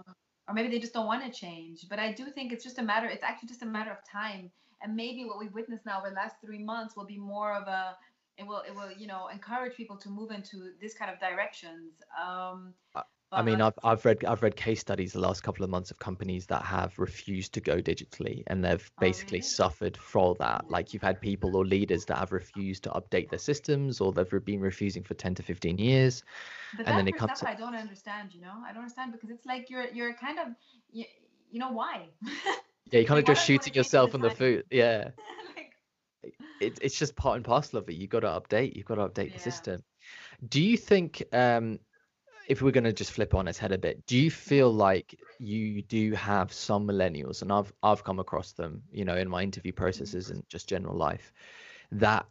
Or 0.50 0.54
maybe 0.54 0.70
they 0.70 0.80
just 0.80 0.94
don't 0.94 1.06
want 1.06 1.24
to 1.24 1.32
change. 1.32 1.88
But 1.88 2.00
I 2.00 2.12
do 2.12 2.26
think 2.32 2.52
it's 2.52 2.64
just 2.64 2.80
a 2.80 2.84
matter. 2.84 3.06
It's 3.06 3.24
actually 3.24 3.50
just 3.50 3.62
a 3.62 3.68
matter 3.68 3.92
of 3.92 3.98
time. 4.12 4.50
And 4.82 4.96
maybe 4.96 5.24
what 5.26 5.38
we've 5.38 5.54
witnessed 5.54 5.86
now 5.86 6.00
over 6.00 6.10
the 6.10 6.16
last 6.16 6.38
three 6.44 6.64
months 6.64 6.96
will 6.96 7.06
be 7.06 7.20
more 7.20 7.54
of 7.54 7.68
a. 7.68 7.96
It 8.38 8.48
will 8.48 8.64
it 8.68 8.74
will 8.74 8.92
you 8.98 9.06
know 9.06 9.28
encourage 9.28 9.76
people 9.76 9.98
to 9.98 10.10
move 10.10 10.32
into 10.32 10.72
this 10.82 10.96
kind 10.96 11.12
of 11.12 11.20
directions. 11.20 12.02
Um, 12.20 12.74
I 13.32 13.44
mean, 13.44 13.62
I've 13.62 13.78
I've 13.84 14.04
read 14.06 14.26
I've 14.26 14.42
read 14.42 14.56
case 14.56 14.80
studies 14.80 15.14
the 15.14 15.20
last 15.20 15.44
couple 15.44 15.64
of 15.64 15.70
months 15.70 15.92
of 15.92 16.00
companies 16.00 16.48
that 16.48 16.64
have 16.64 16.98
refused 16.98 17.54
to 17.54 17.62
go 17.62 17.78
digitally, 17.78 18.44
and 18.48 18.64
they've 18.64 18.92
Oh, 18.98 19.02
basically 19.02 19.38
really? 19.38 19.42
suffered 19.42 19.96
for 19.98 20.36
that. 20.40 20.70
Like 20.70 20.94
you've 20.94 21.04
had 21.04 21.22
people 21.22 21.56
or 21.56 21.66
leaders 21.66 22.06
that 22.06 22.18
have 22.18 22.32
refused 22.32 22.84
to 22.86 22.90
update 22.90 23.30
their 23.30 23.40
systems, 23.40 24.02
or 24.02 24.12
they've 24.12 24.46
been 24.46 24.62
refusing 24.62 25.04
for 25.04 25.14
ten 25.14 25.36
to 25.36 25.44
fifteen 25.44 25.78
years. 25.78 26.24
But 26.74 26.88
and 26.88 26.98
then 26.98 27.08
it 27.08 27.18
comes 27.18 27.38
stuff 27.38 27.50
I 27.50 27.56
don't 27.56 27.76
understand, 27.76 28.34
you 28.34 28.42
know? 28.42 28.54
I 28.66 28.70
don't 28.74 28.82
understand 28.84 29.12
because 29.12 29.30
it's 29.30 29.46
like 29.46 29.70
you're 29.70 29.90
you're 29.90 30.14
kind 30.16 30.40
of 30.40 30.48
you, 30.92 31.06
you 31.52 31.60
know 31.60 31.72
why? 31.72 32.10
Yeah, 32.92 33.00
you're 33.00 33.06
kind 33.06 33.20
Like, 33.20 33.20
of 33.20 33.26
just 33.26 33.42
don't 33.42 33.50
you 33.50 33.54
wanna 33.54 33.60
shooting 33.60 33.74
yourself 33.74 34.16
in 34.16 34.22
the 34.22 34.32
foot. 34.32 34.66
Yeah, 34.72 35.12
like, 35.56 35.74
it, 36.60 36.80
it's 36.82 36.98
just 36.98 37.16
part 37.16 37.38
and 37.38 37.46
parcel 37.46 37.80
of 37.80 37.90
it. 37.90 37.96
You've 37.96 38.10
got 38.10 38.22
to 38.22 38.28
update. 38.28 38.76
You've 38.76 38.86
got 38.86 38.96
to 38.96 39.08
update 39.08 39.34
the 39.34 39.40
system. 39.40 39.84
Do 40.48 40.62
you 40.62 40.78
think, 40.78 41.24
um, 41.34 41.80
if 42.50 42.64
we're 42.64 42.72
going 42.72 42.84
to 42.84 42.92
just 42.92 43.12
flip 43.12 43.36
on 43.36 43.48
its 43.48 43.58
head 43.58 43.72
a 43.72 43.78
bit 43.78 44.06
do 44.06 44.18
you 44.18 44.30
feel 44.30 44.74
like 44.74 45.18
you 45.40 45.82
do 45.84 46.12
have 46.14 46.52
some 46.52 46.86
millennials 46.86 47.42
and 47.42 47.52
i've 47.52 47.72
i've 47.84 48.04
come 48.04 48.20
across 48.20 48.52
them 48.52 48.82
you 48.92 49.06
know 49.06 49.16
in 49.16 49.30
my 49.30 49.42
interview 49.42 49.72
processes 49.72 50.32
and 50.32 50.44
just 50.50 50.68
general 50.68 50.98
life 50.98 51.32
that 51.92 52.26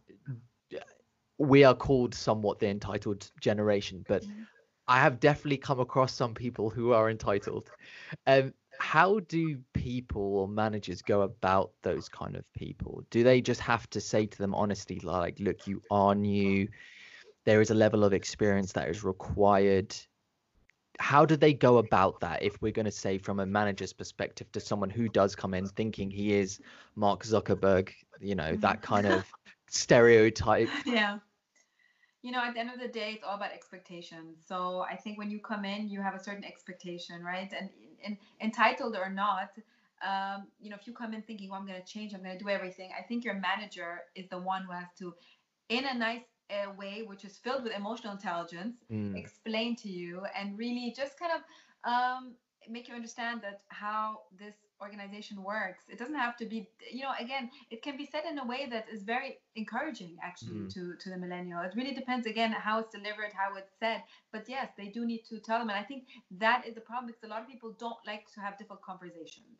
we 1.39 1.63
are 1.63 1.73
called 1.73 2.13
somewhat 2.13 2.59
the 2.59 2.67
entitled 2.67 3.31
generation 3.39 4.05
but 4.07 4.23
mm-hmm. 4.23 4.43
i 4.87 4.99
have 4.99 5.19
definitely 5.19 5.57
come 5.57 5.79
across 5.79 6.13
some 6.13 6.33
people 6.33 6.69
who 6.69 6.91
are 6.91 7.09
entitled. 7.09 7.71
Um 8.27 8.53
how 8.81 9.19
do 9.19 9.59
people 9.73 10.37
or 10.37 10.47
managers 10.47 11.01
go 11.01 11.23
about 11.23 11.71
those 11.81 12.07
kind 12.07 12.37
of 12.37 12.45
people? 12.53 13.03
Do 13.09 13.23
they 13.23 13.41
just 13.41 13.59
have 13.59 13.89
to 13.89 13.99
say 13.99 14.25
to 14.25 14.37
them 14.37 14.55
honestly 14.55 14.99
like 15.03 15.37
look 15.39 15.67
you 15.67 15.81
are 15.91 16.15
new 16.15 16.69
there 17.49 17.61
is 17.61 17.71
a 17.71 17.73
level 17.73 18.03
of 18.03 18.13
experience 18.13 18.73
that 18.73 18.87
is 18.89 19.03
required. 19.03 19.95
How 20.99 21.25
do 21.25 21.35
they 21.35 21.51
go 21.51 21.79
about 21.79 22.19
that 22.19 22.43
if 22.43 22.61
we're 22.61 22.71
going 22.71 22.85
to 22.85 22.91
say 22.91 23.17
from 23.17 23.39
a 23.39 23.45
manager's 23.45 23.91
perspective 23.91 24.51
to 24.51 24.59
someone 24.59 24.91
who 24.91 25.09
does 25.09 25.35
come 25.35 25.55
in 25.55 25.65
thinking 25.65 26.11
he 26.11 26.33
is 26.33 26.59
mark 26.95 27.23
zuckerberg 27.23 27.89
you 28.19 28.35
know 28.35 28.55
that 28.57 28.83
mm-hmm. 28.83 28.93
kind 28.93 29.07
of 29.07 29.25
stereotype? 29.67 30.69
Yeah. 30.85 31.17
You 32.21 32.31
know 32.33 32.41
at 32.43 32.53
the 32.53 32.59
end 32.59 32.69
of 32.69 32.79
the 32.79 32.87
day 32.87 33.13
it's 33.15 33.23
all 33.23 33.37
about 33.37 33.51
expectations. 33.51 34.45
So 34.47 34.85
i 34.93 34.95
think 34.95 35.17
when 35.17 35.31
you 35.31 35.39
come 35.39 35.65
in 35.65 35.89
you 35.89 36.03
have 36.03 36.13
a 36.13 36.23
certain 36.23 36.45
expectation 36.45 37.23
right? 37.23 37.51
And, 37.59 37.69
and 38.05 38.15
entitled 38.41 38.95
or 38.95 39.09
not 39.09 39.49
um, 40.07 40.47
you 40.61 40.69
know 40.69 40.77
if 40.79 40.85
you 40.85 40.93
come 40.93 41.13
in 41.15 41.23
thinking 41.23 41.49
well 41.49 41.59
i'm 41.59 41.67
going 41.67 41.81
to 41.81 41.91
change 41.93 42.13
i'm 42.13 42.23
going 42.23 42.37
to 42.37 42.43
do 42.43 42.49
everything 42.49 42.89
i 42.97 43.01
think 43.01 43.25
your 43.25 43.33
manager 43.33 43.91
is 44.15 44.29
the 44.29 44.37
one 44.37 44.63
who 44.63 44.71
has 44.71 44.87
to 44.99 45.13
in 45.67 45.83
a 45.85 45.93
nice 45.93 46.21
a 46.49 46.71
way 46.77 47.03
which 47.05 47.23
is 47.25 47.37
filled 47.37 47.63
with 47.63 47.73
emotional 47.73 48.13
intelligence 48.13 48.77
mm. 48.91 49.15
explain 49.15 49.75
to 49.75 49.89
you 49.89 50.23
and 50.37 50.57
really 50.57 50.93
just 50.95 51.19
kind 51.19 51.31
of 51.31 51.91
um, 51.91 52.33
make 52.69 52.87
you 52.87 52.95
understand 52.95 53.41
that 53.41 53.61
how 53.69 54.19
this 54.37 54.55
organization 54.81 55.43
works 55.43 55.83
it 55.89 55.97
doesn't 55.97 56.15
have 56.15 56.35
to 56.37 56.45
be 56.45 56.67
you 56.91 57.01
know 57.01 57.11
again 57.19 57.49
it 57.69 57.81
can 57.81 57.97
be 57.97 58.05
said 58.05 58.23
in 58.29 58.39
a 58.39 58.45
way 58.45 58.67
that 58.69 58.85
is 58.91 59.03
very 59.03 59.37
encouraging 59.55 60.17
actually 60.23 60.59
mm. 60.59 60.73
to 60.73 60.95
to 61.01 61.09
the 61.09 61.17
millennial 61.17 61.61
it 61.61 61.73
really 61.75 61.93
depends 61.93 62.25
again 62.25 62.51
how 62.51 62.79
it's 62.79 62.91
delivered 62.91 63.31
how 63.33 63.55
it's 63.55 63.73
said 63.79 64.01
but 64.31 64.47
yes 64.47 64.69
they 64.77 64.87
do 64.87 65.05
need 65.05 65.23
to 65.29 65.39
tell 65.39 65.59
them 65.59 65.69
and 65.69 65.77
i 65.77 65.83
think 65.83 66.03
that 66.31 66.65
is 66.65 66.75
the 66.75 66.81
problem 66.81 67.07
because 67.07 67.23
a 67.23 67.27
lot 67.27 67.41
of 67.41 67.47
people 67.47 67.73
don't 67.79 68.01
like 68.05 68.25
to 68.33 68.39
have 68.39 68.57
difficult 68.57 68.81
conversations 68.81 69.59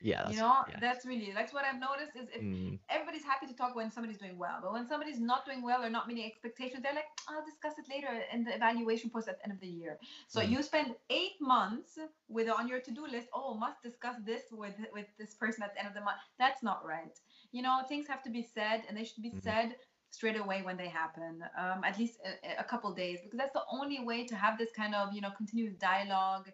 yeah 0.00 0.28
you 0.30 0.36
know 0.36 0.64
yeah. 0.68 0.78
that's 0.80 1.06
really 1.06 1.32
that's 1.34 1.52
what 1.52 1.64
i've 1.64 1.80
noticed 1.80 2.16
is 2.16 2.28
if 2.34 2.42
mm. 2.42 2.78
everybody's 2.88 3.24
happy 3.24 3.46
to 3.46 3.54
talk 3.54 3.74
when 3.74 3.90
somebody's 3.90 4.18
doing 4.18 4.36
well 4.36 4.58
but 4.62 4.72
when 4.72 4.86
somebody's 4.88 5.20
not 5.20 5.44
doing 5.46 5.62
well 5.62 5.84
or 5.84 5.90
not 5.90 6.08
meeting 6.08 6.24
expectations 6.24 6.82
they're 6.82 6.94
like 6.94 7.10
i'll 7.28 7.44
discuss 7.44 7.74
it 7.78 7.86
later 7.88 8.08
in 8.32 8.44
the 8.44 8.54
evaluation 8.54 9.10
process 9.10 9.34
at 9.34 9.38
the 9.38 9.44
end 9.44 9.52
of 9.52 9.60
the 9.60 9.66
year 9.66 9.98
so 10.28 10.40
mm. 10.40 10.48
you 10.50 10.62
spend 10.62 10.94
eight 11.10 11.36
months 11.40 11.98
with 12.28 12.48
on 12.48 12.66
your 12.66 12.80
to-do 12.80 13.06
list 13.06 13.28
oh 13.34 13.54
must 13.54 13.82
discuss 13.82 14.16
this 14.24 14.42
with 14.52 14.74
with 14.92 15.06
this 15.18 15.34
person 15.34 15.62
at 15.62 15.74
the 15.74 15.80
end 15.80 15.88
of 15.88 15.94
the 15.94 16.00
month 16.00 16.18
that's 16.38 16.62
not 16.62 16.84
right 16.84 17.18
you 17.52 17.62
know 17.62 17.78
things 17.88 18.06
have 18.06 18.22
to 18.22 18.30
be 18.30 18.46
said 18.54 18.82
and 18.88 18.96
they 18.96 19.04
should 19.04 19.22
be 19.22 19.30
mm-hmm. 19.30 19.40
said 19.40 19.76
straight 20.10 20.38
away 20.38 20.60
when 20.62 20.76
they 20.76 20.88
happen 20.88 21.42
um, 21.58 21.82
at 21.84 21.98
least 21.98 22.18
a, 22.24 22.60
a, 22.60 22.64
couple 22.64 22.92
days 22.92 23.18
because 23.24 23.38
that's 23.38 23.54
the 23.54 23.62
only 23.72 24.04
way 24.04 24.26
to 24.26 24.36
have 24.36 24.58
this 24.58 24.70
kind 24.76 24.94
of 24.94 25.12
you 25.12 25.20
know 25.20 25.30
continuous 25.36 25.74
dialogue 25.76 26.50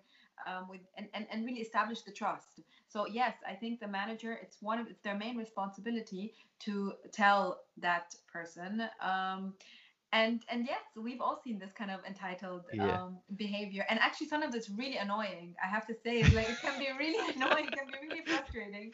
um, 0.46 0.68
with 0.68 0.80
and, 0.96 1.08
and, 1.14 1.26
and 1.32 1.44
really 1.44 1.60
establish 1.60 2.02
the 2.02 2.12
trust 2.12 2.60
so 2.88 3.06
yes 3.06 3.34
i 3.48 3.52
think 3.52 3.80
the 3.80 3.88
manager 3.88 4.38
it's 4.40 4.58
one 4.60 4.78
of 4.78 4.86
it's 4.86 5.02
their 5.02 5.16
main 5.16 5.36
responsibility 5.36 6.32
to 6.60 6.92
tell 7.12 7.60
that 7.76 8.14
person 8.32 8.82
um, 9.00 9.54
and 10.12 10.40
and 10.48 10.64
yes 10.64 10.80
we've 10.96 11.20
all 11.20 11.38
seen 11.44 11.58
this 11.58 11.72
kind 11.72 11.90
of 11.90 12.00
entitled 12.06 12.62
yeah. 12.72 13.02
um, 13.02 13.18
behavior. 13.36 13.84
And 13.90 13.98
actually 14.00 14.28
sometimes 14.28 14.54
it's 14.54 14.70
really 14.70 14.96
annoying 14.96 15.54
i 15.62 15.68
have 15.68 15.86
to 15.86 15.94
say. 15.94 16.20
It's 16.20 16.34
like 16.34 16.48
it 16.48 16.60
can 16.60 16.78
be 16.78 16.88
really 16.98 17.18
annoying 17.36 17.66
it 17.66 17.76
can 17.76 17.86
be 17.86 18.08
really 18.08 18.22
frustrating. 18.26 18.92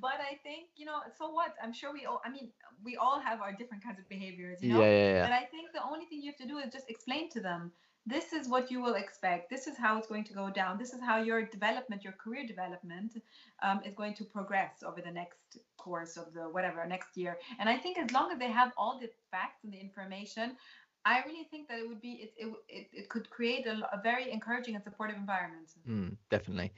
But 0.00 0.18
i 0.20 0.38
think 0.42 0.68
you 0.76 0.86
know 0.86 0.98
so 1.18 1.30
what? 1.30 1.54
I'm 1.62 1.72
sure 1.72 1.92
we 1.92 2.06
all 2.06 2.20
i 2.24 2.30
mean 2.30 2.50
we 2.84 2.96
all 2.96 3.20
have 3.20 3.40
our 3.40 3.52
different 3.52 3.82
kinds 3.82 3.98
of 3.98 4.08
behaviors 4.08 4.62
you 4.62 4.72
know? 4.72 4.80
Yeah, 4.80 4.90
yeah, 4.90 5.12
yeah. 5.14 5.22
but 5.22 5.32
i 5.32 5.44
think 5.52 5.72
the 5.72 5.82
only 5.84 6.06
thing 6.06 6.20
you 6.22 6.30
have 6.32 6.38
to 6.38 6.46
do 6.46 6.58
is 6.58 6.72
just 6.72 6.88
explain 6.90 7.28
to 7.30 7.40
them 7.40 7.72
this 8.06 8.32
is 8.32 8.48
what 8.48 8.70
you 8.70 8.82
will 8.82 8.94
expect. 8.94 9.48
This 9.48 9.66
is 9.66 9.76
how 9.78 9.96
it's 9.96 10.08
going 10.08 10.24
to 10.24 10.34
go 10.34 10.50
down. 10.50 10.76
This 10.76 10.92
is 10.92 11.00
how 11.00 11.22
your 11.22 11.42
development, 11.42 12.02
your 12.02 12.14
career 12.14 12.44
development, 12.46 13.16
um, 13.62 13.80
is 13.84 13.94
going 13.94 14.14
to 14.14 14.24
progress 14.24 14.82
over 14.84 15.00
the 15.00 15.10
next 15.10 15.58
course 15.76 16.16
of 16.16 16.32
the 16.34 16.42
whatever 16.42 16.84
next 16.86 17.16
year. 17.16 17.38
And 17.60 17.68
I 17.68 17.78
think 17.78 17.98
as 17.98 18.10
long 18.10 18.32
as 18.32 18.38
they 18.38 18.50
have 18.50 18.72
all 18.76 18.98
the 19.00 19.08
facts 19.30 19.62
and 19.62 19.72
the 19.72 19.78
information, 19.78 20.56
I 21.04 21.22
really 21.26 21.44
think 21.50 21.68
that 21.68 21.78
it 21.78 21.88
would 21.88 22.00
be 22.00 22.30
it 22.36 22.52
it, 22.68 22.88
it, 22.92 23.08
could 23.08 23.28
create 23.30 23.66
a, 23.66 23.88
a, 23.92 24.00
very 24.02 24.30
encouraging 24.30 24.76
and 24.76 24.84
supportive 24.84 25.16
environment. 25.16 25.68
Mm, 25.88 26.16
definitely. 26.30 26.72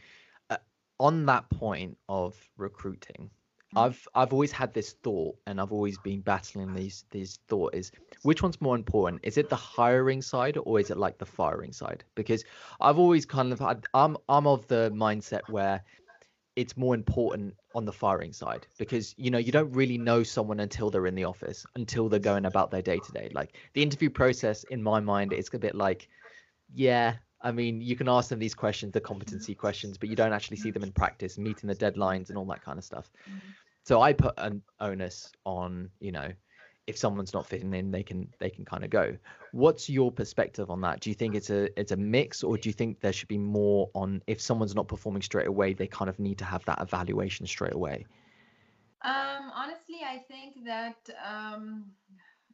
Uh, 0.49 0.57
on 0.99 1.27
that 1.27 1.49
point 1.51 1.99
of 2.09 2.35
recruiting, 2.57 3.31
I've 3.77 4.09
I've 4.15 4.33
always 4.33 4.53
had 4.53 4.73
this 4.75 4.93
thought, 5.03 5.37
and 5.47 5.61
I've 5.61 5.73
always 5.73 5.99
been 5.99 6.21
battling 6.21 6.75
these 6.75 7.05
these 7.11 7.39
thought 7.49 7.75
is 7.75 7.91
which 8.23 8.43
one's 8.43 8.61
more 8.61 8.77
important? 8.77 9.21
Is 9.25 9.37
it 9.39 9.49
the 9.51 9.57
hiring 9.57 10.23
side 10.23 10.57
or 10.63 10.81
is 10.81 10.91
it 10.91 10.97
like 10.97 11.19
the 11.19 11.27
firing 11.27 11.73
side? 11.73 12.05
Because 12.15 12.45
I've 12.81 12.99
always 12.99 13.27
kind 13.27 13.53
of 13.53 13.59
had, 13.59 13.85
I'm 13.95 14.17
I'm 14.29 14.47
of 14.47 14.67
the 14.69 14.93
mindset 14.95 15.43
where 15.49 15.83
it's 16.57 16.77
more 16.77 16.95
important 16.95 17.55
on 17.75 17.85
the 17.85 17.93
firing 17.93 18.33
side 18.33 18.67
because 18.79 19.15
you 19.19 19.31
know 19.31 19.39
you 19.39 19.51
don't 19.51 19.73
really 19.73 19.99
know 19.99 20.23
someone 20.23 20.61
until 20.61 20.89
they're 20.89 21.07
in 21.07 21.15
the 21.15 21.25
office 21.25 21.67
until 21.75 22.09
they're 22.09 22.21
going 22.21 22.47
about 22.47 22.71
their 22.71 22.83
day 22.83 22.99
to 22.99 23.13
day 23.13 23.29
like 23.35 23.57
the 23.73 23.83
interview 23.83 24.09
process 24.09 24.63
in 24.65 24.81
my 24.81 25.01
mind 25.01 25.33
it's 25.33 25.53
a 25.53 25.59
bit 25.59 25.75
like 25.75 26.09
yeah 26.73 27.15
i 27.43 27.51
mean 27.51 27.81
you 27.81 27.97
can 27.97 28.09
ask 28.09 28.29
them 28.29 28.39
these 28.39 28.55
questions 28.55 28.93
the 28.93 29.01
competency 29.01 29.53
questions 29.53 29.99
but 29.99 30.09
you 30.09 30.15
don't 30.15 30.33
actually 30.33 30.57
see 30.57 30.71
them 30.71 30.85
in 30.85 30.93
practice 30.93 31.39
meeting 31.39 31.67
the 31.67 31.75
deadlines 31.75 32.29
and 32.29 32.39
all 32.39 32.45
that 32.45 32.63
kind 32.63 32.79
of 32.79 32.85
stuff 32.85 33.11
mm-hmm 33.29 33.51
so 33.85 34.01
I 34.01 34.15
put 34.15 34.35
an 34.39 34.63
onus 34.81 35.31
on, 35.45 35.91
you 36.01 36.11
know, 36.11 36.33
if 36.87 36.99
someone's 36.99 37.33
not 37.33 37.47
fitting 37.47 37.73
in, 37.75 37.91
they 37.91 38.03
can 38.03 38.29
they 38.39 38.51
can 38.51 38.65
kind 38.65 38.85
of 38.85 38.91
go. 38.91 39.17
What's 39.53 39.89
your 39.89 40.11
perspective 40.11 40.71
on 40.71 40.81
that? 40.83 41.01
Do 41.01 41.11
you 41.11 41.15
think 41.15 41.35
it's 41.35 41.51
a 41.51 41.79
it's 41.79 41.93
a 41.93 41.97
mix, 41.97 42.43
or 42.43 42.59
do 42.59 42.69
you 42.69 42.73
think 42.73 43.01
there 43.01 43.13
should 43.13 43.29
be 43.29 43.39
more 43.39 43.91
on 43.95 44.23
if 44.27 44.41
someone's 44.41 44.75
not 44.75 44.89
performing 44.89 45.23
straight 45.23 45.47
away, 45.47 45.73
they 45.73 45.87
kind 45.87 46.09
of 46.09 46.19
need 46.19 46.39
to 46.39 46.45
have 46.45 46.65
that 46.65 46.81
evaluation 46.81 47.47
straight 47.47 47.75
away? 47.75 48.07
Um, 49.03 49.53
honestly, 49.55 50.01
I 50.05 50.19
think 50.29 50.65
that 50.65 51.09
um, 51.25 51.93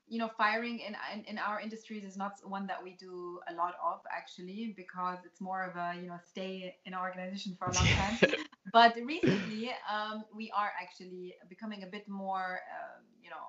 you 0.08 0.18
know 0.18 0.30
firing 0.36 0.80
in, 0.80 0.96
in, 1.14 1.24
in 1.24 1.38
our 1.38 1.60
industries 1.60 2.04
is 2.04 2.16
not 2.16 2.34
one 2.44 2.66
that 2.66 2.82
we 2.82 2.96
do 2.98 3.38
a 3.48 3.54
lot 3.54 3.74
of 3.82 4.00
actually 4.14 4.74
because 4.76 5.18
it's 5.24 5.40
more 5.40 5.62
of 5.62 5.76
a 5.76 6.00
you 6.00 6.08
know 6.08 6.18
stay 6.28 6.76
in 6.84 6.92
our 6.92 7.08
organization 7.08 7.56
for 7.58 7.68
a 7.68 7.72
long 7.72 7.86
time 7.86 8.18
but 8.72 8.94
recently 9.04 9.70
um, 9.92 10.24
we 10.34 10.50
are 10.56 10.70
actually 10.80 11.34
becoming 11.48 11.82
a 11.82 11.86
bit 11.86 12.08
more 12.08 12.60
um, 12.74 13.04
you 13.22 13.30
know 13.30 13.46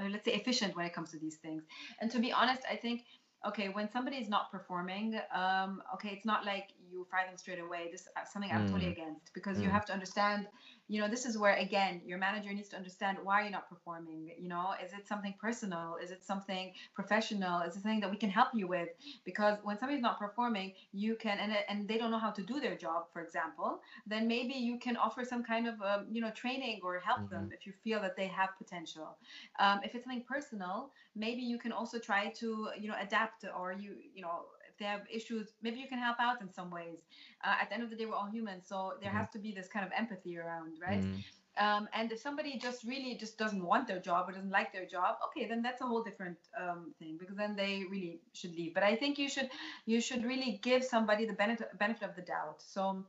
uh, 0.00 0.08
let's 0.10 0.24
say 0.24 0.32
efficient 0.32 0.76
when 0.76 0.86
it 0.86 0.94
comes 0.94 1.10
to 1.10 1.18
these 1.18 1.36
things 1.36 1.62
and 2.00 2.10
to 2.10 2.18
be 2.18 2.32
honest 2.32 2.62
i 2.70 2.76
think 2.76 3.02
okay 3.46 3.68
when 3.68 3.90
somebody 3.90 4.16
is 4.16 4.28
not 4.28 4.50
performing 4.50 5.18
um, 5.34 5.82
okay 5.94 6.10
it's 6.10 6.26
not 6.26 6.44
like 6.44 6.68
you 6.90 7.06
fire 7.10 7.26
them 7.26 7.36
straight 7.36 7.60
away 7.60 7.88
this 7.90 8.02
is 8.02 8.08
something 8.32 8.50
i'm 8.52 8.66
mm. 8.66 8.72
totally 8.72 8.90
against 8.90 9.32
because 9.34 9.58
mm. 9.58 9.64
you 9.64 9.70
have 9.70 9.84
to 9.84 9.92
understand 9.92 10.46
you 10.90 11.00
know 11.00 11.08
this 11.08 11.24
is 11.24 11.38
where 11.38 11.54
again 11.54 12.00
your 12.04 12.18
manager 12.18 12.52
needs 12.52 12.68
to 12.68 12.76
understand 12.76 13.16
why 13.22 13.42
you're 13.42 13.50
not 13.50 13.68
performing 13.68 14.30
you 14.38 14.48
know? 14.48 14.74
Is 14.84 14.92
it 14.92 15.06
something 15.06 15.34
personal? 15.40 15.96
Is 16.02 16.10
it 16.10 16.24
something 16.24 16.72
professional? 16.94 17.60
Is 17.62 17.76
it 17.76 17.82
something 17.82 18.00
that 18.00 18.10
we 18.10 18.16
can 18.16 18.30
help 18.30 18.48
you 18.54 18.66
with? 18.66 18.88
Because 19.24 19.58
when 19.62 19.78
somebody's 19.78 20.02
not 20.02 20.18
performing 20.18 20.72
you 20.92 21.14
can 21.14 21.38
and, 21.38 21.52
and 21.68 21.86
they 21.86 21.96
don't 21.96 22.10
know 22.10 22.18
how 22.18 22.32
to 22.32 22.42
do 22.42 22.58
their 22.60 22.76
job 22.76 23.04
for 23.12 23.22
example 23.22 23.80
then 24.06 24.26
maybe 24.26 24.54
you 24.54 24.78
can 24.78 24.96
offer 24.96 25.24
some 25.24 25.44
kind 25.44 25.68
of 25.68 25.80
um, 25.82 26.06
you 26.10 26.20
know 26.20 26.30
training 26.32 26.80
or 26.82 26.98
help 26.98 27.20
mm-hmm. 27.20 27.34
them 27.34 27.50
if 27.52 27.66
you 27.66 27.72
feel 27.84 28.00
that 28.00 28.16
they 28.16 28.26
have 28.26 28.50
potential. 28.58 29.16
Um, 29.60 29.80
if 29.84 29.94
it's 29.94 30.04
something 30.04 30.24
personal 30.28 30.90
maybe 31.14 31.42
you 31.42 31.58
can 31.58 31.72
also 31.72 31.98
try 31.98 32.32
to 32.40 32.68
you 32.78 32.88
know 32.88 32.96
adapt 33.00 33.44
or 33.56 33.72
you 33.72 33.94
you 34.14 34.22
know 34.22 34.40
they 34.80 34.86
have 34.86 35.02
issues, 35.12 35.48
maybe 35.62 35.78
you 35.78 35.86
can 35.86 35.98
help 35.98 36.16
out 36.18 36.40
in 36.42 36.52
some 36.52 36.70
ways. 36.70 36.98
Uh, 37.44 37.54
at 37.60 37.68
the 37.68 37.74
end 37.74 37.84
of 37.84 37.90
the 37.90 37.96
day, 37.96 38.06
we're 38.06 38.14
all 38.14 38.30
humans, 38.30 38.64
so 38.66 38.94
there 39.00 39.10
mm-hmm. 39.10 39.18
has 39.18 39.30
to 39.30 39.38
be 39.38 39.52
this 39.52 39.68
kind 39.68 39.86
of 39.86 39.92
empathy 39.96 40.36
around, 40.36 40.78
right? 40.82 41.02
Mm-hmm. 41.02 41.20
Um, 41.58 41.88
and 41.92 42.10
if 42.10 42.20
somebody 42.20 42.58
just 42.58 42.84
really 42.84 43.16
just 43.16 43.36
doesn't 43.36 43.62
want 43.62 43.86
their 43.86 43.98
job 43.98 44.28
or 44.28 44.32
doesn't 44.32 44.50
like 44.50 44.72
their 44.72 44.86
job, 44.86 45.16
okay, 45.26 45.46
then 45.46 45.62
that's 45.62 45.82
a 45.82 45.84
whole 45.84 46.02
different 46.02 46.38
um, 46.58 46.94
thing 46.98 47.18
because 47.20 47.36
then 47.36 47.54
they 47.54 47.84
really 47.90 48.20
should 48.32 48.52
leave. 48.52 48.72
But 48.72 48.82
I 48.82 48.96
think 48.96 49.18
you 49.18 49.28
should 49.28 49.50
you 49.84 50.00
should 50.00 50.24
really 50.24 50.60
give 50.62 50.82
somebody 50.82 51.26
the 51.26 51.34
benefit 51.34 51.76
benefit 51.78 52.08
of 52.08 52.16
the 52.16 52.22
doubt. 52.22 52.62
So 52.62 53.04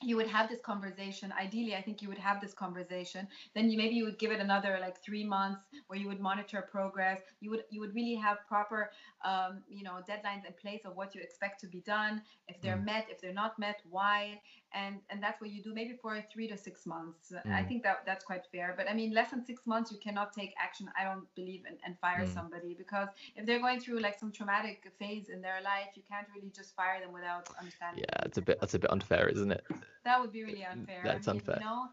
you 0.00 0.16
would 0.16 0.28
have 0.28 0.48
this 0.48 0.60
conversation 0.60 1.32
ideally 1.40 1.74
i 1.74 1.82
think 1.82 2.00
you 2.00 2.08
would 2.08 2.18
have 2.18 2.40
this 2.40 2.54
conversation 2.54 3.26
then 3.54 3.68
you 3.68 3.76
maybe 3.76 3.94
you 3.94 4.04
would 4.04 4.18
give 4.18 4.30
it 4.30 4.40
another 4.40 4.78
like 4.80 5.02
three 5.02 5.24
months 5.24 5.60
where 5.88 5.98
you 5.98 6.06
would 6.06 6.20
monitor 6.20 6.68
progress 6.70 7.20
you 7.40 7.50
would 7.50 7.64
you 7.70 7.80
would 7.80 7.94
really 7.94 8.14
have 8.14 8.38
proper 8.46 8.90
um, 9.24 9.62
you 9.68 9.82
know 9.82 9.96
deadlines 10.08 10.44
in 10.46 10.52
place 10.60 10.82
of 10.84 10.96
what 10.96 11.14
you 11.14 11.20
expect 11.20 11.60
to 11.60 11.66
be 11.66 11.80
done 11.80 12.22
if 12.48 12.60
they're 12.60 12.76
mm. 12.76 12.84
met 12.84 13.06
if 13.10 13.20
they're 13.20 13.32
not 13.32 13.58
met 13.58 13.80
why 13.90 14.40
and 14.72 14.96
and 15.10 15.22
that's 15.22 15.40
what 15.40 15.50
you 15.50 15.62
do 15.62 15.72
maybe 15.74 15.94
for 16.00 16.22
three 16.32 16.46
to 16.48 16.56
six 16.56 16.86
months 16.86 17.32
i 17.52 17.62
Mm. 17.62 17.68
think 17.68 17.82
that 17.82 18.04
that's 18.06 18.24
quite 18.24 18.44
fair 18.52 18.74
but 18.76 18.88
i 18.88 18.94
mean 18.94 19.12
less 19.12 19.30
than 19.30 19.44
six 19.44 19.66
months 19.66 19.90
you 19.90 19.98
cannot 19.98 20.32
take 20.32 20.52
action 20.58 20.88
i 20.98 21.04
don't 21.04 21.26
believe 21.34 21.62
and, 21.66 21.78
and 21.84 21.98
fire 21.98 22.24
Mm. 22.24 22.32
somebody 22.34 22.74
because 22.74 23.08
if 23.36 23.46
they're 23.46 23.60
going 23.60 23.80
through 23.80 24.00
like 24.00 24.18
some 24.18 24.30
traumatic 24.32 24.90
phase 24.98 25.28
in 25.28 25.40
their 25.40 25.60
life 25.62 25.90
you 25.94 26.02
can't 26.10 26.26
really 26.34 26.50
just 26.54 26.74
fire 26.76 27.00
them 27.00 27.12
without 27.12 27.48
understanding 27.58 28.04
Yeah, 28.04 28.26
it's 28.26 28.38
a 28.38 28.42
bit 28.42 28.60
that's 28.60 28.74
a 28.74 28.78
bit 28.78 28.90
unfair, 28.90 29.28
isn't 29.28 29.52
it? 29.52 29.64
that 30.04 30.20
would 30.20 30.32
be 30.32 30.42
really 30.44 30.64
unfair. 30.64 31.02
That's 31.04 31.28
I 31.28 31.32
mean, 31.32 31.40
unfair. 31.40 31.58
You 31.58 31.64
know, 31.64 31.88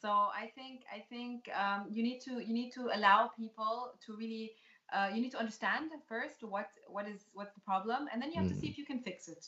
so 0.00 0.08
I 0.10 0.50
think 0.54 0.82
I 0.94 1.00
think 1.08 1.48
um, 1.54 1.86
you 1.90 2.02
need 2.02 2.20
to 2.22 2.32
you 2.46 2.52
need 2.54 2.70
to 2.72 2.90
allow 2.94 3.28
people 3.38 3.92
to 4.06 4.16
really 4.16 4.52
uh, 4.92 5.10
you 5.14 5.20
need 5.20 5.32
to 5.32 5.38
understand 5.38 5.90
first 6.08 6.42
what 6.42 6.68
what 6.88 7.08
is 7.08 7.26
what's 7.32 7.54
the 7.54 7.60
problem, 7.60 8.08
and 8.12 8.20
then 8.20 8.30
you 8.32 8.40
have 8.40 8.48
to 8.48 8.54
see 8.54 8.68
Mm. 8.68 8.70
if 8.70 8.78
you 8.78 8.84
can 8.86 9.00
fix 9.00 9.28
it. 9.28 9.46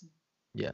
Yeah, 0.55 0.73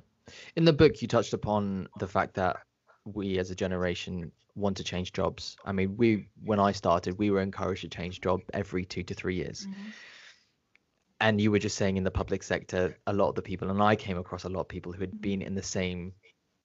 in 0.56 0.64
the 0.64 0.72
book, 0.72 1.00
you 1.02 1.08
touched 1.08 1.32
upon 1.34 1.88
the 1.98 2.08
fact 2.08 2.34
that 2.34 2.56
we 3.04 3.38
as 3.38 3.50
a 3.50 3.54
generation 3.54 4.32
want 4.54 4.76
to 4.76 4.84
change 4.84 5.12
jobs. 5.12 5.56
I 5.64 5.72
mean, 5.72 5.96
we 5.96 6.28
when 6.44 6.60
I 6.60 6.72
started, 6.72 7.18
we 7.18 7.30
were 7.30 7.40
encouraged 7.40 7.82
to 7.82 7.88
change 7.88 8.20
job 8.20 8.40
every 8.52 8.84
two 8.84 9.02
to 9.04 9.14
three 9.14 9.36
years. 9.36 9.66
And 11.20 11.40
you 11.40 11.50
were 11.50 11.58
just 11.58 11.76
saying 11.76 11.96
in 11.96 12.04
the 12.04 12.10
public 12.12 12.42
sector, 12.42 12.96
a 13.06 13.12
lot 13.12 13.28
of 13.30 13.34
the 13.34 13.42
people, 13.42 13.70
and 13.70 13.82
I 13.82 13.96
came 13.96 14.18
across 14.18 14.44
a 14.44 14.48
lot 14.48 14.60
of 14.60 14.68
people 14.68 14.92
who 14.92 15.00
had 15.00 15.20
been 15.20 15.42
in 15.42 15.54
the 15.54 15.62
same, 15.62 16.12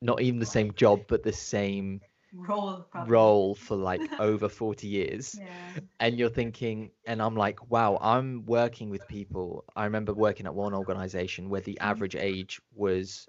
not 0.01 0.21
even 0.21 0.39
the 0.39 0.45
same 0.45 0.73
job, 0.73 1.01
but 1.07 1.23
the 1.23 1.33
same 1.33 2.01
Role. 2.47 2.85
Probably. 2.91 3.11
role 3.11 3.55
for 3.55 3.75
like 3.75 4.11
over 4.19 4.49
40 4.49 4.87
years. 4.87 5.39
Yeah. 5.75 5.81
and 5.99 6.17
you're 6.19 6.29
thinking 6.29 6.91
and 7.05 7.21
i'm 7.21 7.35
like 7.35 7.69
wow 7.71 7.97
i'm 8.01 8.45
working 8.45 8.89
with 8.89 9.07
people 9.07 9.65
i 9.75 9.83
remember 9.85 10.13
working 10.13 10.45
at 10.45 10.53
one 10.55 10.73
organization 10.73 11.49
where 11.49 11.61
the 11.61 11.77
Mhm. 11.81 11.87
average 11.91 12.15
age 12.15 12.61
was 12.75 13.27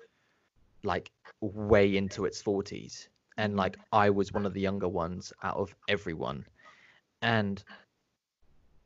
like 0.85 1.11
way 1.41 1.97
into 1.97 2.25
its 2.27 2.43
40s 2.43 3.09
and 3.39 3.55
Mhm. 3.55 3.57
like 3.57 3.79
i 3.93 4.11
was 4.11 4.33
one 4.33 4.47
of 4.47 4.55
the 4.55 4.61
younger 4.61 4.89
ones 4.89 5.33
out 5.43 5.57
of 5.57 5.75
everyone 5.89 6.45
and 7.23 7.65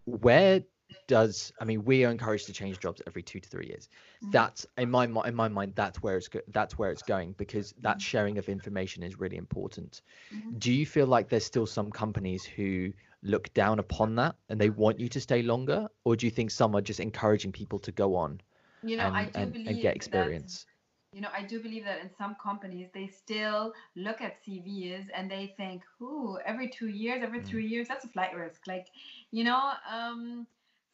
where 0.06 0.62
does 1.06 1.52
i 1.60 1.64
mean 1.64 1.84
we 1.84 2.04
are 2.04 2.10
encouraged 2.10 2.46
to 2.46 2.52
change 2.52 2.78
jobs 2.78 3.00
every 3.06 3.22
two 3.22 3.40
to 3.40 3.48
three 3.48 3.66
years 3.66 3.88
Mhm. 4.22 4.30
that's 4.30 4.66
in 4.76 4.90
my 4.90 5.04
in 5.04 5.34
my 5.34 5.48
mind 5.48 5.72
that's 5.74 6.02
where 6.02 6.16
it's 6.16 6.28
go- 6.28 6.40
that's 6.48 6.78
where 6.78 6.90
it's 6.90 7.02
going 7.02 7.32
because 7.38 7.74
that 7.80 8.00
Mhm. 8.00 8.02
sharing 8.02 8.38
of 8.38 8.48
information 8.48 9.02
is 9.02 9.18
really 9.18 9.36
important 9.36 10.02
Mhm. 10.30 10.58
do 10.58 10.72
you 10.72 10.86
feel 10.86 11.06
like 11.06 11.28
there's 11.28 11.44
still 11.44 11.66
some 11.66 11.90
companies 11.90 12.44
who 12.44 12.92
look 13.22 13.52
down 13.54 13.78
upon 13.78 14.14
that 14.16 14.36
and 14.48 14.60
they 14.60 14.70
want 14.70 14.98
you 14.98 15.08
to 15.08 15.20
stay 15.20 15.42
longer 15.42 15.88
or 16.04 16.16
do 16.16 16.26
you 16.26 16.30
think 16.30 16.50
some 16.50 16.74
are 16.74 16.80
just 16.82 17.00
encouraging 17.00 17.52
people 17.52 17.78
to 17.78 17.92
go 17.92 18.14
on 18.16 18.40
You 18.82 18.96
know, 18.96 19.06
and, 19.06 19.14
I 19.14 19.26
do 19.30 19.46
and, 19.46 19.52
believe 19.52 19.66
and 19.66 19.80
get 19.80 19.94
that- 20.12 20.34
experience 20.34 20.66
you 21.12 21.20
know, 21.22 21.28
I 21.32 21.42
do 21.42 21.60
believe 21.62 21.84
that 21.84 22.00
in 22.02 22.10
some 22.10 22.34
companies 22.36 22.90
they 22.92 23.06
still 23.06 23.72
look 23.96 24.20
at 24.20 24.36
CVs 24.42 25.08
and 25.14 25.30
they 25.30 25.54
think, 25.56 25.82
"Ooh, 26.02 26.38
every 26.44 26.68
two 26.68 26.88
years, 26.88 27.22
every 27.22 27.40
Mm. 27.40 27.42
three 27.42 27.66
years, 27.66 27.88
that's 27.88 28.04
a 28.04 28.08
flight 28.08 28.34
risk." 28.36 28.66
Like, 28.66 28.88
you 29.30 29.44
know, 29.44 29.72
um, 29.90 30.46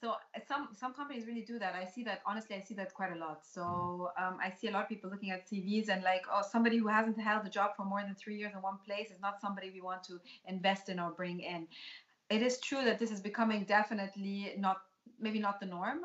so 0.04 0.16
some 0.46 0.68
some 0.78 0.92
companies 0.92 1.26
really 1.26 1.40
do 1.40 1.58
that. 1.58 1.74
I 1.74 1.86
see 1.86 2.04
that 2.04 2.20
honestly, 2.26 2.56
I 2.56 2.60
see 2.60 2.74
that 2.74 2.92
quite 2.92 3.12
a 3.12 3.18
lot. 3.18 3.40
So 3.50 4.10
um, 4.22 4.36
I 4.46 4.50
see 4.50 4.68
a 4.68 4.70
lot 4.70 4.82
of 4.82 4.88
people 4.88 5.08
looking 5.10 5.30
at 5.30 5.48
CVs 5.48 5.88
and 5.88 6.02
like, 6.02 6.24
oh, 6.30 6.42
somebody 6.54 6.76
who 6.76 6.88
hasn't 6.88 7.18
held 7.18 7.46
a 7.46 7.48
job 7.48 7.70
for 7.76 7.86
more 7.86 8.02
than 8.02 8.14
three 8.14 8.36
years 8.36 8.52
in 8.54 8.60
one 8.60 8.78
place 8.86 9.10
is 9.10 9.20
not 9.22 9.40
somebody 9.40 9.70
we 9.70 9.80
want 9.80 10.04
to 10.04 10.20
invest 10.46 10.90
in 10.90 11.00
or 11.00 11.10
bring 11.10 11.40
in. 11.40 11.66
It 12.28 12.42
is 12.42 12.60
true 12.60 12.84
that 12.84 12.98
this 12.98 13.10
is 13.10 13.20
becoming 13.20 13.64
definitely 13.64 14.54
not 14.58 14.78
maybe 15.18 15.38
not 15.38 15.58
the 15.58 15.66
norm, 15.66 16.00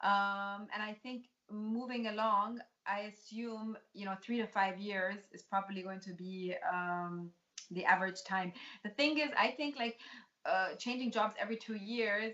um, 0.00 0.60
and 0.72 0.82
I 0.90 0.96
think 1.02 1.26
moving 1.50 2.08
along 2.08 2.58
I 2.86 3.12
assume 3.12 3.76
you 3.94 4.04
know 4.04 4.16
three 4.24 4.38
to 4.38 4.46
five 4.46 4.78
years 4.78 5.18
is 5.32 5.42
probably 5.42 5.82
going 5.82 6.00
to 6.00 6.12
be 6.12 6.54
um, 6.72 7.30
the 7.70 7.84
average 7.84 8.24
time. 8.24 8.52
The 8.82 8.90
thing 8.90 9.18
is, 9.18 9.30
I 9.38 9.48
think 9.52 9.76
like 9.78 9.98
uh, 10.44 10.74
changing 10.78 11.10
jobs 11.10 11.34
every 11.40 11.56
two 11.56 11.76
years. 11.76 12.32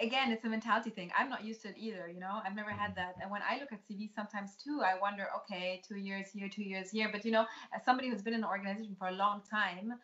Again, 0.00 0.32
it's 0.32 0.44
a 0.44 0.48
mentality 0.48 0.90
thing. 0.90 1.10
I'm 1.16 1.28
not 1.28 1.44
used 1.44 1.62
to 1.62 1.68
it 1.68 1.76
either. 1.78 2.08
You 2.12 2.18
know, 2.18 2.40
I've 2.44 2.56
never 2.56 2.70
had 2.70 2.96
that. 2.96 3.14
And 3.22 3.30
when 3.30 3.42
I 3.48 3.58
look 3.60 3.72
at 3.72 3.78
CVs 3.88 4.14
sometimes 4.14 4.56
too, 4.56 4.80
I 4.84 4.98
wonder, 4.98 5.28
okay, 5.38 5.80
two 5.86 5.96
years 5.96 6.26
here, 6.32 6.48
two 6.48 6.64
years 6.64 6.90
here. 6.90 7.08
But 7.12 7.24
you 7.24 7.30
know, 7.30 7.46
as 7.74 7.84
somebody 7.84 8.08
who's 8.08 8.22
been 8.22 8.34
in 8.34 8.40
an 8.40 8.48
organization 8.48 8.96
for 8.98 9.08
a 9.08 9.12
long 9.12 9.42
time, 9.48 9.94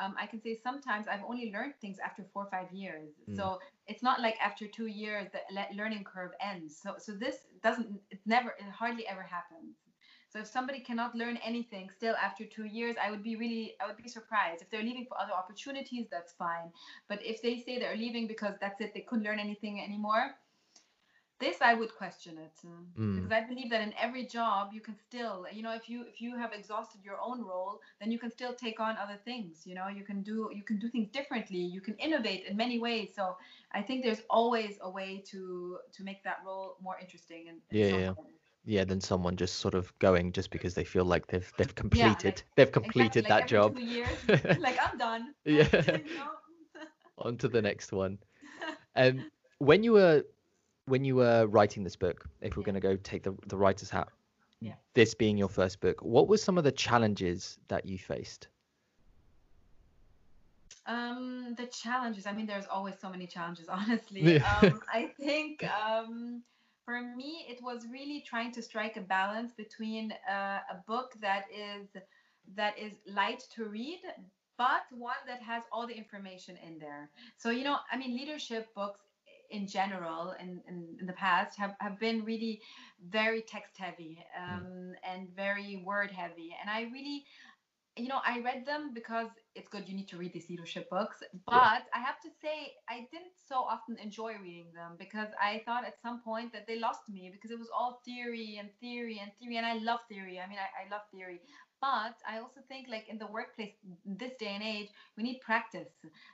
um, 0.00 0.14
I 0.18 0.26
can 0.26 0.40
say 0.40 0.58
sometimes 0.62 1.06
I've 1.08 1.24
only 1.28 1.52
learned 1.52 1.74
things 1.80 1.98
after 2.04 2.24
four 2.32 2.44
or 2.44 2.50
five 2.50 2.72
years. 2.72 3.10
Mm. 3.28 3.36
So 3.36 3.58
it's 3.86 4.02
not 4.02 4.20
like 4.20 4.36
after 4.40 4.66
two 4.66 4.86
years 4.86 5.28
the 5.32 5.40
learning 5.76 6.04
curve 6.04 6.30
ends. 6.40 6.78
So 6.82 6.94
so 6.98 7.12
this 7.12 7.36
doesn't 7.62 8.00
it 8.10 8.20
never 8.24 8.50
it 8.50 8.70
hardly 8.72 9.06
ever 9.06 9.22
happens. 9.22 9.76
So 10.30 10.40
if 10.40 10.48
somebody 10.48 10.80
cannot 10.80 11.14
learn 11.14 11.38
anything 11.38 11.90
still 11.90 12.16
after 12.16 12.46
two 12.46 12.64
years, 12.66 12.96
I 13.02 13.10
would 13.10 13.22
be 13.22 13.36
really 13.36 13.74
I 13.80 13.86
would 13.86 13.96
be 13.98 14.08
surprised. 14.08 14.62
If 14.62 14.70
they're 14.70 14.82
leaving 14.82 15.06
for 15.06 15.20
other 15.20 15.32
opportunities, 15.32 16.08
that's 16.10 16.32
fine. 16.32 16.72
But 17.08 17.24
if 17.24 17.42
they 17.42 17.58
say 17.58 17.78
they're 17.78 17.96
leaving 17.96 18.28
because 18.28 18.54
that's 18.60 18.80
it, 18.80 18.94
they 18.94 19.00
couldn't 19.02 19.24
learn 19.24 19.40
anything 19.40 19.80
anymore. 19.82 20.36
This 21.40 21.60
I 21.62 21.74
would 21.74 21.94
question 21.96 22.38
it 22.38 22.62
Mm. 22.64 22.86
because 23.14 23.32
I 23.32 23.40
believe 23.42 23.70
that 23.70 23.80
in 23.82 23.94
every 23.98 24.26
job 24.26 24.70
you 24.72 24.80
can 24.80 24.96
still, 24.96 25.46
you 25.52 25.62
know, 25.62 25.72
if 25.74 25.88
you 25.88 26.02
if 26.02 26.20
you 26.20 26.36
have 26.36 26.52
exhausted 26.52 27.04
your 27.04 27.20
own 27.20 27.42
role, 27.44 27.80
then 28.00 28.10
you 28.12 28.18
can 28.18 28.30
still 28.30 28.54
take 28.54 28.80
on 28.80 28.96
other 28.96 29.18
things. 29.24 29.66
You 29.66 29.74
know, 29.74 29.88
you 29.88 30.04
can 30.04 30.22
do 30.22 30.50
you 30.54 30.62
can 30.62 30.78
do 30.78 30.88
things 30.88 31.08
differently. 31.10 31.58
You 31.58 31.80
can 31.80 31.96
innovate 31.96 32.44
in 32.46 32.56
many 32.56 32.78
ways. 32.78 33.14
So 33.14 33.36
I 33.72 33.82
think 33.82 34.04
there's 34.04 34.22
always 34.30 34.78
a 34.82 34.90
way 34.90 35.22
to 35.30 35.78
to 35.92 36.04
make 36.04 36.22
that 36.24 36.38
role 36.46 36.76
more 36.80 36.98
interesting 37.00 37.48
and, 37.48 37.60
and 37.70 37.80
Yeah, 37.80 37.88
yeah, 37.88 37.96
yeah. 37.98 38.14
Yeah 38.64 38.84
then 38.84 39.00
someone 39.00 39.36
just 39.36 39.56
sort 39.56 39.74
of 39.74 39.96
going 39.98 40.32
just 40.32 40.50
because 40.50 40.74
they 40.74 40.84
feel 40.84 41.04
like 41.04 41.26
they've 41.28 41.52
they've 41.56 41.74
completed 41.74 42.42
they've 42.56 42.68
Exactly, 42.68 42.72
completed 42.72 43.24
like 43.24 43.28
that 43.28 43.48
job 43.48 43.78
years, 43.78 44.18
like 44.60 44.78
I'm 44.82 44.98
done. 44.98 45.34
Yeah. 45.44 45.98
on 47.18 47.36
to 47.38 47.48
the 47.48 47.60
next 47.62 47.92
one 47.92 48.18
um 48.96 49.24
when 49.58 49.82
you 49.82 49.92
were 49.92 50.22
when 50.86 51.04
you 51.04 51.16
were 51.16 51.46
writing 51.46 51.84
this 51.84 51.96
book 51.96 52.24
if 52.40 52.56
we're 52.56 52.62
Yeah. 52.62 52.64
going 52.64 52.74
to 52.74 52.80
go 52.80 52.96
take 52.96 53.22
the, 53.22 53.34
the 53.46 53.56
writer's 53.56 53.90
hat 53.90 54.08
Yeah. 54.60 54.74
this 54.94 55.14
being 55.14 55.36
your 55.38 55.48
first 55.48 55.80
book 55.80 56.02
what 56.02 56.28
were 56.28 56.36
some 56.38 56.58
of 56.58 56.64
the 56.64 56.72
challenges 56.72 57.58
that 57.68 57.84
you 57.86 57.98
faced 57.98 58.48
Um, 60.86 61.54
the 61.56 61.66
challenges. 61.66 62.26
I 62.26 62.32
mean, 62.32 62.46
there's 62.46 62.66
always 62.66 62.98
so 62.98 63.10
many 63.10 63.26
challenges. 63.26 63.68
Honestly, 63.68 64.24
Yeah. 64.26 64.60
um, 64.62 64.80
I 64.92 65.12
think 65.20 65.62
um, 65.64 66.42
for 66.90 67.00
me, 67.16 67.46
it 67.48 67.62
was 67.62 67.86
really 67.86 68.20
trying 68.26 68.50
to 68.52 68.62
strike 68.62 68.96
a 68.96 69.00
balance 69.00 69.52
between 69.52 70.12
uh, 70.28 70.58
a 70.74 70.76
book 70.88 71.12
that 71.20 71.44
is 71.54 71.86
that 72.56 72.76
is 72.76 72.94
light 73.06 73.44
to 73.54 73.66
read, 73.66 74.00
but 74.58 74.82
one 74.90 75.22
that 75.28 75.40
has 75.40 75.62
all 75.70 75.86
the 75.86 75.94
information 75.94 76.56
in 76.66 76.80
there. 76.80 77.08
So 77.36 77.50
you 77.50 77.62
know, 77.62 77.76
I 77.92 77.96
mean, 77.96 78.16
leadership 78.16 78.74
books 78.74 79.00
in 79.50 79.66
general 79.66 80.34
in, 80.40 80.60
in, 80.68 80.96
in 81.00 81.06
the 81.06 81.12
past 81.12 81.58
have, 81.58 81.74
have 81.80 81.98
been 81.98 82.24
really 82.24 82.60
very 83.08 83.42
text 83.42 83.76
heavy 83.76 84.18
um, 84.38 84.92
and 85.08 85.28
very 85.34 85.82
word 85.84 86.10
heavy 86.12 86.54
and 86.60 86.70
i 86.70 86.82
really 86.92 87.24
you 88.00 88.08
know, 88.08 88.20
I 88.24 88.40
read 88.40 88.66
them 88.66 88.92
because 88.94 89.28
it's 89.54 89.68
good. 89.68 89.88
You 89.88 89.94
need 89.94 90.08
to 90.08 90.16
read 90.16 90.32
these 90.32 90.48
leadership 90.48 90.88
books. 90.90 91.22
But 91.46 91.82
I 91.94 92.00
have 92.00 92.20
to 92.22 92.30
say, 92.42 92.72
I 92.88 93.06
didn't 93.12 93.34
so 93.48 93.56
often 93.56 93.96
enjoy 94.02 94.34
reading 94.42 94.72
them 94.74 94.96
because 94.98 95.28
I 95.40 95.62
thought 95.66 95.84
at 95.84 96.00
some 96.02 96.20
point 96.22 96.52
that 96.52 96.66
they 96.66 96.78
lost 96.78 97.08
me 97.08 97.30
because 97.32 97.50
it 97.50 97.58
was 97.58 97.68
all 97.76 98.00
theory 98.04 98.56
and 98.58 98.70
theory 98.80 99.20
and 99.22 99.30
theory. 99.38 99.56
And 99.56 99.66
I 99.66 99.74
love 99.78 100.00
theory. 100.08 100.40
I 100.40 100.48
mean, 100.48 100.58
I, 100.58 100.86
I 100.86 100.90
love 100.90 101.02
theory. 101.12 101.40
But 101.80 102.16
I 102.28 102.38
also 102.38 102.60
think, 102.68 102.88
like 102.88 103.08
in 103.08 103.18
the 103.18 103.26
workplace, 103.26 103.72
this 104.04 104.36
day 104.36 104.48
and 104.54 104.62
age, 104.62 104.88
we 105.16 105.22
need 105.22 105.40
practice. 105.40 105.88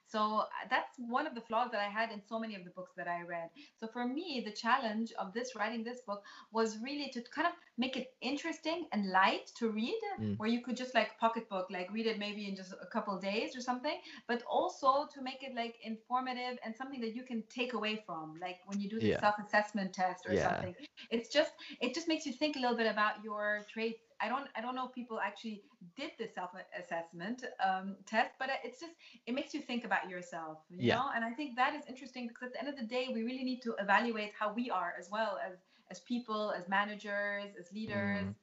So 0.06 0.44
that's 0.70 0.96
one 0.98 1.26
of 1.26 1.34
the 1.34 1.40
flaws 1.40 1.70
that 1.70 1.80
I 1.80 1.88
had 1.88 2.10
in 2.10 2.20
so 2.20 2.38
many 2.38 2.54
of 2.56 2.64
the 2.64 2.70
books 2.70 2.92
that 2.96 3.06
I 3.08 3.22
read. 3.22 3.50
So 3.76 3.86
for 3.86 4.06
me, 4.06 4.42
the 4.44 4.52
challenge 4.52 5.12
of 5.18 5.32
this 5.32 5.54
writing 5.54 5.84
this 5.84 6.00
book 6.00 6.22
was 6.50 6.78
really 6.82 7.10
to 7.10 7.22
kind 7.22 7.46
of 7.46 7.54
make 7.78 7.96
it 7.96 8.14
interesting 8.20 8.88
and 8.92 9.10
light 9.10 9.46
to 9.58 9.70
read, 9.70 10.00
Mm. 10.18 10.36
where 10.36 10.48
you 10.48 10.62
could 10.62 10.76
just 10.76 10.94
like 10.94 11.18
pocketbook, 11.18 11.70
like 11.70 11.92
read 11.92 12.06
it 12.06 12.18
maybe 12.18 12.48
in 12.48 12.56
just 12.56 12.72
a 12.72 12.86
couple 12.86 13.14
of 13.14 13.22
days 13.22 13.56
or 13.56 13.60
something, 13.60 14.00
but 14.26 14.42
also 14.50 15.06
to 15.14 15.22
make 15.22 15.42
it 15.42 15.54
like 15.54 15.76
informative 15.82 16.58
and 16.64 16.74
something 16.76 17.00
that 17.00 17.14
you 17.14 17.22
can 17.24 17.42
take 17.48 17.72
away 17.74 18.02
from, 18.06 18.34
like 18.40 18.58
when 18.66 18.80
you 18.80 18.88
do 18.88 19.00
the 19.00 19.10
Yeah. 19.10 19.20
self-assessment 19.20 19.92
test 19.92 20.26
or 20.26 20.34
Yeah. 20.34 20.36
something. 20.36 20.74
It's 21.10 21.28
just 21.28 21.52
it 21.80 21.94
just 21.94 22.08
makes 22.08 22.26
you 22.26 22.32
think 22.32 22.56
a 22.56 22.60
little 22.60 22.76
bit 22.76 22.86
about 22.90 23.22
your 23.22 23.64
traits. 23.72 24.05
I 24.20 24.28
don't 24.28 24.48
I 24.56 24.60
don't 24.60 24.74
know 24.74 24.86
if 24.86 24.92
people 24.94 25.20
actually 25.20 25.62
did 25.96 26.12
the 26.18 26.26
self-assessment 26.26 27.44
um, 27.64 27.96
test, 28.06 28.32
but 28.38 28.48
it's 28.64 28.80
just 28.80 28.92
it 29.26 29.34
makes 29.34 29.54
you 29.54 29.60
think 29.60 29.84
about 29.84 30.08
yourself, 30.08 30.58
you 30.70 30.82
Yeah. 30.82 30.96
know. 30.96 31.10
And 31.14 31.24
I 31.24 31.32
think 31.32 31.56
that 31.56 31.74
is 31.74 31.84
interesting 31.88 32.28
because 32.28 32.48
at 32.48 32.52
the 32.52 32.60
end 32.60 32.68
of 32.68 32.76
the 32.76 32.86
day, 32.86 33.08
we 33.12 33.22
really 33.22 33.44
need 33.44 33.60
to 33.62 33.74
evaluate 33.78 34.32
how 34.38 34.52
we 34.52 34.70
are 34.70 34.94
as 34.98 35.08
well 35.10 35.38
as 35.44 35.58
as 35.90 36.00
people, 36.00 36.52
as 36.52 36.68
managers, 36.68 37.50
as 37.58 37.72
leaders. 37.72 38.28
Mm. 38.28 38.34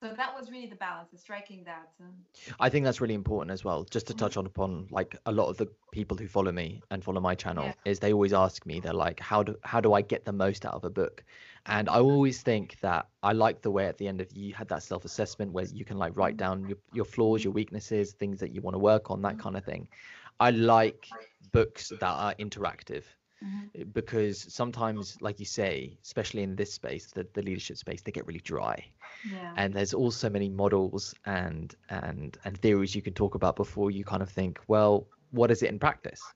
So 0.00 0.14
that 0.14 0.34
was 0.38 0.50
really 0.50 0.66
the 0.66 0.76
balance 0.76 1.12
of 1.12 1.18
striking 1.18 1.64
that 1.64 1.88
um, 2.00 2.14
I 2.60 2.68
think 2.68 2.84
that's 2.84 3.00
really 3.00 3.14
important 3.14 3.50
as 3.50 3.64
well. 3.64 3.84
Just 3.84 4.06
to 4.08 4.14
Mhm. 4.14 4.14
touch 4.14 4.36
on 4.36 4.46
upon 4.46 4.86
like 4.90 5.16
a 5.26 5.32
lot 5.32 5.48
of 5.48 5.56
the 5.56 5.68
people 5.90 6.16
who 6.16 6.28
follow 6.28 6.52
me 6.52 6.82
and 6.90 7.02
follow 7.02 7.20
my 7.20 7.34
channel 7.34 7.66
Yeah. 7.66 7.74
is 7.84 7.98
they 7.98 8.12
always 8.12 8.32
ask 8.32 8.66
me 8.66 8.80
they're 8.80 8.92
like 8.92 9.20
how 9.20 9.42
do 9.42 9.56
how 9.64 9.80
do 9.80 9.92
I 9.94 10.02
get 10.02 10.24
the 10.24 10.32
most 10.32 10.64
out 10.66 10.74
of 10.74 10.84
a 10.84 10.90
book? 10.90 11.24
And 11.66 11.88
I 11.88 11.98
always 11.98 12.42
think 12.42 12.78
that 12.80 13.08
I 13.22 13.32
like 13.32 13.62
the 13.62 13.70
way 13.70 13.86
at 13.86 13.96
the 13.98 14.06
end 14.08 14.20
of 14.20 14.32
you 14.32 14.52
had 14.54 14.68
that 14.68 14.82
self-assessment 14.82 15.52
where 15.52 15.64
you 15.66 15.84
can 15.84 15.98
like 15.98 16.16
write 16.16 16.36
Mhm. 16.36 16.36
down 16.36 16.66
your, 16.66 16.78
your 16.90 17.04
flaws, 17.04 17.42
your 17.44 17.52
weaknesses, 17.52 18.12
things 18.12 18.38
that 18.40 18.52
you 18.52 18.60
want 18.60 18.74
to 18.74 18.78
work 18.78 19.10
on, 19.10 19.22
that 19.22 19.38
kind 19.38 19.56
of 19.56 19.64
thing. 19.64 19.88
I 20.40 20.50
like 20.50 21.18
books 21.52 21.90
that 22.00 22.02
are 22.10 22.34
interactive 22.34 23.04
mhm. 23.42 23.70
uh, 23.78 23.84
because 23.92 24.52
sometimes 24.52 25.16
like 25.20 25.38
you 25.40 25.46
say, 25.46 25.98
especially 26.02 26.42
in 26.42 26.56
this 26.56 26.72
space, 26.72 27.12
the, 27.12 27.26
the 27.34 27.42
leadership 27.42 27.76
space, 27.76 28.02
they 28.02 28.12
get 28.12 28.26
really 28.26 28.40
dry 28.40 28.84
yeah 29.22 29.56
and 29.56 29.72
there's 29.74 29.94
also 29.94 30.28
many 30.30 30.48
models 30.48 31.14
and 31.24 31.74
and 31.90 32.38
and 32.44 32.58
theories 32.58 32.94
you 32.94 33.02
can 33.02 33.14
talk 33.14 33.34
about 33.34 33.56
before 33.56 33.90
you 33.90 34.04
kind 34.04 34.22
of 34.22 34.28
think 34.30 34.60
well 34.68 35.08
what 35.30 35.50
is 35.50 35.62
it 35.62 35.70
in 35.70 35.78
practice 35.78 36.34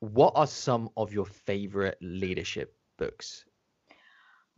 what 0.00 0.32
are 0.36 0.46
some 0.46 0.90
of 0.96 1.12
your 1.12 1.24
favorite 1.26 1.96
leadership 2.00 2.76
books 2.96 3.44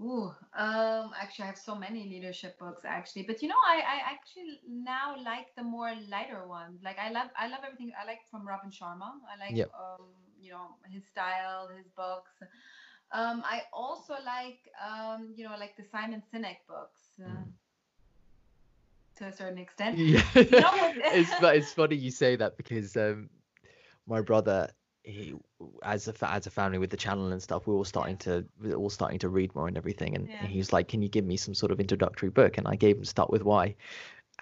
Ooh, 0.01 0.33
um, 0.57 1.12
actually, 1.20 1.45
I 1.45 1.47
have 1.49 1.59
so 1.59 1.74
many 1.76 2.05
leadership 2.09 2.59
books 2.59 2.85
actually, 2.85 3.22
but 3.24 3.43
you 3.43 3.49
know, 3.49 3.61
I, 3.66 3.76
I 3.78 4.12
actually 4.12 4.61
now 4.68 5.14
like 5.22 5.55
the 5.57 5.62
more 5.62 5.93
lighter 6.09 6.47
ones. 6.47 6.80
Like 6.83 6.99
I 6.99 7.11
love, 7.11 7.28
I 7.37 7.49
love 7.49 7.61
everything. 7.64 7.93
I 8.01 8.07
like 8.07 8.20
from 8.30 8.47
Robin 8.47 8.70
Sharma. 8.70 9.12
I 9.33 9.39
like, 9.39 9.59
Yep. 9.59 9.72
um, 9.78 10.09
you 10.43 10.53
know, 10.53 10.76
his 10.90 11.05
style, 11.07 11.68
his 11.76 11.88
books. 11.97 12.32
Um, 13.12 13.43
I 13.45 13.62
also 13.72 14.14
like, 14.24 14.61
um, 14.82 15.32
you 15.36 15.45
know, 15.45 15.57
like 15.59 15.76
the 15.76 15.84
Simon 15.84 16.22
Sinek 16.32 16.59
books 16.68 17.01
uh, 17.20 17.28
Mm. 17.28 17.53
to 19.16 19.26
a 19.26 19.32
certain 19.32 19.59
extent. 19.59 19.99
yeah 19.99 20.22
know 20.34 20.93
it's 21.12 21.32
it's 21.43 21.72
funny 21.72 21.97
you 21.97 22.11
say 22.11 22.36
that 22.36 22.57
because 22.57 22.97
um 22.97 23.28
my 24.07 24.20
brother 24.20 24.68
he 25.05 25.34
as 25.82 26.09
a 26.09 26.14
as 26.30 26.47
a 26.47 26.51
family 26.51 26.78
with 26.78 26.90
the 26.90 26.97
channel 26.97 27.32
and 27.32 27.43
stuff 27.43 27.66
we're 27.66 27.74
all 27.74 27.84
starting 27.84 28.16
to 28.16 28.45
we're 28.61 28.74
all 28.74 28.90
starting 28.90 29.18
to 29.18 29.28
read 29.28 29.55
more 29.55 29.68
and 29.68 29.76
everything 29.76 30.14
and 30.16 30.28
Yeah. 30.28 30.47
he's 30.47 30.72
like 30.72 30.88
can 30.88 31.03
you 31.03 31.09
give 31.09 31.24
me 31.24 31.36
some 31.36 31.55
sort 31.55 31.72
of 31.72 31.80
introductory 31.80 32.30
book 32.30 32.59
and 32.59 32.66
i 32.68 32.76
gave 32.76 32.97
him 32.97 33.05
start 33.05 33.30
with 33.30 33.43
why 33.43 33.74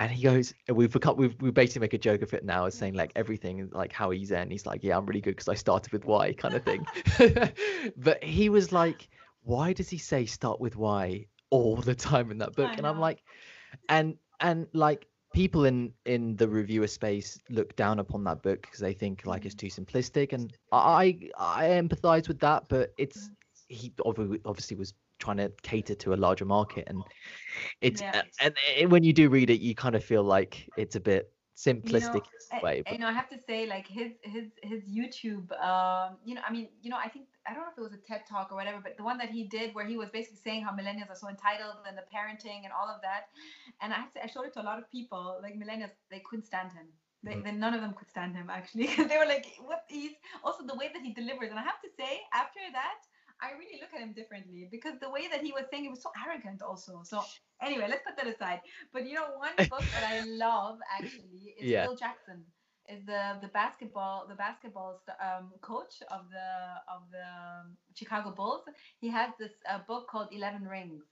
and 0.01 0.11
he 0.11 0.22
goes 0.22 0.55
we've 0.72 0.92
become 0.92 1.16
we've 1.16 1.36
we 1.40 1.51
basically 1.51 1.80
make 1.82 1.94
a 1.94 1.98
joke 1.98 2.22
of 2.22 2.32
it 2.34 2.44
now 2.44 2.64
as 2.64 2.74
saying 2.74 2.94
like 2.94 3.12
everything 3.14 3.68
like 3.72 3.92
how 3.92 4.11
he's 4.11 4.30
in. 4.32 4.51
He's 4.51 4.66
like 4.66 4.82
yeah 4.82 4.96
i'm 4.96 5.07
really 5.07 5.20
good 5.20 5.36
because 5.36 5.48
i 5.48 5.55
started 5.55 5.92
with 5.92 6.05
why 6.05 6.32
kind 6.32 6.57
of 6.57 6.64
thing. 6.64 6.86
But 7.96 8.24
he 8.24 8.48
was 8.48 8.72
like 8.72 9.09
why 9.42 9.72
does 9.72 9.88
he 9.88 9.98
say 9.98 10.26
start 10.26 10.61
with 10.61 10.76
why 10.76 11.26
all 11.51 11.76
the 11.76 11.94
time 11.94 12.30
in 12.30 12.38
that 12.38 12.57
book? 12.57 12.70
And 12.76 12.86
i'm 12.86 12.98
like 12.98 13.22
and 13.88 14.16
and 14.40 14.66
like 14.72 15.07
people 15.34 15.64
in 15.66 15.92
in 16.07 16.34
the 16.36 16.48
reviewer 16.48 16.88
space 16.88 17.38
look 17.51 17.76
down 17.76 17.98
upon 18.01 18.24
that 18.24 18.42
book 18.42 18.62
because 18.62 18.80
they 18.80 18.94
think 18.94 19.26
like 19.26 19.44
it's 19.44 19.55
Mhm. 19.55 19.59
too 19.59 19.82
simplistic. 19.82 20.32
And 20.32 20.53
i 20.72 21.20
i 21.38 21.64
empathize 21.68 22.26
with 22.26 22.40
that 22.40 22.68
but 22.68 22.94
it's 22.96 23.28
Mhm. 23.28 23.36
he 23.68 23.92
obviously 24.44 24.76
was 24.76 24.94
trying 25.21 25.37
to 25.37 25.53
cater 25.62 25.95
to 25.95 26.14
a 26.14 26.16
larger 26.16 26.45
market 26.45 26.85
and 26.89 27.03
it's 27.81 28.01
Yeah. 28.01 28.23
and, 28.41 28.55
and 28.79 28.91
when 28.91 29.05
you 29.05 29.12
do 29.12 29.29
read 29.29 29.51
it 29.51 29.61
you 29.61 29.75
kind 29.75 29.95
of 29.95 30.05
feel 30.05 30.23
like 30.25 30.71
it's 30.77 30.97
a 30.97 31.01
bit 31.01 31.33
you 31.83 31.93
simplistic 31.93 32.25
know, 32.53 32.62
way 32.62 32.83
I, 32.87 32.93
you 32.93 32.99
know, 32.99 33.07
I 33.07 33.12
have 33.12 33.29
to 33.31 33.39
say, 33.39 33.66
like 33.66 33.87
his 33.87 34.12
his 34.23 34.47
his 34.62 34.83
YouTube, 34.85 35.51
um, 35.62 36.18
you 36.25 36.35
know, 36.35 36.43
I 36.47 36.53
mean, 36.53 36.68
you 36.83 36.91
know, 36.91 36.97
I 36.97 37.09
think 37.09 37.27
I 37.49 37.55
don't 37.55 37.62
know 37.62 37.71
if 37.73 37.79
it 37.79 37.81
was 37.81 37.95
a 37.95 37.97
TED 37.99 38.23
talk 38.29 38.53
or 38.53 38.57
whatever, 38.57 38.81
but 38.83 38.97
the 38.97 39.03
one 39.03 39.18
that 39.18 39.31
he 39.31 39.45
did 39.45 39.75
where 39.75 39.87
he 39.87 39.97
was 39.97 40.11
basically 40.11 40.39
saying 40.45 40.64
how 40.64 40.73
millennials 40.73 41.11
are 41.11 41.14
so 41.14 41.29
entitled 41.29 41.77
and 41.89 41.97
the 41.97 42.05
parenting 42.14 42.64
and 42.64 42.73
all 42.79 42.89
of 42.89 43.01
that, 43.03 43.29
and 43.81 43.93
I 43.93 43.97
have 43.97 44.12
to, 44.14 44.25
I 44.25 44.27
showed 44.27 44.45
it 44.47 44.53
to 44.55 44.62
a 44.62 44.68
lot 44.71 44.79
of 44.79 44.91
people, 44.91 45.39
like 45.43 45.55
millennials, 45.55 45.93
they 46.11 46.21
couldn't 46.29 46.45
stand 46.45 46.73
him. 46.73 46.87
They, 47.23 47.35
Mhm. 47.35 47.45
they, 47.45 47.53
none 47.53 47.75
of 47.75 47.81
them 47.81 47.95
could 47.95 48.09
stand 48.11 48.35
him 48.35 48.51
actually. 48.51 48.87
they 49.09 49.16
were 49.18 49.27
like, 49.27 49.47
what 49.61 49.85
he's 49.89 50.12
also 50.45 50.66
the 50.66 50.75
way 50.75 50.91
that 50.93 51.03
he 51.03 51.12
delivers, 51.14 51.51
and 51.51 51.59
I 51.59 51.62
have 51.62 51.81
to 51.83 51.91
say, 51.99 52.21
after 52.35 52.61
that. 52.73 53.01
I 53.43 53.53
really 53.59 53.78
look 53.80 53.93
at 53.95 54.01
him 54.01 54.12
differently 54.12 54.68
because 54.70 54.99
the 55.01 55.11
way 55.11 55.28
that 55.30 55.43
he 55.43 55.53
was 55.53 55.64
saying 55.70 55.84
it 55.86 55.91
was 55.91 56.03
so 56.03 56.11
arrogant 56.26 56.62
also. 56.62 57.03
So 57.05 57.24
anyway, 57.62 57.86
let's 57.88 58.03
put 58.07 58.16
that 58.16 58.26
aside. 58.26 58.61
But 58.93 59.07
you 59.07 59.14
know, 59.14 59.28
one 59.36 59.57
book 59.70 59.91
that 59.93 60.05
I 60.05 60.20
love 60.24 60.78
actually 60.99 61.55
is 61.61 61.72
Yeah. 61.72 61.80
Phil 61.80 61.97
Jackson. 61.97 62.45
Is 62.88 63.05
the 63.07 63.38
the 63.41 63.49
basketball 63.49 64.26
the 64.28 64.34
basketball 64.34 65.01
um, 65.20 65.53
coach 65.61 66.03
of 66.11 66.28
the 66.30 66.49
of 66.95 67.03
the 67.11 67.26
Chicago 67.95 68.32
Bulls? 68.32 68.62
He 68.99 69.09
has 69.11 69.30
this 69.38 69.53
uh, 69.68 69.78
book 69.86 70.09
called 70.09 70.28
Eleven 70.32 70.64
Rings. 70.66 71.05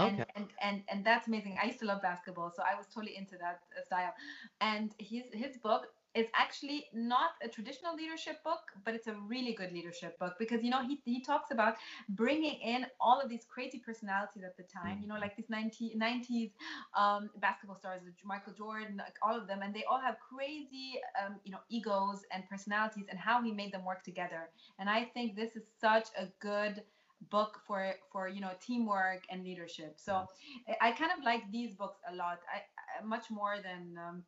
And, 0.00 0.22
okay 0.22 0.24
and 0.34 0.46
and 0.60 0.82
and 0.88 1.04
that's 1.04 1.28
amazing. 1.28 1.56
I 1.60 1.66
used 1.66 1.80
to 1.80 1.86
love 1.86 2.02
basketball, 2.02 2.50
so 2.50 2.62
I 2.62 2.74
was 2.76 2.86
totally 2.88 3.16
into 3.16 3.36
that 3.38 3.60
uh, 3.76 3.82
style. 3.84 4.14
And 4.60 4.94
his 4.98 5.24
his 5.32 5.56
book 5.58 5.86
is 6.14 6.28
actually 6.34 6.86
not 6.94 7.30
a 7.42 7.48
traditional 7.48 7.94
leadership 7.94 8.42
book, 8.44 8.60
but 8.84 8.94
it's 8.94 9.06
a 9.08 9.14
really 9.26 9.52
good 9.52 9.72
leadership 9.72 10.18
book 10.18 10.34
because 10.38 10.62
you 10.62 10.70
know 10.70 10.82
he 10.86 11.00
he 11.04 11.20
talks 11.20 11.50
about 11.50 11.74
bringing 12.10 12.54
in 12.60 12.86
all 13.00 13.20
of 13.20 13.28
these 13.28 13.44
crazy 13.48 13.78
personalities 13.84 14.44
at 14.44 14.56
the 14.56 14.62
time. 14.64 14.98
You 15.02 15.08
know, 15.08 15.16
like 15.16 15.36
these 15.36 15.50
90, 15.50 15.96
90s 15.96 16.52
um, 16.96 17.30
basketball 17.40 17.78
stars, 17.78 18.02
Michael 18.24 18.52
Jordan, 18.52 18.96
like 18.96 19.16
all 19.22 19.36
of 19.36 19.46
them, 19.46 19.60
and 19.62 19.74
they 19.74 19.84
all 19.84 20.00
have 20.00 20.16
crazy 20.20 21.00
um, 21.24 21.36
you 21.44 21.52
know 21.52 21.58
egos 21.68 22.22
and 22.32 22.48
personalities, 22.48 23.06
and 23.10 23.18
how 23.18 23.42
he 23.42 23.52
made 23.52 23.72
them 23.72 23.84
work 23.84 24.04
together. 24.04 24.50
And 24.78 24.88
I 24.88 25.04
think 25.04 25.36
this 25.36 25.56
is 25.56 25.64
such 25.80 26.08
a 26.18 26.26
good 26.40 26.82
book 27.30 27.60
for 27.66 27.94
for 28.12 28.28
you 28.28 28.40
know 28.40 28.50
teamwork 28.60 29.22
and 29.30 29.44
leadership 29.44 29.94
so 29.96 30.26
i, 30.68 30.88
I 30.88 30.92
kind 30.92 31.10
of 31.16 31.24
like 31.24 31.50
these 31.50 31.74
books 31.74 31.98
a 32.10 32.14
lot 32.14 32.38
I, 32.52 32.58
I 33.00 33.04
much 33.04 33.30
more 33.30 33.56
than 33.62 33.96
um, 33.96 34.24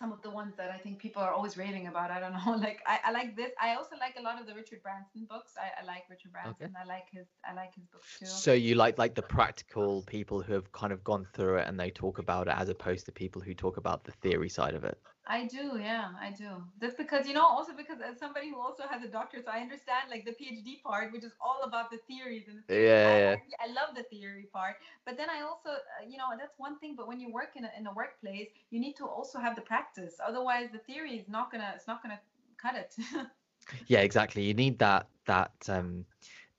some 0.00 0.12
of 0.12 0.22
the 0.22 0.30
ones 0.30 0.54
that 0.56 0.70
I 0.70 0.78
think 0.78 0.98
people 0.98 1.22
are 1.22 1.32
always 1.32 1.58
raving 1.58 1.86
about. 1.86 2.10
I 2.10 2.20
don't 2.20 2.32
know. 2.32 2.56
Like 2.66 2.80
I, 2.86 2.98
I 3.04 3.10
like 3.12 3.36
this. 3.36 3.50
I 3.60 3.74
also 3.74 3.96
like 4.00 4.14
a 4.18 4.22
lot 4.22 4.40
of 4.40 4.46
the 4.46 4.54
Richard 4.54 4.82
Branson 4.82 5.26
books. 5.28 5.52
I, 5.58 5.82
I 5.82 5.86
like 5.86 6.04
Richard 6.08 6.32
Branson. 6.32 6.74
I 6.82 6.86
like 6.86 7.04
his 7.12 7.26
I 7.48 7.54
like 7.54 7.74
his 7.74 7.84
books 7.92 8.18
too. 8.18 8.26
so 8.26 8.52
you 8.52 8.74
like 8.74 8.98
like 8.98 9.14
the 9.14 9.22
practical 9.22 10.02
people 10.02 10.40
who 10.42 10.54
have 10.54 10.72
kind 10.72 10.92
of 10.92 11.04
gone 11.04 11.26
through 11.34 11.58
it 11.58 11.68
and 11.68 11.78
they 11.78 11.90
talk 11.90 12.18
about 12.18 12.48
it 12.48 12.54
as 12.56 12.68
opposed 12.68 13.06
to 13.06 13.12
people 13.12 13.40
who 13.42 13.54
talk 13.54 13.76
about 13.76 14.04
the 14.04 14.12
theory 14.12 14.48
side 14.48 14.74
of 14.74 14.84
it 14.84 14.98
I 15.26 15.46
do, 15.46 15.78
yeah, 15.78 16.10
I 16.20 16.32
do. 16.32 16.48
That's 16.80 16.96
because 16.96 17.26
you 17.28 17.34
know, 17.34 17.44
also 17.44 17.72
because 17.76 17.98
as 18.00 18.18
somebody 18.18 18.50
who 18.50 18.60
also 18.60 18.84
has 18.90 19.02
a 19.04 19.08
doctorate, 19.08 19.44
so 19.44 19.52
I 19.52 19.60
understand 19.60 20.10
like 20.10 20.24
the 20.24 20.32
PhD 20.32 20.82
part, 20.82 21.12
which 21.12 21.24
is 21.24 21.32
all 21.40 21.60
about 21.62 21.90
the 21.90 21.98
theories 22.08 22.48
and 22.48 22.58
the 22.58 22.62
theories. 22.62 22.98
Yeah, 22.98 23.06
I, 23.06 23.18
yeah. 23.18 23.36
I, 23.62 23.72
love 23.72 23.94
the 23.94 24.02
theory 24.04 24.48
part, 24.52 24.76
but 25.04 25.16
then 25.16 25.28
I 25.30 25.42
also, 25.42 25.70
uh, 25.70 26.08
you 26.08 26.16
know, 26.16 26.26
that's 26.38 26.54
one 26.58 26.78
thing. 26.78 26.94
But 26.96 27.06
when 27.06 27.20
you 27.20 27.32
work 27.32 27.50
in 27.54 27.64
a, 27.64 27.70
in 27.78 27.86
a 27.86 27.92
workplace, 27.92 28.48
you 28.70 28.80
need 28.80 28.94
to 28.96 29.06
also 29.06 29.38
have 29.38 29.54
the 29.54 29.62
practice. 29.62 30.16
Otherwise, 30.26 30.70
the 30.72 30.78
theory 30.78 31.18
is 31.18 31.28
not 31.28 31.52
gonna, 31.52 31.72
it's 31.76 31.86
not 31.86 32.02
gonna 32.02 32.20
cut 32.60 32.74
it. 32.74 32.96
yeah 33.86 34.00
exactly 34.00 34.42
you 34.42 34.54
need 34.54 34.78
that 34.78 35.06
that 35.26 35.52
um 35.68 36.04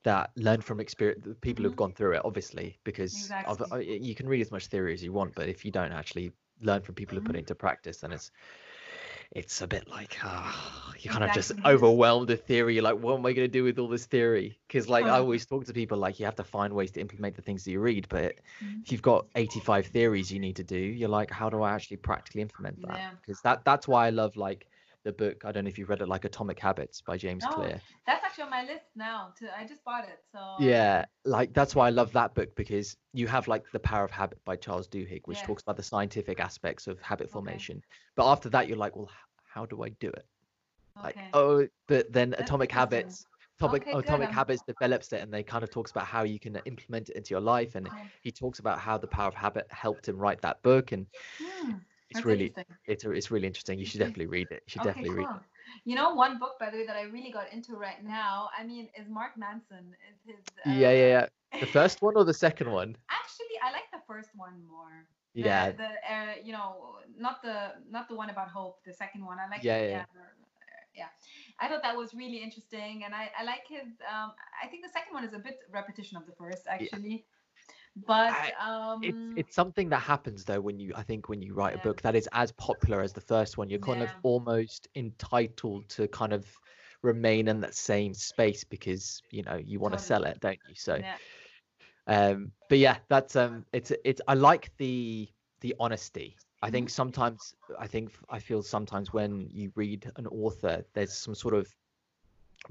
that 0.03 0.32
learn 0.36 0.62
from 0.62 0.80
experience 0.80 1.24
the 1.26 1.36
people 1.36 1.64
who've 1.64 1.76
Mhm. 1.76 1.78
gone 1.78 1.93
through 1.93 2.14
it 2.14 2.22
obviously 2.24 2.80
because 2.84 3.32
Exactly. 3.32 3.66
uh, 3.72 3.78
you 3.78 4.16
can 4.16 4.28
read 4.28 4.41
as 4.41 4.51
much 4.51 4.68
theory 4.68 4.93
as 4.93 5.03
you 5.03 5.12
want 5.12 5.34
but 5.36 5.49
if 5.49 5.66
you 5.66 5.72
don't 5.72 5.91
actually 5.91 6.32
learn 6.62 6.82
from 6.82 6.95
people 6.95 7.16
who 7.18 7.22
put 7.22 7.36
it 7.36 7.39
into 7.39 7.55
practice 7.55 8.03
and 8.03 8.14
it's 8.14 8.32
it's 9.32 9.62
a 9.62 9.68
bit 9.68 9.88
like 9.89 10.18
ah, 10.24 10.93
you 10.99 11.09
kind 11.09 11.24
of 11.24 11.32
just 11.32 11.51
overwhelmed 11.66 12.30
with 12.30 12.45
theory. 12.45 12.76
You're 12.76 12.84
like 12.84 12.97
what 12.97 13.18
am 13.18 13.26
i 13.26 13.34
going 13.34 13.47
to 13.47 13.51
do 13.59 13.64
with 13.64 13.80
all 13.80 13.88
this 13.88 14.05
theory? 14.05 14.59
Because 14.68 14.89
like 14.89 15.07
i 15.07 15.18
always 15.18 15.45
talk 15.45 15.66
to 15.66 15.74
people 15.74 15.97
like 15.97 16.20
you 16.20 16.26
have 16.26 16.36
to 16.36 16.43
find 16.43 16.74
ways 16.74 16.91
to 16.91 17.01
implement 17.01 17.36
the 17.36 17.41
things 17.41 17.64
that 17.64 17.72
you 17.72 17.80
read 17.80 18.07
but 18.09 18.36
Mhm. 18.62 18.82
if 18.84 18.91
you've 18.91 19.01
got 19.01 19.28
85 19.36 19.88
theories 19.88 20.32
you 20.32 20.39
need 20.39 20.55
to 20.57 20.64
do 20.64 20.78
you're 20.78 21.09
like 21.09 21.32
how 21.32 21.49
do 21.49 21.62
i 21.62 21.72
actually 21.74 21.97
practically 21.97 22.41
implement 22.41 22.82
that? 22.84 23.01
Yeah. 23.01 23.12
because 23.22 23.41
that 23.41 23.64
that's 23.66 23.88
why 23.88 24.07
i 24.07 24.09
love 24.09 24.36
like 24.38 24.68
the 25.04 25.12
book 25.14 25.43
i 25.45 25.52
don't 25.52 25.64
know 25.66 25.70
if 25.70 25.78
you've 25.78 25.89
read 25.89 26.02
it 26.02 26.08
like 26.08 26.26
atomic 26.26 26.60
habits 26.60 27.02
by 27.02 27.18
james 27.18 27.45
Oh, 27.45 27.54
clear 27.56 27.82
that's 28.06 28.24
actually 28.26 28.43
on 28.45 28.49
my 28.49 28.64
list 28.64 28.86
now. 28.95 29.34
To 29.39 29.47
I 29.58 29.66
just 29.66 29.84
bought 29.84 30.04
it, 30.06 30.20
so 30.32 30.39
yeah, 30.60 31.06
like 31.26 31.54
that's 31.54 31.76
why 31.76 31.88
I 31.88 31.89
love 31.91 32.12
that 32.14 32.34
book 32.36 32.56
because 32.56 32.95
you 33.14 33.28
have 33.28 33.47
like 33.47 33.64
The 33.72 33.80
Power 33.80 34.04
of 34.04 34.12
Habit 34.12 34.39
by 34.45 34.56
Charles 34.58 34.88
Duhigg, 34.88 35.22
which 35.26 35.41
talks 35.43 35.64
about 35.64 35.78
the 35.78 35.84
scientific 35.84 36.39
aspects 36.39 36.88
of 36.88 36.99
habit 37.02 37.26
Okay. 37.26 37.34
formation. 37.34 37.82
But 38.16 38.30
after 38.30 38.49
that, 38.49 38.68
you're 38.68 38.78
like, 38.78 38.95
well, 38.95 39.10
how 39.54 39.66
do 39.66 39.84
I 39.84 39.89
do 39.89 40.10
it? 40.10 40.26
Like, 41.04 41.16
Okay. 41.16 41.30
oh, 41.34 41.68
but 41.88 42.12
then 42.12 42.32
That's 42.32 42.41
Atomic. 42.41 42.72
Habits, 42.72 43.26
Atomic, 43.60 43.84
Okay, 43.84 43.97
Atomic 43.99 44.28
I'm- 44.28 44.36
Habits 44.36 44.62
develops 44.62 45.14
it, 45.14 45.22
and 45.22 45.34
they 45.34 45.43
kind 45.43 45.64
of 45.64 45.70
talks 45.70 45.91
about 45.91 46.06
how 46.06 46.24
you 46.24 46.39
can 46.39 46.56
implement 46.66 47.10
it 47.10 47.16
into 47.16 47.32
your 47.32 47.41
life, 47.41 47.76
and 47.76 47.89
he 48.22 48.32
talks 48.32 48.60
about 48.60 48.80
how 48.80 48.97
the 48.97 49.08
Power 49.08 49.28
of 49.30 49.34
Habit 49.36 49.66
helped 49.72 50.08
him 50.08 50.18
write 50.18 50.41
that 50.41 50.62
book, 50.62 50.91
and 50.91 51.08
Hmm, 51.39 51.72
it's 52.12 52.20
that's 52.20 52.26
really, 52.26 52.53
it's 52.86 53.03
it's 53.05 53.32
really 53.32 53.47
interesting. 53.47 53.80
You 53.80 53.86
should 53.86 54.01
Okay. 54.01 54.09
definitely 54.09 54.28
read 54.38 54.47
it. 54.51 54.62
You 54.66 54.72
should 54.72 54.82
Okay, 54.82 54.89
definitely 54.91 55.16
read 55.22 55.30
it. 55.32 55.41
You 55.86 55.95
know, 55.95 56.14
one 56.14 56.38
book 56.39 56.59
by 56.59 56.70
the 56.70 56.78
way 56.80 56.86
that 56.86 56.97
I 56.97 57.03
really 57.03 57.32
got 57.32 57.51
into 57.55 57.76
right 57.76 58.01
now. 58.03 58.49
I 58.57 58.64
mean, 58.64 58.89
is 58.99 59.07
Mark 59.09 59.34
Manson. 59.38 59.86
Is 60.09 60.18
his. 60.28 60.43
Yeah, 60.66 60.91
yeah, 60.91 60.91
uh, 60.91 61.16
yeah. 61.16 61.26
The 61.64 61.72
first 61.78 62.01
one 62.01 62.16
or 62.18 62.26
the 62.26 62.34
second 62.47 62.70
one? 62.80 62.95
Actually, 63.09 63.55
I 63.66 63.72
like 63.78 63.89
the 63.91 64.03
first 64.07 64.30
one 64.36 64.55
more. 64.70 64.95
The, 65.36 65.41
Yeah, 65.41 65.72
The 65.72 65.89
uh, 66.14 66.34
you 66.43 66.51
know, 66.51 66.97
not 67.18 67.41
the 67.41 67.57
not 67.89 68.07
the 68.09 68.16
one 68.16 68.30
about 68.30 68.49
hope. 68.49 68.76
The 68.86 68.93
second 68.93 69.26
one. 69.26 69.38
I 69.39 69.47
like. 69.49 69.64
Yeah, 69.64 69.80
the, 69.80 69.86
yeah. 69.86 69.97
yeah. 69.97 70.05
Yeah, 70.93 71.07
I 71.62 71.70
thought 71.70 71.84
that 71.84 71.95
was 71.95 72.14
really 72.14 72.43
interesting, 72.43 73.03
and 73.05 73.16
I, 73.16 73.32
I 73.39 73.43
like 73.45 73.64
his. 73.66 73.88
Um, 74.12 74.34
I 74.62 74.68
think 74.68 74.84
the 74.84 74.91
second 74.91 75.14
one 75.14 75.24
is 75.24 75.34
a 75.34 75.39
bit 75.39 75.57
repetition 75.72 76.18
of 76.18 76.26
the 76.26 76.34
first, 76.34 76.68
actually. 76.68 77.24
But 77.96 78.38
I- 78.38 78.54
um 78.60 79.02
it's 79.02 79.20
it's 79.36 79.56
something 79.56 79.89
that 79.89 80.00
happens 80.00 80.46
though 80.46 80.62
when 80.62 80.80
you 80.80 80.94
I 80.96 81.04
think 81.04 81.30
when 81.30 81.42
you 81.42 81.54
write 81.54 81.76
a 81.76 81.80
book 81.80 82.02
that 82.02 82.16
is 82.16 82.28
as 82.34 82.52
popular 82.54 83.02
as 83.02 83.14
the 83.14 83.22
first 83.22 83.58
one, 83.58 83.70
you're 83.70 83.80
kind 83.80 84.02
of 84.02 84.16
almost 84.24 84.88
entitled 84.96 85.89
to 85.89 86.08
kind 86.08 86.34
of 86.34 86.46
remain 87.02 87.48
in 87.48 87.60
that 87.62 87.74
same 87.76 88.14
space 88.14 88.64
because 88.64 89.22
you 89.32 89.44
know 89.44 89.56
you 89.64 89.80
want 89.80 89.94
to 89.94 89.98
sell 90.00 90.24
it, 90.26 90.39
don't 90.39 90.60
you? 90.66 90.76
So 90.76 91.02
yeah, 91.02 91.18
um 92.08 92.52
but 92.70 92.78
yeah 92.78 92.98
that's 93.10 93.36
um 93.36 93.66
it's 93.74 93.92
it's 94.04 94.22
i 94.28 94.34
like 94.34 94.72
the 94.78 95.28
the 95.62 95.76
honesty. 95.80 96.38
I 96.62 96.70
think 96.70 96.89
Mm-hmm. 96.89 96.89
sometimes 96.89 97.54
i 97.80 97.88
think 97.88 98.12
i 98.30 98.39
feel 98.39 98.62
sometimes 98.64 99.14
when 99.14 99.48
you 99.52 99.72
read 99.76 100.12
an 100.18 100.28
author 100.28 100.84
there's 100.94 101.14
some 101.14 101.36
sort 101.36 101.54
of 101.56 101.68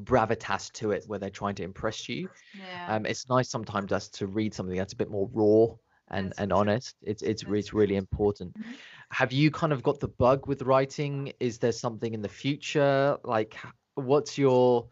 gravitas 0.02 0.70
to 0.72 0.90
it 0.92 1.04
where 1.06 1.18
they're 1.18 1.30
trying 1.30 1.54
to 1.54 1.62
impress 1.62 2.08
you 2.08 2.28
yeah. 2.52 2.88
um 2.88 3.06
it's 3.06 3.28
nice 3.28 3.48
sometimes 3.50 3.92
us 3.92 4.08
to 4.08 4.26
read 4.26 4.54
something 4.54 4.76
that's 4.76 4.92
a 4.92 4.96
bit 4.96 5.10
more 5.10 5.28
raw 5.32 5.66
and 6.10 6.32
That's 6.32 6.38
and 6.38 6.52
honest 6.52 6.96
it's 7.02 7.22
it's, 7.22 7.42
it's 7.44 7.72
really 7.72 7.96
important 7.96 8.54
Mhm. 8.56 8.78
have 9.10 9.32
you 9.32 9.50
kind 9.50 9.72
of 9.72 9.82
got 9.82 10.00
the 10.00 10.08
bug 10.08 10.46
with 10.46 10.62
writing 10.62 11.32
is 11.40 11.58
there 11.58 11.72
something 11.72 12.14
in 12.14 12.22
the 12.22 12.28
future 12.28 13.16
like 13.24 13.56
what's 13.94 14.38
your 14.38 14.88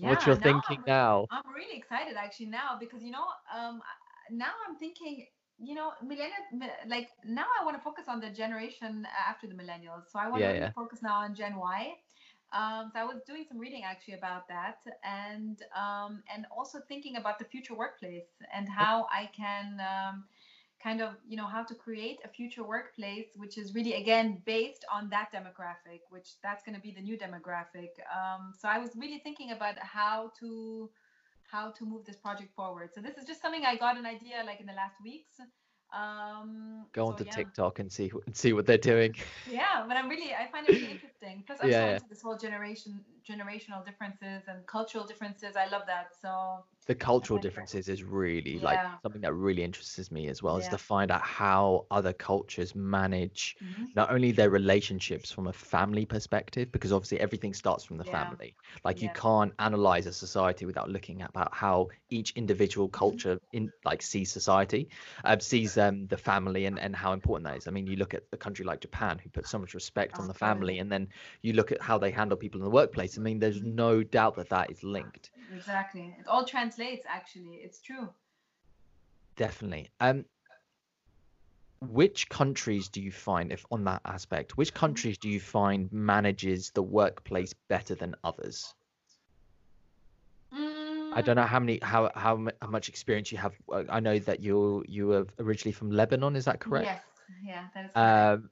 what's 0.00 0.26
your 0.26 0.36
Yeah, 0.36 0.36
thinking 0.36 0.78
I'm- 0.86 0.86
now 0.86 1.26
I'm 1.30 1.54
really 1.54 1.76
excited 1.78 2.16
actually 2.16 2.46
now 2.46 2.76
because 2.78 3.02
you 3.02 3.10
know, 3.10 3.26
um, 3.54 3.82
now 4.30 4.52
I'm 4.66 4.76
thinking, 4.76 5.26
you 5.58 5.74
know, 5.74 5.92
millennial, 6.02 6.32
like 6.86 7.08
now 7.24 7.46
I 7.60 7.64
want 7.64 7.76
to 7.76 7.82
focus 7.82 8.06
on 8.08 8.20
the 8.20 8.30
generation 8.30 9.06
after 9.28 9.46
the 9.46 9.54
millennials. 9.54 10.06
So 10.10 10.18
I 10.18 10.28
want 10.28 10.42
to 10.42 10.48
Yeah, 10.48 10.50
really 10.50 10.68
yeah. 10.68 10.72
focus 10.74 11.02
now 11.02 11.20
on 11.20 11.34
Gen 11.34 11.56
Y. 11.56 11.94
Um, 12.52 12.90
so 12.92 12.98
I 12.98 13.04
was 13.04 13.22
doing 13.26 13.44
some 13.48 13.58
reading 13.58 13.82
actually 13.84 14.14
about 14.14 14.48
that, 14.48 14.78
and 15.04 15.62
um, 15.76 16.22
and 16.32 16.46
also 16.56 16.80
thinking 16.88 17.16
about 17.16 17.38
the 17.38 17.44
future 17.44 17.74
workplace 17.74 18.30
and 18.54 18.68
how 18.68 19.06
I 19.10 19.30
can. 19.36 19.80
Um, 19.80 20.24
kind 20.82 21.02
of 21.02 21.12
you 21.28 21.36
know 21.36 21.46
how 21.46 21.62
to 21.62 21.74
create 21.74 22.20
a 22.24 22.28
future 22.28 22.64
workplace 22.64 23.26
which 23.36 23.58
is 23.58 23.74
really 23.74 23.94
again 23.94 24.40
based 24.46 24.84
on 24.90 25.10
that 25.10 25.28
demographic 25.30 26.00
which 26.08 26.40
that's 26.42 26.64
going 26.64 26.74
to 26.74 26.80
be 26.80 26.90
the 26.90 27.02
new 27.02 27.18
demographic 27.18 27.90
um, 28.16 28.54
so 28.58 28.66
i 28.66 28.78
was 28.78 28.90
really 28.96 29.18
thinking 29.18 29.50
about 29.50 29.76
how 29.78 30.32
to 30.40 30.88
how 31.42 31.70
to 31.70 31.84
move 31.84 32.04
this 32.06 32.16
project 32.16 32.50
forward 32.56 32.88
so 32.94 33.00
this 33.02 33.18
is 33.18 33.26
just 33.26 33.42
something 33.42 33.64
i 33.66 33.76
got 33.76 33.98
an 33.98 34.06
idea 34.06 34.42
like 34.46 34.58
in 34.58 34.66
the 34.66 34.72
last 34.72 34.94
weeks 35.04 35.36
um 35.92 36.86
go 36.92 37.06
so 37.06 37.10
onto 37.10 37.24
yeah. 37.24 37.30
tiktok 37.32 37.78
and 37.78 37.90
see 37.90 38.10
and 38.26 38.36
see 38.42 38.52
what 38.52 38.66
they're 38.66 38.78
doing. 38.78 39.14
Yeah 39.46 39.84
but 39.86 39.96
i'm 39.96 40.08
really 40.08 40.32
i 40.34 40.46
find 40.50 40.68
it 40.68 40.72
really 40.72 40.90
interesting 40.90 41.42
plus 41.46 41.58
i'm 41.62 41.68
Yeah, 41.68 41.86
so 41.86 41.88
into 41.88 42.04
this 42.08 42.22
whole 42.22 42.36
generation 42.36 43.00
generational 43.28 43.84
differences 43.84 44.42
and 44.48 44.66
cultural 44.66 45.04
differences. 45.04 45.56
I 45.56 45.66
love 45.68 45.82
that 45.86 46.08
so 46.20 46.64
the 46.90 46.96
cultural 46.96 47.38
differences 47.38 47.88
is 47.88 48.04
really 48.04 48.60
like 48.60 48.82
something 49.02 49.22
that 49.22 49.34
really 49.34 49.62
interests 49.64 50.10
me 50.12 50.28
as 50.28 50.42
well 50.42 50.58
is 50.58 50.68
to 50.68 50.78
find 50.78 51.10
out 51.12 51.22
how 51.22 51.86
other 51.90 52.12
cultures 52.12 52.74
manage 52.74 53.56
mhm. 53.60 53.86
not 53.94 54.12
only 54.12 54.32
their 54.32 54.50
relationships 54.50 55.32
from 55.32 55.48
a 55.48 55.52
family 55.52 56.06
perspective 56.06 56.72
because 56.72 56.92
obviously 56.92 57.20
everything 57.20 57.54
starts 57.54 57.84
from 57.84 57.98
the 57.98 58.04
Yeah. 58.04 58.28
family. 58.28 58.56
Like 58.84 59.02
you 59.02 59.10
can't 59.10 59.52
analyze 59.58 60.06
a 60.06 60.12
society 60.12 60.66
without 60.66 60.90
looking 60.90 61.22
at 61.22 61.30
about 61.30 61.54
how 61.54 61.88
each 62.10 62.32
individual 62.36 62.88
Mm-hmm. 62.90 63.18
culture 63.18 63.38
in 63.52 63.72
like 63.84 64.02
sees 64.02 64.32
society 64.32 64.88
uh, 65.24 65.38
sees 65.40 65.78
um 65.78 66.06
the 66.08 66.18
family 66.18 66.66
and 66.66 66.78
and 66.78 66.96
how 66.96 67.12
important 67.12 67.46
that 67.46 67.56
is. 67.58 67.68
I 67.68 67.70
mean 67.70 67.86
you 67.86 67.96
look 67.96 68.14
at 68.14 68.24
a 68.32 68.36
country 68.38 68.64
like 68.64 68.80
japan 68.80 69.18
who 69.22 69.30
puts 69.30 69.50
so 69.50 69.58
much 69.58 69.74
respect 69.74 70.18
on 70.20 70.26
Oh, 70.26 70.28
the 70.28 70.34
family 70.34 70.78
and 70.78 70.90
then 70.92 71.08
you 71.42 71.52
look 71.54 71.72
at 71.72 71.82
how 71.82 71.98
they 71.98 72.10
handle 72.10 72.36
people 72.38 72.60
in 72.60 72.64
the 72.64 72.70
workplace 72.70 73.18
i 73.18 73.20
mean 73.22 73.38
there's 73.40 73.62
Mhm. 73.62 73.74
no 73.80 74.02
doubt 74.02 74.36
that 74.36 74.50
that 74.50 74.70
is 74.70 74.82
linked 74.84 75.30
exactly 75.52 76.14
it 76.18 76.26
all 76.26 76.44
translates 76.44 77.04
actually 77.08 77.56
it's 77.64 77.80
true 77.80 78.08
Definitely. 79.36 79.90
Um, 80.00 80.26
which 81.82 82.28
countries 82.28 82.88
do 82.88 83.00
you 83.02 83.10
find, 83.12 83.52
if 83.52 83.64
on 83.70 83.84
that 83.84 84.02
aspect, 84.04 84.56
which 84.56 84.74
countries 84.74 85.18
do 85.18 85.28
you 85.28 85.40
find 85.40 85.90
manages 85.92 86.70
the 86.70 86.82
workplace 86.82 87.54
better 87.68 87.94
than 87.94 88.14
others? 88.24 88.74
I 91.12 91.22
don't 91.22 91.36
know 91.36 91.42
how 91.42 91.58
many, 91.60 91.78
how 91.82 92.10
how, 92.14 92.46
how 92.62 92.68
much 92.68 92.88
experience 92.88 93.32
you 93.32 93.38
have. 93.38 93.54
I 93.72 94.00
know 94.00 94.18
that 94.20 94.40
you 94.40 94.84
you 94.86 95.08
were 95.08 95.26
originally 95.38 95.72
from 95.72 95.90
Lebanon. 95.90 96.36
Is 96.36 96.44
that 96.44 96.60
correct? 96.60 96.86
Yes, 96.86 97.02
yeah, 97.42 97.64
that 97.74 97.84
is 97.86 97.92
correct. 97.94 98.42
Um, 98.42 98.50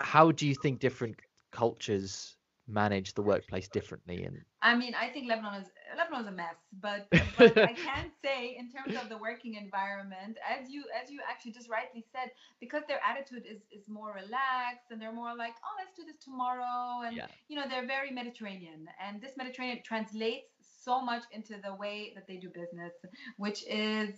how 0.00 0.32
do 0.32 0.46
you 0.46 0.54
think 0.54 0.80
different 0.80 1.16
cultures 1.52 2.37
manage 2.68 3.14
the 3.14 3.22
workplace 3.22 3.68
differently? 3.68 4.24
And 4.24 4.36
I 4.62 4.74
mean, 4.76 4.94
I 4.94 5.08
think 5.08 5.28
Lebanon 5.28 5.62
is 5.62 5.68
Lebanon 5.96 6.20
is 6.22 6.28
a 6.28 6.32
mess, 6.32 6.56
but, 6.80 7.08
but 7.38 7.56
I 7.58 7.72
can 7.72 8.10
say 8.24 8.56
in 8.58 8.70
terms 8.70 8.96
of 9.00 9.08
the 9.08 9.16
working 9.18 9.54
environment, 9.54 10.36
as 10.48 10.70
you 10.70 10.84
as 11.02 11.10
you 11.10 11.20
actually 11.28 11.52
just 11.52 11.68
rightly 11.70 12.04
said, 12.12 12.30
because 12.60 12.82
their 12.88 13.00
attitude 13.08 13.44
is 13.50 13.62
is 13.72 13.88
more 13.88 14.12
relaxed 14.14 14.90
and 14.90 15.00
they're 15.00 15.12
more 15.12 15.34
like, 15.36 15.54
oh, 15.64 15.74
let's 15.78 15.96
do 15.96 16.04
this 16.04 16.18
tomorrow, 16.22 17.02
and 17.06 17.16
Yeah. 17.16 17.26
you 17.48 17.56
know 17.56 17.64
they're 17.68 17.86
very 17.86 18.10
Mediterranean, 18.10 18.86
and 19.04 19.20
this 19.20 19.36
Mediterranean 19.36 19.80
translates 19.84 20.48
so 20.84 21.00
much 21.00 21.24
into 21.32 21.54
the 21.62 21.74
way 21.74 22.12
that 22.14 22.26
they 22.26 22.36
do 22.36 22.48
business, 22.50 22.92
which 23.36 23.64
is. 23.68 24.14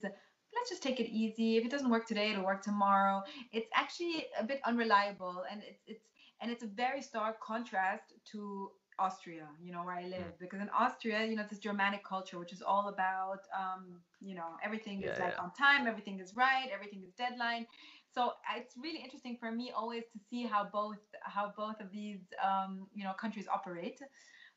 Let's 0.52 0.68
just 0.68 0.82
take 0.82 0.98
it 0.98 1.08
easy. 1.08 1.58
If 1.58 1.64
it 1.64 1.70
doesn't 1.70 1.88
work 1.90 2.08
today, 2.08 2.32
it'll 2.32 2.44
work 2.44 2.60
tomorrow. 2.60 3.22
It's 3.52 3.68
actually 3.72 4.26
a 4.36 4.42
bit 4.42 4.60
unreliable, 4.64 5.44
and 5.48 5.62
it's 5.62 5.80
it's 5.86 6.04
and 6.40 6.50
it's 6.50 6.62
a 6.62 6.66
very 6.66 7.02
stark 7.02 7.40
contrast 7.40 8.14
to 8.32 8.70
Austria, 8.98 9.48
you 9.62 9.72
know, 9.72 9.82
where 9.82 9.94
I 9.94 10.04
live, 10.04 10.38
because 10.38 10.60
in 10.60 10.68
Austria, 10.70 11.24
you 11.24 11.36
know, 11.36 11.44
this 11.48 11.58
Germanic 11.58 12.04
culture, 12.04 12.38
which 12.38 12.52
is 12.52 12.62
all 12.62 12.88
about, 12.88 13.40
um, 13.58 14.00
you 14.20 14.34
know, 14.34 14.56
everything 14.62 15.02
is 15.02 15.18
like 15.18 15.34
yeah. 15.36 15.42
on 15.42 15.52
time, 15.52 15.86
everything 15.86 16.20
is 16.20 16.36
right, 16.36 16.68
everything 16.72 17.02
is 17.02 17.12
deadline. 17.14 17.66
So 18.14 18.32
it's 18.56 18.74
really 18.76 19.00
interesting 19.02 19.36
for 19.38 19.50
me 19.50 19.72
always 19.74 20.04
to 20.12 20.18
see 20.28 20.42
how 20.44 20.68
both 20.70 20.98
how 21.22 21.52
both 21.56 21.80
of 21.80 21.90
these, 21.92 22.20
um, 22.44 22.88
you 22.94 23.04
know, 23.04 23.12
countries 23.12 23.46
operate. 23.52 24.00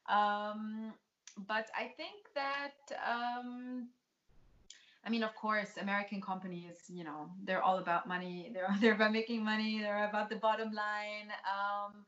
Um, 0.09 0.93
but 1.47 1.67
I 1.75 1.93
think 1.97 2.27
that. 2.35 2.77
Um, 3.13 3.89
I 5.05 5.09
mean, 5.09 5.23
of 5.23 5.35
course, 5.35 5.71
American 5.81 6.21
companies, 6.21 6.77
you 6.87 7.03
know, 7.03 7.29
they're 7.43 7.61
all 7.61 7.79
about 7.79 8.07
money. 8.07 8.49
They're 8.53 8.73
they're 8.79 8.93
about 8.93 9.11
making 9.11 9.43
money. 9.43 9.79
They're 9.79 10.07
about 10.07 10.29
the 10.29 10.37
bottom 10.37 10.69
line. 10.73 11.27
Um, 11.57 12.05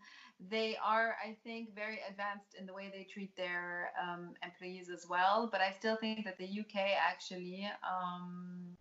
they 0.50 0.78
are, 0.84 1.16
I 1.26 1.36
think, 1.46 1.74
very 1.76 2.00
advanced 2.10 2.56
in 2.60 2.66
the 2.66 2.74
way 2.74 2.92
they 2.94 3.04
treat 3.06 3.36
their 3.38 3.92
um, 4.02 4.34
employees 4.44 4.90
as 4.90 5.06
well. 5.10 5.50
But 5.52 5.62
I 5.62 5.72
still 5.72 5.96
think 5.98 6.26
that 6.26 6.38
the 6.38 6.46
UK 6.62 6.76
actually 7.12 7.70
um, 7.84 8.78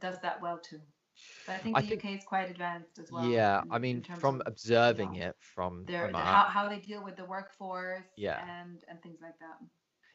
does 0.00 0.18
that 0.22 0.40
well 0.40 0.58
too. 0.58 0.80
But 1.46 1.52
I 1.54 1.58
think 1.58 1.76
I 1.76 1.80
the 1.82 1.86
think- 1.88 2.04
UK 2.04 2.10
is 2.18 2.24
quite 2.24 2.50
advanced 2.50 2.98
as 2.98 3.12
well. 3.12 3.24
yeah, 3.26 3.62
in- 3.62 3.72
I 3.72 3.78
mean, 3.78 4.02
from 4.18 4.36
of 4.40 4.42
observing 4.46 5.12
know, 5.14 5.26
it 5.26 5.36
from, 5.54 5.84
their 5.86 6.04
from 6.04 6.12
the, 6.12 6.18
how, 6.18 6.44
how 6.44 6.68
they 6.68 6.78
deal 6.78 7.02
with 7.04 7.16
the 7.16 7.24
workforce 7.24 8.06
Yeah. 8.16 8.42
and 8.60 8.82
and 8.88 9.00
things 9.02 9.20
like 9.22 9.38
that. 9.38 9.58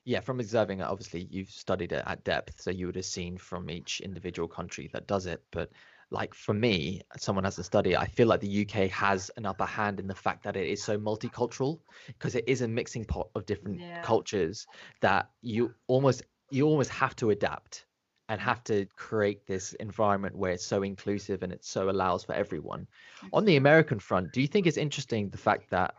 Yeah, 0.07 0.21
from 0.21 0.39
observing 0.39 0.79
it, 0.79 0.83
obviously 0.83 1.27
you've 1.29 1.49
studied 1.49 1.91
it 1.91 2.03
at 2.07 2.23
depth, 2.23 2.61
so 2.61 2.71
you 2.71 2.85
would 2.87 2.95
have 2.95 3.05
seen 3.05 3.37
from 3.37 3.69
each 3.69 3.99
individual 4.01 4.47
country 4.47 4.89
that 4.93 5.07
does 5.07 5.25
it. 5.25 5.43
But 5.51 5.71
like 6.11 6.33
for 6.33 6.53
me, 6.53 7.01
someone 7.17 7.43
has 7.43 7.57
to 7.57 7.63
study, 7.63 7.95
I 7.97 8.07
feel 8.07 8.27
like 8.27 8.39
the 8.39 8.47
UK 8.47 8.87
has 8.87 9.29
an 9.37 9.45
upper 9.45 9.65
hand 9.65 9.99
in 9.99 10.07
the 10.07 10.15
fact 10.15 10.43
that 10.43 10.55
it 10.55 10.67
is 10.69 10.83
so 10.83 10.97
multicultural 10.97 11.81
because 12.07 12.35
it 12.35 12.45
is 12.47 12.61
a 12.61 12.67
mixing 12.67 13.05
pot 13.05 13.29
of 13.35 13.45
different 13.45 13.81
Yeah. 13.81 14.01
cultures 14.01 14.67
that 15.01 15.29
you 15.41 15.75
almost 15.87 16.23
you 16.49 16.65
almost 16.65 16.91
have 16.91 17.15
to 17.17 17.31
adapt 17.31 17.85
and 18.29 18.39
have 18.39 18.63
to 18.63 18.85
create 18.95 19.45
this 19.45 19.73
environment 19.73 20.37
where 20.37 20.51
it's 20.53 20.65
so 20.65 20.83
inclusive 20.83 21.43
and 21.43 21.51
it 21.51 21.65
so 21.65 21.89
allows 21.89 22.23
for 22.23 22.33
everyone. 22.33 22.87
On 23.33 23.45
the 23.45 23.57
American 23.57 23.99
front, 23.99 24.31
do 24.31 24.41
you 24.41 24.47
think 24.47 24.67
it's 24.67 24.77
interesting 24.77 25.29
the 25.29 25.37
fact 25.37 25.69
that 25.71 25.95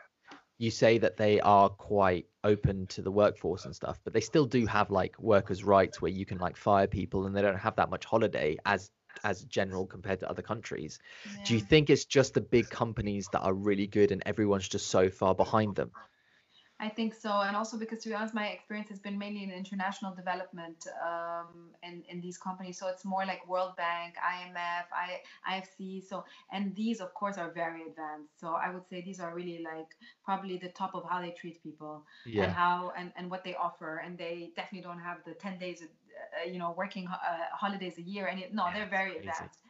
you 0.59 0.71
say 0.71 0.99
that 0.99 1.17
they 1.17 1.41
are 1.41 1.69
quite 1.69 2.27
open 2.43 2.87
to 2.89 3.03
the 3.03 3.13
workforce 3.13 3.65
and 3.65 3.75
stuff, 3.75 4.01
but 4.05 4.13
they 4.13 4.21
still 4.21 4.47
do 4.47 4.67
have 4.67 4.91
like 4.91 5.19
workers' 5.19 5.65
rights 5.65 6.01
where 6.01 6.11
you 6.11 6.27
can 6.27 6.39
like 6.39 6.57
fire 6.57 6.87
people 6.89 7.27
and 7.27 7.37
they 7.37 7.43
don't 7.43 7.59
have 7.59 7.77
that 7.77 7.91
much 7.91 8.05
holiday 8.05 8.57
as 8.67 8.91
as 9.25 9.43
general 9.45 9.87
compared 9.87 10.21
to 10.21 10.31
other 10.31 10.43
countries. 10.43 10.99
Do 11.43 11.55
you 11.55 11.61
think 11.61 11.91
it's 11.91 12.05
just 12.05 12.35
the 12.35 12.41
big 12.41 12.71
companies 12.71 13.29
that 13.31 13.41
are 13.41 13.55
really 13.55 13.87
good 13.87 14.13
and 14.13 14.23
everyone's 14.27 14.69
just 14.69 14.89
so 14.89 15.11
far 15.11 15.35
behind 15.35 15.77
them? 15.77 15.91
I 16.81 16.89
think 16.89 17.13
so, 17.13 17.41
and 17.41 17.57
also 17.57 17.77
because 17.77 18.05
to 18.05 18.09
be 18.09 18.15
honest, 18.15 18.35
my 18.35 18.49
experience 18.49 18.89
has 18.91 19.01
been 19.01 19.19
mainly 19.19 19.43
in 19.43 19.51
international 19.51 20.15
development 20.15 20.87
um, 21.05 21.71
in 21.83 22.05
in 22.09 22.21
these 22.21 22.39
companies. 22.39 22.79
So 22.79 22.87
it's 22.87 23.05
more 23.05 23.27
like 23.27 23.47
World 23.49 23.75
Bank, 23.77 24.15
IMF, 24.15 24.87
I, 24.93 25.21
IFC. 25.53 26.07
So 26.09 26.25
and 26.53 26.73
these 26.77 27.01
of 27.01 27.13
course 27.15 27.37
are 27.37 27.51
very 27.51 27.83
advanced. 27.83 28.39
So 28.41 28.55
I 28.55 28.73
would 28.73 28.87
say 28.89 29.01
these 29.01 29.19
are 29.19 29.35
really 29.35 29.61
like 29.65 29.91
probably 30.25 30.57
the 30.57 30.69
top 30.69 30.95
of 30.95 31.03
how 31.11 31.21
they 31.21 31.33
treat 31.33 31.61
people 31.65 32.05
and 32.45 32.53
how 32.53 32.93
and, 32.97 33.13
and 33.17 33.29
what 33.29 33.43
they 33.43 33.57
offer. 33.57 34.01
And 34.05 34.17
they 34.17 34.53
definitely 34.55 34.83
don't 34.89 35.01
have 35.01 35.19
the 35.27 35.35
ten 35.35 35.59
days, 35.59 35.83
uh, 35.83 36.49
you 36.49 36.61
know, 36.61 36.75
working 36.77 37.09
uh, 37.09 37.17
holidays 37.57 37.99
a 37.99 38.03
year. 38.03 38.27
And 38.27 38.39
it, 38.39 38.55
no, 38.55 38.67
Yeah, 38.67 38.75
they're 38.75 38.91
very 38.91 39.17
advanced. 39.17 39.63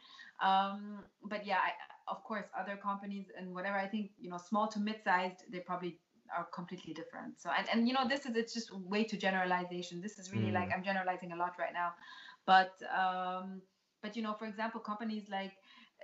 Um, 0.43 0.99
but 1.23 1.43
yeah, 1.43 1.57
I, 1.57 1.71
of 2.07 2.23
course, 2.23 2.45
other 2.57 2.77
companies 2.77 3.25
and 3.35 3.53
whatever. 3.55 3.77
I 3.77 3.87
think 3.87 4.11
you 4.21 4.29
know, 4.29 4.37
small 4.37 4.67
to 4.67 4.79
mid-sized, 4.79 5.43
they 5.51 5.59
probably 5.59 5.97
are 6.35 6.45
completely 6.53 6.93
different. 6.93 7.39
So 7.39 7.49
and 7.57 7.67
and 7.71 7.87
you 7.87 7.93
know, 7.93 8.07
this 8.07 8.25
is 8.25 8.35
it's 8.35 8.53
just 8.53 8.71
way 8.73 9.03
too 9.03 9.17
generalization. 9.17 10.01
This 10.01 10.19
is 10.19 10.31
really 10.31 10.51
like 10.51 10.69
I'm 10.73 10.83
generalizing 10.83 11.31
a 11.31 11.35
lot 11.35 11.53
right 11.59 11.73
now, 11.73 11.93
but 12.45 12.71
um, 12.95 13.61
but 14.01 14.15
you 14.15 14.21
know, 14.21 14.33
for 14.33 14.45
example, 14.45 14.79
companies 14.79 15.29
like 15.29 15.53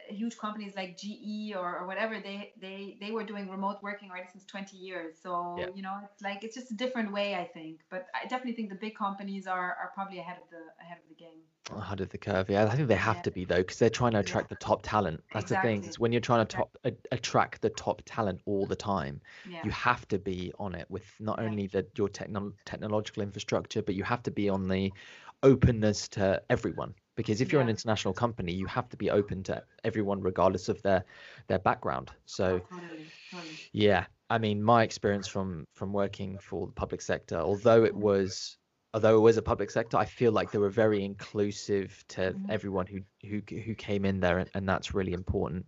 huge 0.10 0.38
companies 0.38 0.74
like 0.76 0.98
GE 0.98 1.54
or, 1.56 1.80
or 1.80 1.88
whatever, 1.88 2.20
they, 2.20 2.54
they 2.62 2.98
they 3.00 3.12
were 3.12 3.24
doing 3.24 3.50
remote 3.50 3.78
working 3.82 4.10
already 4.10 4.28
since 4.32 4.46
20 4.46 4.78
years. 4.78 5.16
So 5.22 5.56
Yeah. 5.58 5.68
you 5.76 5.82
know, 5.82 5.98
it's 6.12 6.22
like 6.22 6.44
it's 6.44 6.56
just 6.56 6.72
a 6.72 6.76
different 6.76 7.12
way, 7.12 7.36
I 7.36 7.46
think. 7.46 7.82
But 7.90 8.08
I 8.14 8.28
definitely 8.28 8.54
think 8.54 8.70
the 8.70 8.76
big 8.76 8.96
companies 8.96 9.48
are, 9.48 9.76
are 9.82 9.92
probably 9.94 10.20
ahead 10.20 10.38
of 10.38 10.50
the 10.50 10.62
ahead 10.84 10.98
of 10.98 11.08
the 11.10 11.16
game. 11.16 11.42
ahead 11.72 12.02
of 12.02 12.10
the 12.10 12.18
curve. 12.20 12.50
Yeah, 12.50 12.66
I 12.66 12.76
think 12.76 12.88
they 12.88 12.96
have 12.96 13.18
Yeah. 13.18 13.22
to 13.24 13.32
be 13.32 13.46
though, 13.46 13.58
because 13.58 13.80
they're 13.80 13.90
trying 13.90 14.12
to 14.12 14.18
Yeah. 14.18 14.22
attract 14.22 14.50
the 14.50 14.56
top 14.56 14.82
talent. 14.84 15.24
That's 15.34 15.50
the 15.50 15.56
thing. 15.56 15.78
Exactly. 15.78 15.88
It's 15.90 16.00
when 16.00 16.12
you're 16.12 16.22
trying 16.22 16.46
to 16.46 16.56
top 16.58 16.78
attract 17.12 17.62
the 17.62 17.72
top 17.72 18.02
talent 18.06 18.42
all 18.46 18.66
the 18.68 18.76
time, 18.76 19.22
Yeah. 19.50 19.62
you 19.64 19.72
have 19.72 20.08
to 20.10 20.20
be 20.20 20.52
on 20.60 20.76
it 20.76 20.90
with 20.92 21.06
not 21.20 21.40
Yeah. 21.40 21.46
only 21.46 21.68
the 21.68 21.88
your 21.98 22.10
techno 22.10 22.54
technological 22.66 23.24
infrastructure, 23.24 23.82
but 23.82 23.96
you 23.96 24.04
have 24.04 24.22
to 24.24 24.32
be 24.32 24.50
on 24.50 24.68
the 24.68 24.94
openness 25.42 26.08
to 26.10 26.42
everyone. 26.50 26.94
Because 27.16 27.42
if 27.42 27.52
you're 27.52 27.62
an 27.62 27.70
international 27.70 28.14
company, 28.14 28.54
you 28.54 28.68
have 28.68 28.90
to 28.90 28.98
be 28.98 29.10
open 29.12 29.44
to 29.44 29.64
everyone, 29.84 30.22
regardless 30.22 30.70
of 30.70 30.82
their 30.84 31.04
their 31.48 31.60
background. 31.60 32.12
So. 32.26 32.62
Oh, 32.62 32.64
totally, 32.70 33.12
totally. 33.30 33.58
Yeah, 33.74 34.06
I 34.30 34.38
mean, 34.38 34.64
my 34.64 34.84
experience 34.84 35.28
from 35.28 35.66
from 35.74 35.94
working 35.94 36.38
for 36.38 36.68
the 36.68 36.74
public 36.74 37.02
sector, 37.02 37.38
although 37.38 37.84
it 37.84 37.96
Mhm. 37.96 38.00
was 38.00 38.58
although 38.94 39.18
it 39.18 39.22
was 39.22 39.38
a 39.38 39.42
public 39.42 39.70
sector, 39.72 39.98
I 39.98 40.06
feel 40.06 40.32
like 40.32 40.52
they 40.52 40.58
were 40.58 40.70
very 40.70 41.04
inclusive 41.04 42.04
to 42.10 42.36
Mhm. 42.36 42.50
everyone 42.50 42.88
who 42.88 43.02
who 43.28 43.42
who 43.62 43.76
came 43.76 44.06
in 44.06 44.20
there, 44.20 44.40
and, 44.40 44.50
and 44.54 44.68
that's 44.68 44.94
really 44.94 45.14
important. 45.14 45.66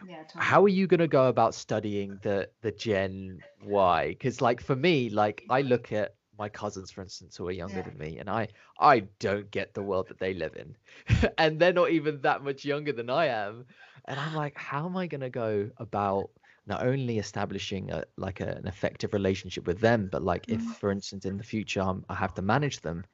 Yeah, 0.00 0.24
totally. 0.24 0.34
How 0.36 0.62
are 0.64 0.68
you 0.68 0.86
going 0.86 1.00
to 1.00 1.08
go 1.08 1.28
about 1.28 1.54
studying 1.54 2.18
the 2.22 2.50
the 2.62 2.72
Gen 2.72 3.44
Y? 3.60 4.08
Because 4.10 4.40
like 4.40 4.60
for 4.60 4.76
me, 4.76 5.10
like 5.10 5.44
I 5.50 5.62
look 5.62 5.92
at 5.92 6.14
my 6.40 6.48
cousins, 6.50 6.90
for 6.92 7.02
instance, 7.02 7.36
who 7.36 7.48
are 7.48 7.52
younger 7.64 7.82
Yeah. 7.82 7.90
than 7.90 7.98
me, 7.98 8.18
and 8.18 8.30
I 8.30 8.48
I 8.80 9.00
don't 9.20 9.50
get 9.50 9.74
the 9.74 9.82
world 9.84 10.08
that 10.08 10.18
they 10.20 10.34
live 10.34 10.56
in, 10.56 10.76
and 11.38 11.60
they're 11.60 11.72
not 11.74 11.90
even 11.90 12.22
that 12.22 12.44
much 12.44 12.64
younger 12.64 12.92
than 12.92 13.10
I 13.10 13.26
am, 13.26 13.66
and 14.06 14.20
I'm 14.20 14.34
like, 14.34 14.56
how 14.58 14.86
am 14.86 14.96
I 14.96 15.06
going 15.08 15.22
to 15.22 15.30
go 15.30 15.70
about 15.78 16.30
not 16.66 16.84
only 16.86 17.18
establishing 17.18 17.90
a 17.90 18.04
like 18.16 18.40
a, 18.40 18.48
an 18.58 18.66
effective 18.68 19.12
relationship 19.14 19.66
with 19.66 19.80
them, 19.80 20.08
but 20.12 20.22
like 20.22 20.46
if, 20.48 20.62
Mhm. 20.62 20.76
for 20.80 20.90
instance, 20.92 21.24
in 21.26 21.36
the 21.38 21.44
future 21.44 21.80
I'm, 21.82 22.04
I 22.08 22.14
have 22.14 22.34
to 22.34 22.42
manage 22.42 22.80
them, 22.80 23.04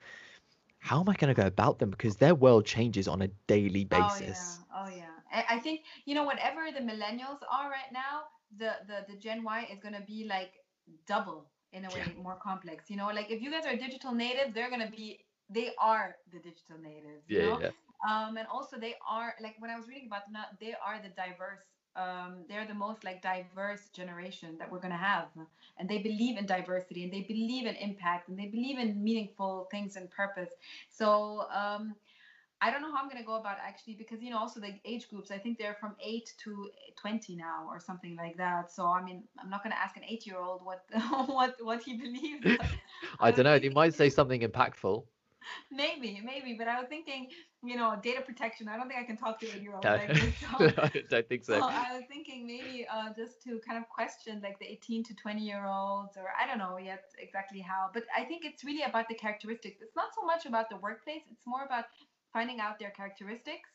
how 0.78 1.00
am 1.00 1.08
I 1.08 1.14
going 1.14 1.34
to 1.34 1.40
go 1.40 1.46
about 1.46 1.78
them? 1.78 1.90
Because 1.90 2.16
their 2.16 2.34
world 2.34 2.66
changes 2.66 3.08
on 3.08 3.22
a 3.22 3.28
daily 3.48 3.84
basis. 3.84 3.94
Oh 3.94 4.16
yeah, 4.20 4.56
oh 4.74 4.88
yeah. 4.88 5.14
I, 5.32 5.56
I 5.56 5.58
think 5.58 5.80
you 6.04 6.14
know 6.14 6.24
whatever 6.24 6.60
the 6.72 6.80
millennials 6.80 7.40
are 7.50 7.70
right 7.70 7.92
now, 7.92 8.24
the 8.56 8.72
the 8.86 9.12
the 9.12 9.18
Gen 9.18 9.44
Y 9.44 9.68
is 9.72 9.80
gonna 9.80 10.04
be 10.06 10.26
like 10.28 10.52
double 11.06 11.50
in 11.72 11.84
a 11.84 11.90
way 11.90 12.02
Yeah. 12.06 12.22
more 12.22 12.36
complex. 12.42 12.90
You 12.90 12.96
know, 12.96 13.06
like 13.08 13.30
if 13.30 13.42
you 13.42 13.50
guys 13.50 13.66
are 13.66 13.76
digital 13.76 14.12
natives, 14.12 14.54
they're 14.54 14.70
gonna 14.70 14.90
be 14.90 15.20
they 15.48 15.70
are 15.80 16.16
the 16.32 16.38
digital 16.38 16.78
natives. 16.80 17.24
You 17.28 17.38
Yeah, 17.38 17.40
know? 17.40 17.60
yeah, 17.60 17.70
um 18.08 18.36
and 18.36 18.46
also 18.48 18.78
they 18.78 18.94
are 19.08 19.34
like 19.42 19.54
when 19.58 19.70
i 19.70 19.76
was 19.76 19.88
reading 19.88 20.06
about 20.06 20.24
them 20.26 20.32
now 20.34 20.44
they 20.60 20.74
are 20.84 21.00
the 21.02 21.08
diverse 21.10 21.64
um 21.96 22.44
they're 22.48 22.66
the 22.66 22.74
most 22.74 23.04
like 23.04 23.22
diverse 23.22 23.88
generation 23.90 24.56
that 24.58 24.70
we're 24.70 24.78
going 24.80 24.90
to 24.92 24.96
have 25.12 25.28
and 25.78 25.88
they 25.88 25.98
believe 25.98 26.36
in 26.36 26.46
diversity 26.46 27.04
and 27.04 27.12
they 27.12 27.22
believe 27.22 27.66
in 27.66 27.74
impact 27.76 28.28
and 28.28 28.38
they 28.38 28.46
believe 28.46 28.78
in 28.78 29.02
meaningful 29.02 29.66
things 29.70 29.96
and 29.96 30.10
purpose 30.10 30.50
so 30.88 31.44
um 31.50 31.94
I 32.60 32.70
don't 32.70 32.80
know 32.80 32.90
how 32.90 33.02
I'm 33.02 33.08
going 33.08 33.20
to 33.20 33.26
go 33.26 33.36
about 33.36 33.58
actually 33.62 33.94
because 33.94 34.22
you 34.22 34.30
know 34.30 34.38
also 34.38 34.60
the 34.60 34.74
age 34.84 35.08
groups 35.08 35.30
I 35.30 35.38
think 35.38 35.58
they're 35.58 35.76
from 35.78 35.94
8 36.02 36.32
to 36.44 36.70
20 36.96 37.36
now 37.36 37.66
or 37.68 37.78
something 37.80 38.16
like 38.16 38.36
that. 38.38 38.72
So 38.72 38.86
I 38.86 39.02
mean 39.02 39.24
I'm 39.38 39.50
not 39.50 39.62
going 39.62 39.72
to 39.72 39.78
ask 39.78 39.96
an 39.96 40.02
8-year-old 40.02 40.64
what 40.64 40.84
what 41.26 41.56
what 41.60 41.82
he 41.82 41.96
believes. 41.96 42.46
I 43.20 43.30
don't 43.30 43.44
know. 43.44 43.58
he 43.58 43.68
might 43.68 43.94
say 43.94 44.08
something 44.08 44.40
impactful. 44.40 45.04
maybe 45.70 46.20
maybe 46.24 46.54
but 46.58 46.66
I 46.66 46.80
was 46.80 46.88
thinking 46.88 47.28
you 47.62 47.76
know 47.76 47.94
data 48.02 48.22
protection. 48.22 48.68
I 48.68 48.76
don't 48.76 48.88
think 48.88 49.00
I 49.00 49.04
can 49.04 49.16
talk 49.18 49.38
to 49.40 49.46
an 49.46 49.58
8-year-old 49.58 49.84
No, 49.84 49.96
like. 49.96 50.16
So, 50.16 50.82
I 50.82 51.02
don't 51.10 51.28
think 51.28 51.44
so. 51.44 51.60
so 51.60 51.66
I 51.66 51.92
was 51.92 52.04
thinking 52.08 52.46
maybe 52.46 52.86
uh, 52.90 53.10
just 53.14 53.42
to 53.44 53.60
kind 53.66 53.78
of 53.78 53.88
question 53.88 54.40
like 54.42 54.58
the 54.58 54.66
18 54.66 55.04
to 55.04 55.14
20 55.14 55.42
year 55.42 55.66
olds, 55.66 56.16
or 56.16 56.28
I 56.40 56.46
don't 56.46 56.58
know 56.58 56.78
yet 56.78 57.04
exactly 57.18 57.60
how. 57.60 57.90
But 57.92 58.04
I 58.16 58.24
think 58.24 58.44
it's 58.44 58.64
really 58.64 58.82
about 58.82 59.08
the 59.08 59.14
characteristics. 59.14 59.82
It's 59.82 59.96
not 59.96 60.14
so 60.14 60.24
much 60.24 60.46
about 60.46 60.70
the 60.70 60.76
workplace. 60.76 61.22
It's 61.30 61.46
more 61.46 61.64
about 61.64 61.84
finding 62.36 62.60
out 62.66 62.78
their 62.78 62.94
characteristics 63.00 63.70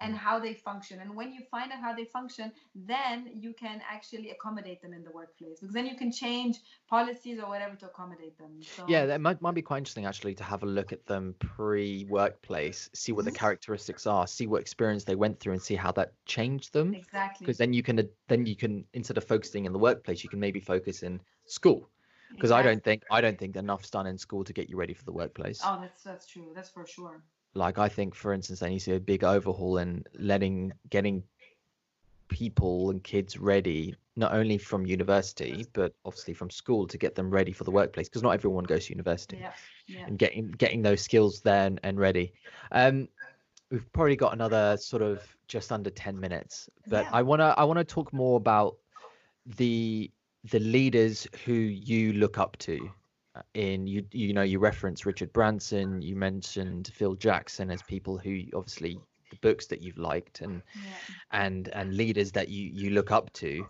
and 0.00 0.14
Mm. 0.14 0.18
how 0.26 0.34
they 0.44 0.54
function. 0.68 0.96
And 1.02 1.10
when 1.20 1.30
you 1.36 1.42
find 1.54 1.68
out 1.72 1.80
how 1.86 1.94
they 1.98 2.06
function, 2.18 2.52
then 2.92 3.18
you 3.44 3.52
can 3.64 3.76
actually 3.96 4.30
accommodate 4.36 4.80
them 4.82 4.92
in 4.98 5.02
the 5.08 5.14
workplace 5.20 5.56
because 5.60 5.74
then 5.78 5.86
you 5.92 5.96
can 6.02 6.10
change 6.22 6.54
policies 6.96 7.38
or 7.42 7.48
whatever 7.48 7.74
to 7.82 7.86
accommodate 7.92 8.36
them. 8.42 8.52
So 8.76 8.82
Yeah, 8.92 9.06
that 9.06 9.20
might, 9.20 9.40
might 9.42 9.54
be 9.60 9.62
quite 9.62 9.78
interesting 9.78 10.06
actually 10.06 10.34
to 10.36 10.44
have 10.44 10.62
a 10.62 10.66
look 10.66 10.92
at 10.92 11.06
them 11.06 11.34
pre-workplace, 11.38 12.90
see 12.94 13.12
what 13.12 13.24
the 13.24 13.32
characteristics 13.32 14.06
are, 14.06 14.26
see 14.26 14.46
what 14.46 14.60
experience 14.60 15.04
they 15.04 15.16
went 15.16 15.40
through, 15.40 15.54
and 15.54 15.62
see 15.62 15.74
how 15.74 15.92
that 15.92 16.12
changed 16.26 16.72
them. 16.72 16.92
exactly. 16.92 17.46
Because 17.46 17.58
then 17.58 17.72
you 17.72 17.82
can 17.82 17.96
then 18.28 18.46
you 18.46 18.56
can 18.56 18.84
instead 18.92 19.18
of 19.18 19.24
focusing 19.24 19.64
in 19.64 19.72
the 19.72 19.78
workplace, 19.78 20.22
you 20.22 20.30
can 20.30 20.40
maybe 20.40 20.60
focus 20.60 21.02
in 21.02 21.20
school. 21.46 21.90
Because 22.36 22.50
I 22.50 22.62
don't 22.62 22.82
think 22.82 23.04
I 23.10 23.20
don't 23.20 23.38
think 23.38 23.56
enough's 23.56 23.90
done 23.90 24.06
in 24.06 24.18
school 24.18 24.44
to 24.44 24.52
get 24.52 24.68
you 24.70 24.76
ready 24.76 24.94
for 24.94 25.04
the 25.04 25.12
workplace. 25.12 25.60
Oh, 25.64 25.78
that's 25.80 26.02
that's 26.02 26.26
true. 26.26 26.52
That's 26.54 26.70
for 26.70 26.86
sure. 26.86 27.22
Like 27.54 27.78
I 27.78 27.88
think, 27.88 28.14
for 28.14 28.32
instance, 28.32 28.60
they 28.60 28.68
need 28.70 28.80
to 28.80 28.90
be 28.90 28.96
a 28.96 29.00
big 29.00 29.24
overhaul 29.24 29.78
in 29.78 30.04
letting 30.18 30.72
getting 30.90 31.22
people 32.28 32.90
and 32.90 33.02
kids 33.02 33.38
ready, 33.38 33.94
not 34.16 34.32
only 34.32 34.58
from 34.58 34.86
university 34.86 35.66
but 35.72 35.94
obviously 36.04 36.34
from 36.34 36.50
school 36.50 36.86
to 36.86 36.98
get 36.98 37.14
them 37.14 37.30
ready 37.30 37.52
for 37.52 37.64
the 37.64 37.70
workplace. 37.70 38.08
Because 38.08 38.22
not 38.22 38.30
everyone 38.30 38.64
goes 38.64 38.86
to 38.86 38.92
university. 38.92 39.38
Yeah. 39.38 39.52
Yeah. 39.86 40.06
and 40.06 40.18
getting 40.18 40.50
getting 40.52 40.82
those 40.82 41.02
skills 41.02 41.40
there 41.40 41.66
and, 41.66 41.78
and 41.82 41.98
ready. 41.98 42.32
Um, 42.72 43.08
we've 43.70 43.90
probably 43.92 44.16
got 44.16 44.32
another 44.32 44.76
sort 44.78 45.02
of 45.02 45.20
just 45.46 45.72
under 45.72 45.90
10 45.90 46.18
minutes, 46.18 46.68
but 46.88 47.04
Yeah. 47.04 47.10
I 47.12 47.22
wanna 47.22 47.54
I 47.56 47.64
wanna 47.64 47.84
talk 47.84 48.12
more 48.12 48.36
about 48.36 48.78
the 49.46 50.10
the 50.50 50.60
leaders 50.60 51.26
who 51.44 51.52
you 51.52 52.14
look 52.14 52.38
up 52.38 52.56
to. 52.58 52.90
In 53.54 53.86
you 53.86 54.04
you 54.12 54.32
know 54.32 54.42
you 54.42 54.58
reference 54.58 55.04
Richard 55.06 55.32
Branson, 55.32 56.00
you 56.02 56.14
mentioned 56.14 56.90
Phil 56.94 57.14
Jackson 57.14 57.70
as 57.70 57.82
people 57.82 58.16
who 58.16 58.42
obviously 58.54 59.00
the 59.30 59.36
books 59.36 59.66
that 59.66 59.82
you've 59.82 59.98
liked 59.98 60.40
and 60.40 60.62
Yeah. 60.74 60.80
and 61.32 61.68
and 61.68 61.96
leaders 61.96 62.32
that 62.32 62.48
you 62.48 62.70
you 62.72 62.90
look 62.90 63.10
up 63.10 63.32
to 63.34 63.66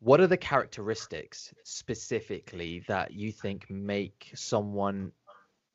what 0.00 0.20
are 0.20 0.26
the 0.26 0.36
characteristics 0.36 1.52
specifically 1.64 2.84
that 2.86 3.12
you 3.12 3.32
think 3.32 3.68
make 3.70 4.30
someone 4.34 5.12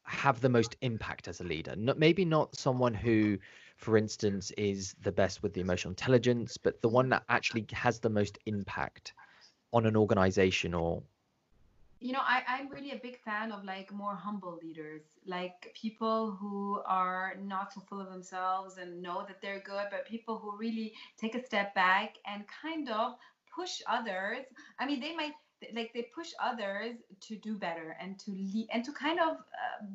have 0.04 0.40
the 0.42 0.50
most 0.50 0.76
impact 0.82 1.28
as 1.28 1.42
a 1.42 1.44
leader 1.44 1.76
not 1.76 1.98
maybe 1.98 2.26
not 2.26 2.56
someone 2.56 2.94
who 2.94 3.38
for 3.78 3.98
instance 3.98 4.52
is 4.58 4.96
the 5.02 5.12
best 5.12 5.42
with 5.42 5.54
the 5.54 5.62
emotional 5.62 5.92
intelligence 5.92 6.58
but 6.58 6.82
the 6.82 6.90
one 6.90 7.10
that 7.10 7.24
actually 7.30 7.66
has 7.72 8.00
the 8.00 8.10
most 8.10 8.38
impact 8.46 9.14
on 9.72 9.86
an 9.86 9.96
organization 9.96 10.74
or 10.74 11.02
you 12.04 12.14
know 12.14 12.22
I, 12.24 12.44
i'm 12.48 12.70
really 12.70 12.92
a 12.92 13.00
big 13.02 13.18
fan 13.20 13.52
of 13.52 13.66
like 13.66 13.94
more 13.94 14.16
humble 14.16 14.60
leaders 14.62 15.04
like 15.28 15.74
people 15.82 16.38
who 16.40 16.82
are 16.88 17.36
not 17.42 17.74
so 17.74 17.82
full 17.82 18.02
of 18.02 18.10
themselves 18.12 18.78
and 18.78 19.02
know 19.02 19.26
that 19.28 19.42
they're 19.42 19.62
good 19.62 19.88
but 19.92 20.06
people 20.08 20.40
who 20.40 20.58
really 20.58 20.94
take 21.18 21.36
a 21.36 21.44
step 21.44 21.76
back 21.76 22.16
and 22.28 22.46
kind 22.64 22.90
of 22.90 23.14
push 23.56 23.82
others 23.88 24.46
i 24.80 24.86
mean 24.86 25.02
they 25.02 25.16
might 25.16 25.34
like 25.76 25.94
they 25.94 26.08
push 26.16 26.32
others 26.42 26.98
to 27.22 27.38
do 27.38 27.58
better 27.58 27.96
and 28.02 28.20
to 28.20 28.32
lead 28.32 28.68
and 28.74 28.84
to 28.86 28.94
kind 28.94 29.20
of 29.20 29.38
uh, 29.38 29.86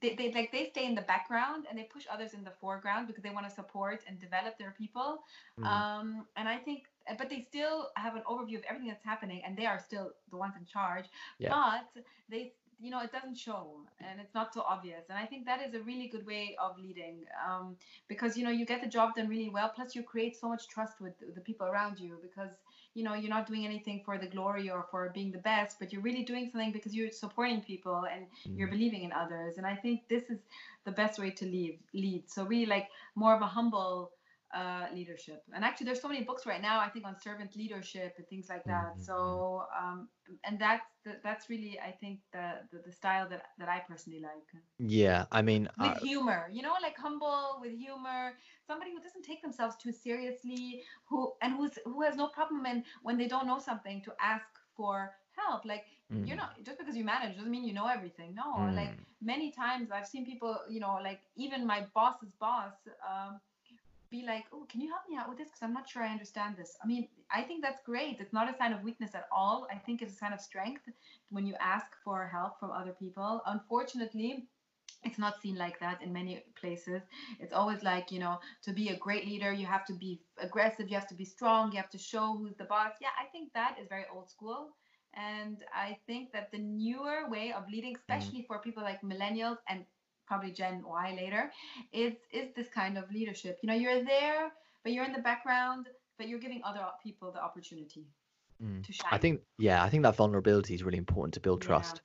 they, 0.00 0.14
they 0.14 0.32
like 0.32 0.52
they 0.52 0.64
stay 0.64 0.86
in 0.86 0.94
the 0.94 1.02
background 1.02 1.66
and 1.68 1.78
they 1.78 1.84
push 1.84 2.04
others 2.12 2.34
in 2.34 2.44
the 2.44 2.50
foreground 2.60 3.06
because 3.08 3.22
they 3.22 3.30
want 3.30 3.46
to 3.48 3.54
support 3.54 4.02
and 4.06 4.18
develop 4.18 4.58
their 4.58 4.72
people 4.72 5.20
Mm. 5.58 5.64
um, 5.64 6.26
and 6.36 6.48
I 6.48 6.58
think, 6.58 6.84
but 7.16 7.30
they 7.30 7.40
still 7.48 7.88
have 7.96 8.14
an 8.16 8.22
overview 8.26 8.56
of 8.56 8.64
everything 8.68 8.88
that's 8.88 9.04
happening, 9.04 9.40
and 9.44 9.56
they 9.56 9.66
are 9.66 9.78
still 9.78 10.10
the 10.30 10.36
ones 10.36 10.54
in 10.58 10.64
charge. 10.66 11.06
Yeah. 11.38 11.50
But 11.50 12.02
they, 12.28 12.52
you 12.80 12.90
know, 12.90 13.00
it 13.00 13.10
doesn't 13.12 13.36
show, 13.36 13.86
and 14.00 14.20
it's 14.20 14.34
not 14.34 14.52
so 14.52 14.62
obvious. 14.68 15.04
And 15.08 15.18
I 15.18 15.26
think 15.26 15.46
that 15.46 15.60
is 15.60 15.74
a 15.74 15.80
really 15.80 16.08
good 16.08 16.26
way 16.26 16.54
of 16.62 16.76
leading, 16.78 17.24
um, 17.48 17.76
because 18.08 18.36
you 18.36 18.44
know 18.44 18.50
you 18.50 18.64
get 18.66 18.80
the 18.80 18.88
job 18.88 19.14
done 19.14 19.28
really 19.28 19.48
well. 19.48 19.70
Plus, 19.74 19.94
you 19.94 20.02
create 20.02 20.36
so 20.36 20.48
much 20.48 20.66
trust 20.68 21.00
with 21.00 21.14
the 21.34 21.40
people 21.40 21.66
around 21.66 21.98
you 21.98 22.18
because 22.22 22.50
you 22.94 23.02
know 23.02 23.14
you're 23.14 23.30
not 23.30 23.46
doing 23.46 23.64
anything 23.64 24.00
for 24.04 24.18
the 24.18 24.26
glory 24.26 24.68
or 24.70 24.84
for 24.90 25.10
being 25.14 25.32
the 25.32 25.38
best, 25.38 25.76
but 25.78 25.92
you're 25.92 26.02
really 26.02 26.22
doing 26.24 26.48
something 26.50 26.72
because 26.72 26.94
you're 26.94 27.10
supporting 27.10 27.60
people 27.62 28.06
and 28.12 28.26
you're 28.56 28.68
Mm. 28.68 28.72
believing 28.72 29.02
in 29.02 29.12
others. 29.12 29.56
And 29.58 29.66
I 29.66 29.74
think 29.76 30.00
this 30.08 30.30
is 30.30 30.38
the 30.84 30.92
best 30.92 31.18
way 31.18 31.30
to 31.30 31.44
lead. 31.46 31.78
Lead. 31.94 32.22
So 32.28 32.44
really, 32.46 32.66
like 32.66 32.88
more 33.14 33.34
of 33.34 33.42
a 33.42 33.46
humble 33.46 34.10
uh, 34.54 34.86
leadership. 34.94 35.42
And 35.54 35.64
actually, 35.64 35.86
there's 35.86 36.00
so 36.00 36.08
many 36.08 36.24
books 36.24 36.46
right 36.46 36.60
now. 36.60 36.80
I 36.80 36.88
think 36.88 37.06
on 37.06 37.16
servant 37.18 37.56
leadership 37.56 38.14
and 38.18 38.26
things 38.28 38.48
like 38.48 38.66
that. 38.66 38.94
Mhm. 38.96 39.00
So, 39.00 39.64
um, 39.78 40.08
and 40.44 40.58
that's 40.60 40.86
the, 41.04 41.16
that's 41.22 41.48
really, 41.50 41.78
I 41.80 41.92
think, 41.92 42.20
the, 42.32 42.60
the 42.72 42.82
the 42.86 42.92
style 42.92 43.28
that 43.30 43.42
that 43.58 43.68
I 43.68 43.80
personally 43.88 44.20
like. 44.20 44.62
yeah 44.78 45.26
i 45.32 45.42
mean 45.42 45.68
With 45.78 45.96
uh, 45.96 45.98
humor, 45.98 46.48
you 46.52 46.62
know, 46.62 46.74
like 46.82 46.96
humble 46.96 47.58
with 47.60 47.72
humor. 47.72 48.32
Somebody 48.66 48.90
who 48.92 49.00
doesn't 49.00 49.22
take 49.22 49.42
themselves 49.42 49.76
too 49.76 49.92
seriously, 49.92 50.82
who 51.08 51.32
and 51.42 51.54
who's 51.54 51.78
who 51.84 52.02
has 52.02 52.16
no 52.16 52.28
problem 52.28 52.66
in 52.66 52.84
when 53.02 53.16
they 53.16 53.28
don't 53.28 53.46
know 53.46 53.58
something 53.58 54.02
to 54.02 54.12
ask 54.20 54.46
for 54.76 55.14
help. 55.36 55.64
Like 55.64 55.84
Mm. 56.10 56.24
you're 56.24 56.36
not 56.36 56.50
just 56.64 56.78
because 56.78 56.96
you 56.96 57.04
manage 57.04 57.36
doesn't 57.36 57.50
mean 57.50 57.64
you 57.64 57.74
know 57.74 57.86
everything. 57.86 58.34
No, 58.34 58.68
like 58.74 58.92
Mm. 58.92 59.04
many 59.20 59.50
times 59.52 59.90
I've 59.90 60.06
seen 60.06 60.24
people, 60.26 60.58
you 60.68 60.80
know, 60.80 60.98
like 61.02 61.20
even 61.36 61.66
my 61.66 61.86
boss's 61.94 62.34
boss, 62.34 62.74
um, 63.08 63.40
be 64.10 64.24
like, 64.26 64.44
"Oh, 64.52 64.66
can 64.68 64.80
you 64.80 64.88
help 64.88 65.02
me 65.08 65.16
out 65.16 65.28
with 65.28 65.38
this? 65.38 65.48
Because 65.48 65.62
I'm 65.62 65.72
not 65.72 65.88
sure 65.88 66.02
I 66.02 66.10
understand 66.10 66.56
this." 66.56 66.76
I 66.82 66.86
mean, 66.86 67.08
I 67.30 67.42
think 67.42 67.62
that's 67.62 67.82
great. 67.82 68.20
It's 68.20 68.32
not 68.32 68.52
a 68.52 68.56
sign 68.56 68.72
of 68.72 68.82
weakness 68.82 69.14
at 69.14 69.28
all. 69.30 69.66
I 69.70 69.76
think 69.76 70.02
it's 70.02 70.14
a 70.14 70.16
sign 70.16 70.32
of 70.32 70.40
strength 70.40 70.88
when 71.30 71.46
you 71.46 71.54
ask 71.60 71.86
for 72.04 72.26
help 72.26 72.58
from 72.60 72.70
other 72.70 72.92
people. 72.92 73.42
Unfortunately, 73.46 74.48
it's 75.04 75.18
not 75.18 75.40
seen 75.40 75.56
like 75.56 75.78
that 75.80 76.02
in 76.02 76.12
many 76.12 76.44
places. 76.60 77.02
It's 77.38 77.52
always 77.52 77.82
like, 77.82 78.10
you 78.10 78.18
know, 78.18 78.40
to 78.62 78.72
be 78.72 78.88
a 78.88 78.96
great 78.96 79.26
leader, 79.26 79.52
you 79.52 79.66
have 79.66 79.84
to 79.86 79.92
be 79.92 80.20
aggressive, 80.38 80.88
you 80.88 80.96
have 80.96 81.08
to 81.08 81.14
be 81.14 81.24
strong, 81.24 81.70
you 81.72 81.78
have 81.78 81.90
to 81.90 81.98
show 81.98 82.36
who's 82.36 82.56
the 82.56 82.64
boss. 82.64 82.92
Yeah, 83.00 83.14
I 83.20 83.26
think 83.30 83.52
that 83.54 83.76
is 83.80 83.88
very 83.88 84.06
old 84.12 84.28
school. 84.28 84.70
And 85.14 85.64
I 85.74 85.98
think 86.06 86.32
that 86.32 86.50
the 86.50 86.58
newer 86.58 87.28
way 87.28 87.52
of 87.52 87.68
leading, 87.70 87.94
mm. 87.94 87.98
especially 87.98 88.44
for 88.46 88.58
people 88.58 88.82
like 88.82 89.00
millennials 89.02 89.58
and 89.68 89.84
probably 90.28 90.52
Gen 90.52 90.82
Y 90.84 91.14
later, 91.16 91.52
is 91.92 92.14
is 92.32 92.52
this 92.54 92.68
kind 92.70 92.98
of 92.98 93.10
leadership. 93.12 93.58
You 93.62 93.68
know, 93.68 93.74
you're 93.84 94.04
there, 94.04 94.52
but 94.84 94.92
you're 94.92 95.04
in 95.06 95.12
the 95.14 95.22
background, 95.30 95.88
but 96.18 96.28
you're 96.28 96.40
giving 96.46 96.62
other 96.64 96.86
people 97.02 97.32
the 97.32 97.42
opportunity 97.42 98.06
Mm. 98.62 98.84
to 98.84 98.92
shine. 98.92 99.04
I 99.10 99.18
think 99.18 99.42
yeah, 99.58 99.82
I 99.82 99.88
think 99.90 100.02
that 100.04 100.16
vulnerability 100.16 100.74
is 100.74 100.82
really 100.84 100.98
important 100.98 101.34
to 101.34 101.40
build 101.40 101.60
Yeah. 101.62 101.94
trust. 101.94 102.02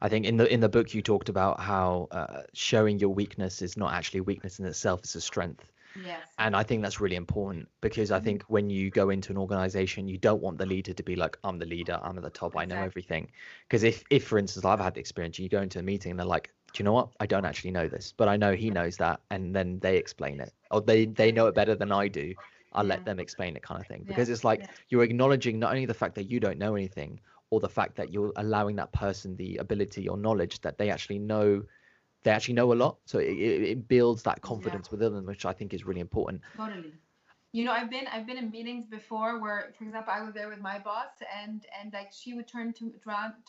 I 0.00 0.08
think 0.08 0.26
in 0.26 0.36
the 0.36 0.52
in 0.52 0.60
the 0.60 0.68
book 0.68 0.94
you 0.94 1.02
talked 1.02 1.28
about 1.28 1.60
how 1.60 2.08
uh, 2.12 2.42
showing 2.54 2.98
your 2.98 3.10
weakness 3.14 3.62
is 3.62 3.76
not 3.76 3.92
actually 3.94 4.20
a 4.20 4.24
weakness 4.24 4.58
in 4.60 4.66
itself; 4.66 5.00
it's 5.00 5.14
a 5.16 5.20
strength. 5.20 5.72
yes. 5.94 6.38
And 6.38 6.56
I 6.56 6.62
think 6.64 6.82
that's 6.82 7.00
really 7.00 7.16
important 7.16 7.68
because 7.80 8.10
I 8.12 8.18
Mhm. 8.18 8.40
think 8.40 8.44
when 8.44 8.70
you 8.70 8.90
go 8.90 9.10
into 9.10 9.32
an 9.32 9.38
organization, 9.38 10.08
you 10.08 10.18
don't 10.18 10.42
want 10.42 10.58
the 10.58 10.66
leader 10.66 10.94
to 10.94 11.02
be 11.02 11.16
like, 11.16 11.38
I'm 11.44 11.58
the 11.58 11.66
leader, 11.66 11.98
I'm 12.02 12.16
at 12.18 12.24
the 12.24 12.30
top, 12.30 12.56
I 12.56 12.64
know 12.66 12.80
Exactly. 12.80 12.82
everything. 12.82 13.30
Because 13.68 13.82
if, 13.84 14.04
if, 14.10 14.26
for 14.26 14.38
instance, 14.38 14.64
I've 14.64 14.80
had 14.80 14.94
the 14.94 15.00
experience, 15.00 15.38
you 15.38 15.48
go 15.48 15.62
into 15.62 15.78
a 15.78 15.82
meeting 15.82 16.10
and 16.12 16.18
they're 16.20 16.26
like, 16.26 16.52
do 16.72 16.82
you 16.82 16.84
know 16.84 16.92
what? 16.92 17.08
I 17.20 17.26
don't 17.26 17.44
actually 17.44 17.70
know 17.72 17.88
this, 17.88 18.12
but 18.16 18.28
I 18.28 18.36
know 18.36 18.54
he 18.54 18.70
knows 18.70 18.96
that. 18.98 19.20
And 19.30 19.54
then 19.54 19.78
they 19.80 19.96
explain 19.96 20.40
it, 20.40 20.52
or 20.70 20.80
they, 20.80 21.06
they 21.06 21.32
know 21.32 21.46
it 21.46 21.54
better 21.54 21.74
than 21.74 21.92
I 21.92 22.08
do. 22.08 22.34
I'll 22.72 22.84
Yeah. 22.84 22.94
let 22.94 23.04
them 23.04 23.20
explain 23.20 23.56
it 23.56 23.62
kind 23.62 23.80
of 23.80 23.86
thing. 23.86 24.00
Yeah, 24.02 24.06
Because 24.08 24.28
it's 24.30 24.44
like 24.44 24.60
yeah. 24.60 24.66
you're 24.88 25.02
acknowledging 25.02 25.58
not 25.58 25.70
only 25.72 25.86
the 25.86 25.94
fact 25.94 26.14
that 26.14 26.30
you 26.30 26.40
don't 26.40 26.58
know 26.58 26.74
anything, 26.74 27.20
or 27.50 27.60
the 27.60 27.68
fact 27.68 27.96
that 27.96 28.10
you're 28.12 28.32
allowing 28.36 28.76
that 28.76 28.92
person 28.92 29.36
the 29.36 29.58
ability 29.58 30.08
or 30.08 30.16
knowledge 30.16 30.60
that 30.62 30.78
they 30.78 30.88
actually 30.90 31.18
know 31.18 31.62
they 32.22 32.30
actually 32.30 32.54
know 32.54 32.72
a 32.72 32.74
lot 32.74 32.96
so 33.04 33.18
it, 33.18 33.28
it, 33.30 33.62
it 33.62 33.88
builds 33.88 34.22
that 34.22 34.40
confidence 34.40 34.90
within 34.90 35.12
them 35.12 35.26
which 35.26 35.44
i 35.44 35.52
think 35.52 35.74
is 35.74 35.84
really 35.84 36.00
important 36.00 36.40
Totally. 36.56 36.94
You 37.52 37.64
know, 37.66 37.72
I've 37.72 37.90
been 37.90 38.06
I've 38.06 38.26
been 38.26 38.38
in 38.38 38.50
meetings 38.50 38.86
before 38.86 39.38
where, 39.38 39.74
for 39.76 39.84
example, 39.84 40.12
I 40.12 40.22
was 40.22 40.32
there 40.32 40.48
with 40.48 40.60
my 40.60 40.78
boss, 40.78 41.10
and 41.42 41.64
and 41.78 41.92
like 41.92 42.10
she 42.12 42.32
would 42.34 42.48
turn 42.48 42.72
to 42.74 42.92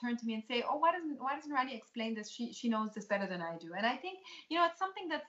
turn 0.02 0.18
to 0.18 0.26
me 0.26 0.34
and 0.34 0.44
say, 0.46 0.64
"Oh, 0.70 0.78
why 0.78 0.92
doesn't 0.92 1.22
why 1.22 1.36
doesn't 1.36 1.52
Rani 1.52 1.74
explain 1.76 2.14
this? 2.14 2.30
She 2.30 2.52
she 2.52 2.68
knows 2.68 2.94
this 2.94 3.06
better 3.06 3.28
than 3.28 3.42
I 3.42 3.58
do." 3.58 3.74
And 3.78 3.86
I 3.86 3.96
think 3.96 4.20
you 4.50 4.58
know 4.58 4.66
it's 4.66 4.78
something 4.80 5.08
that's 5.08 5.26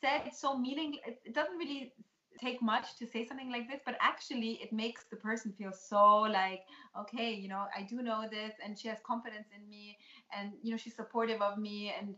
said 0.00 0.22
it's 0.26 0.40
so 0.40 0.56
meaning. 0.56 0.98
It 1.06 1.34
doesn't 1.34 1.56
really 1.56 1.92
take 2.40 2.62
much 2.62 2.96
to 2.96 3.06
say 3.06 3.26
something 3.26 3.50
like 3.50 3.68
this, 3.68 3.80
but 3.84 3.96
actually 4.00 4.52
it 4.62 4.72
makes 4.72 5.04
the 5.10 5.16
person 5.16 5.52
feel 5.52 5.72
so 5.72 6.20
like, 6.20 6.62
okay, 6.98 7.32
you 7.34 7.48
know, 7.48 7.66
I 7.76 7.82
do 7.82 8.02
know 8.02 8.26
this, 8.30 8.54
and 8.64 8.78
she 8.78 8.88
has 8.88 8.98
confidence 9.06 9.48
in 9.54 9.68
me, 9.68 9.98
and 10.36 10.52
you 10.62 10.70
know, 10.70 10.76
she's 10.76 10.96
supportive 10.96 11.42
of 11.42 11.58
me, 11.58 11.92
and 11.98 12.14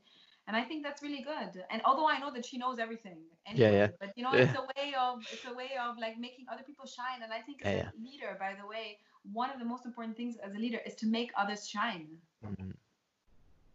and 0.47 0.57
I 0.57 0.63
think 0.65 0.83
that's 0.83 1.03
really 1.03 1.23
good. 1.23 1.63
And 1.71 1.81
although 1.85 2.09
I 2.09 2.19
know 2.19 2.31
that 2.33 2.45
she 2.45 2.59
knows 2.59 2.79
everything, 2.79 3.19
Yeah, 3.55 3.69
anyway, 3.69 3.77
yeah. 3.79 3.89
but 4.01 4.11
you 4.17 4.23
know, 4.25 4.33
Yeah. 4.35 4.43
it's 4.45 4.57
a 4.59 4.63
way 4.77 4.95
of 4.95 5.19
it's 5.31 5.45
a 5.45 5.55
way 5.55 5.71
of 5.81 5.99
like 5.99 6.19
making 6.19 6.47
other 6.53 6.63
people 6.63 6.87
shine. 6.87 7.23
And 7.23 7.33
I 7.33 7.41
think 7.41 7.63
as 7.65 7.75
Yeah, 7.75 7.91
a 7.91 8.01
leader, 8.03 8.37
by 8.39 8.55
the 8.61 8.67
way, 8.67 8.99
one 9.33 9.51
of 9.51 9.59
the 9.59 9.65
most 9.65 9.87
important 9.87 10.17
things 10.17 10.37
as 10.39 10.55
a 10.55 10.59
leader 10.59 10.81
is 10.87 10.95
to 10.97 11.07
make 11.07 11.31
others 11.37 11.69
shine. 11.69 12.09
Mhm. 12.45 12.73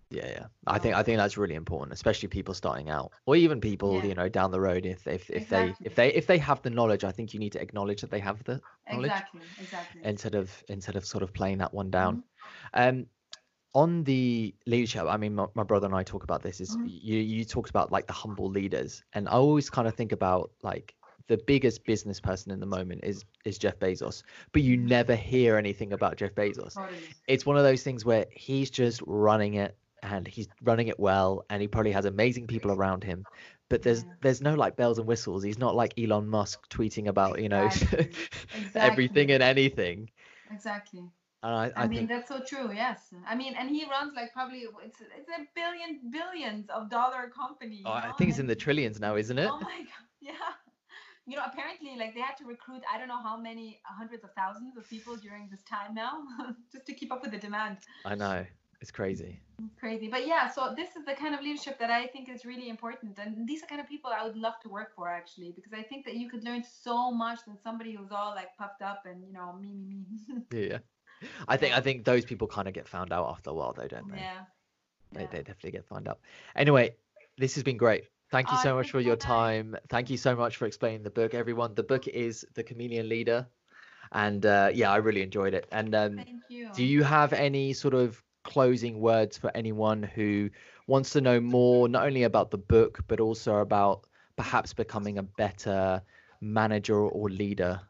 Yeah, 0.09 0.27
yeah. 0.27 0.45
I 0.67 0.79
think 0.79 0.95
I 0.95 1.03
think 1.03 1.17
that's 1.17 1.37
really 1.37 1.55
important, 1.55 1.91
especially 1.93 2.29
people 2.29 2.53
starting 2.53 2.89
out, 2.89 3.11
or 3.25 3.35
even 3.35 3.59
people 3.59 4.01
Yeah. 4.01 4.09
you 4.09 4.15
know 4.15 4.29
down 4.29 4.51
the 4.51 4.59
road. 4.61 4.85
If 4.85 5.05
if 5.05 5.29
if 5.29 5.49
they 5.49 5.75
if 5.81 5.95
they 5.95 6.13
if 6.13 6.27
they 6.27 6.37
have 6.37 6.61
the 6.61 6.69
knowledge, 6.69 7.03
I 7.03 7.11
think 7.11 7.33
you 7.33 7.39
need 7.39 7.51
to 7.53 7.61
acknowledge 7.61 7.99
that 8.01 8.09
they 8.09 8.19
have 8.21 8.41
the 8.45 8.61
knowledge 8.89 9.11
Exactly, 9.11 9.41
exactly. 9.59 10.01
instead 10.03 10.35
of 10.35 10.63
instead 10.69 10.95
of 10.95 11.05
sort 11.05 11.23
of 11.23 11.33
playing 11.33 11.57
that 11.57 11.73
one 11.73 11.89
down. 11.91 12.17
Mm-hmm. 12.17 12.99
Um, 12.99 13.05
on 13.73 14.03
the 14.03 14.55
leadership, 14.65 15.05
I 15.07 15.17
mean, 15.17 15.35
my, 15.35 15.45
my 15.55 15.63
brother 15.63 15.85
and 15.87 15.95
I 15.95 16.03
talk 16.03 16.23
about 16.23 16.41
this. 16.41 16.61
Is 16.61 16.77
Mhm. 16.77 16.85
you 16.85 17.19
you 17.19 17.45
talked 17.45 17.69
about 17.69 17.91
like 17.91 18.07
the 18.07 18.13
humble 18.13 18.49
leaders, 18.49 19.03
and 19.13 19.27
I 19.27 19.33
always 19.33 19.69
kind 19.69 19.87
of 19.87 19.95
think 19.95 20.11
about 20.11 20.51
like 20.63 20.95
the 21.27 21.37
biggest 21.37 21.85
business 21.85 22.19
person 22.19 22.51
in 22.51 22.59
the 22.59 22.65
moment 22.65 23.01
is 23.03 23.25
is 23.45 23.57
Jeff 23.57 23.79
Bezos, 23.79 24.23
but 24.53 24.61
you 24.61 24.77
Mhm. 24.77 24.87
never 24.87 25.15
hear 25.15 25.57
anything 25.57 25.93
about 25.93 26.17
Jeff 26.17 26.33
Bezos 26.35 26.79
it's 27.27 27.45
one 27.45 27.57
of 27.57 27.63
those 27.63 27.83
things 27.83 28.05
where 28.05 28.25
he's 28.31 28.69
just 28.69 29.01
running 29.05 29.55
it 29.55 29.77
and 30.03 30.27
he's 30.27 30.47
running 30.61 30.87
it 30.87 30.99
well 30.99 31.45
and 31.49 31.61
he 31.61 31.67
probably 31.67 31.91
has 31.91 32.05
amazing 32.05 32.47
people 32.47 32.71
around 32.71 33.03
him 33.03 33.25
but 33.69 33.81
there's 33.81 34.05
Yeah. 34.05 34.13
there's 34.21 34.41
no 34.41 34.53
like 34.55 34.75
bells 34.75 34.97
and 34.99 35.07
whistles 35.07 35.43
he's 35.43 35.57
not 35.57 35.75
like 35.75 35.93
Elon 35.99 36.27
Musk 36.27 36.67
tweeting 36.69 37.07
about 37.07 37.41
you 37.41 37.49
know 37.49 37.67
Exactly. 38.51 38.79
everything 38.79 39.31
and 39.31 39.43
anything 39.43 40.09
Exactly. 40.51 41.11
And 41.43 41.53
I, 41.53 41.65
I, 41.75 41.83
I, 41.83 41.87
mean, 41.87 41.99
think 41.99 42.09
that's 42.09 42.27
so 42.27 42.39
true. 42.39 42.71
Yes. 42.73 43.13
I 43.27 43.35
mean, 43.35 43.53
and 43.57 43.69
he 43.69 43.85
runs 43.85 44.13
like 44.15 44.33
probably 44.33 44.65
it's 44.83 45.01
it's 45.01 45.29
a 45.29 45.45
billion 45.55 46.11
billions 46.11 46.67
of 46.69 46.89
dollar 46.89 47.29
company. 47.29 47.83
oh, 47.85 47.91
I 47.91 48.11
think 48.17 48.31
it's 48.31 48.39
in 48.39 48.47
the 48.47 48.55
trillions 48.55 48.99
now 48.99 49.15
isn't 49.15 49.37
it 49.37 49.49
Oh 49.51 49.59
my 49.59 49.77
god, 49.91 50.07
yeah. 50.21 50.31
You 51.27 51.35
know, 51.35 51.43
apparently, 51.45 51.95
like 51.97 52.15
they 52.15 52.21
had 52.21 52.37
to 52.37 52.45
recruit 52.45 52.81
I 52.91 52.97
don't 52.97 53.09
know 53.09 53.21
how 53.21 53.37
many 53.37 53.79
hundreds 53.83 54.23
of 54.23 54.31
thousands 54.33 54.77
of 54.77 54.89
people 54.89 55.15
during 55.17 55.47
this 55.51 55.61
time 55.63 55.93
now, 55.93 56.23
just 56.71 56.85
to 56.87 56.93
keep 56.93 57.11
up 57.11 57.21
with 57.21 57.31
the 57.31 57.37
demand. 57.37 57.77
I 58.05 58.15
know 58.15 58.45
it's 58.79 58.91
crazy 58.91 59.39
It's 59.63 59.75
crazy, 59.79 60.07
but 60.07 60.25
yeah. 60.25 60.49
So 60.49 60.73
this 60.75 60.95
is 60.95 61.05
the 61.05 61.13
kind 61.13 61.35
of 61.35 61.41
leadership 61.41 61.77
that 61.79 61.91
I 61.91 62.07
think 62.07 62.29
is 62.29 62.45
really 62.45 62.69
important, 62.69 63.19
and 63.19 63.47
these 63.47 63.61
are 63.61 63.67
kind 63.67 63.81
of 63.81 63.87
people 63.87 64.09
I 64.09 64.25
would 64.25 64.37
love 64.37 64.53
to 64.63 64.69
work 64.69 64.95
for 64.95 65.07
actually, 65.09 65.51
because 65.51 65.73
I 65.73 65.83
think 65.83 66.05
that 66.05 66.15
you 66.15 66.29
could 66.29 66.43
learn 66.43 66.63
so 66.63 67.11
much 67.11 67.39
than 67.45 67.57
somebody 67.61 67.93
who's 67.93 68.11
all 68.11 68.33
like 68.33 68.55
puffed 68.57 68.81
up 68.81 69.03
and 69.05 69.23
you 69.23 69.33
know 69.33 69.53
me 69.53 69.73
me 69.75 69.85
me. 69.85 70.41
yeah 70.69 70.79
I 71.47 71.57
think 71.57 71.75
I 71.75 71.81
think 71.81 72.05
those 72.05 72.25
people 72.25 72.47
kind 72.47 72.67
of 72.67 72.73
get 72.73 72.87
found 72.87 73.11
out 73.11 73.29
after 73.29 73.49
a 73.49 73.53
while 73.53 73.73
though 73.73 73.87
don't 73.87 74.09
they? 74.11 74.17
Yeah. 74.17 74.39
they, 75.13 75.21
yeah. 75.21 75.27
they 75.31 75.37
definitely 75.39 75.71
get 75.71 75.85
found 75.85 76.07
out. 76.07 76.19
Anyway 76.55 76.95
this 77.37 77.55
has 77.55 77.63
been 77.63 77.77
great. 77.77 78.05
Thank 78.31 78.51
you 78.51 78.57
Oh, 78.59 78.63
so 78.63 78.75
much 78.75 78.91
for 78.91 78.99
your 78.99 79.15
time. 79.15 79.75
Thank 79.89 80.09
you 80.09 80.17
so 80.17 80.35
much 80.35 80.57
for 80.57 80.65
explaining 80.65 81.03
the 81.03 81.09
book 81.09 81.33
everyone. 81.33 81.75
The 81.75 81.83
book 81.83 82.07
is 82.07 82.45
the 82.55 82.63
chameleon 82.63 83.07
leader 83.09 83.47
and 84.11 84.45
uh, 84.45 84.69
yeah 84.73 84.91
i 84.91 84.97
really 84.97 85.21
enjoyed 85.21 85.53
it. 85.53 85.67
And 85.71 85.93
um, 85.95 86.15
Thank 86.17 86.29
you. 86.49 86.69
do 86.75 86.83
you 86.83 87.03
have 87.03 87.33
any 87.33 87.73
sort 87.73 87.93
of 87.93 88.23
closing 88.43 88.99
words 89.01 89.37
for 89.37 89.51
anyone 89.55 90.03
who 90.03 90.49
wants 90.87 91.11
to 91.11 91.21
know 91.21 91.39
more 91.41 91.89
not 91.89 92.05
only 92.05 92.23
about 92.23 92.49
the 92.51 92.57
book 92.57 92.99
but 93.07 93.19
also 93.19 93.57
about 93.57 94.05
perhaps 94.37 94.73
becoming 94.73 95.17
a 95.17 95.23
better 95.23 96.01
manager 96.39 96.97
or 96.97 97.29
leader 97.29 97.81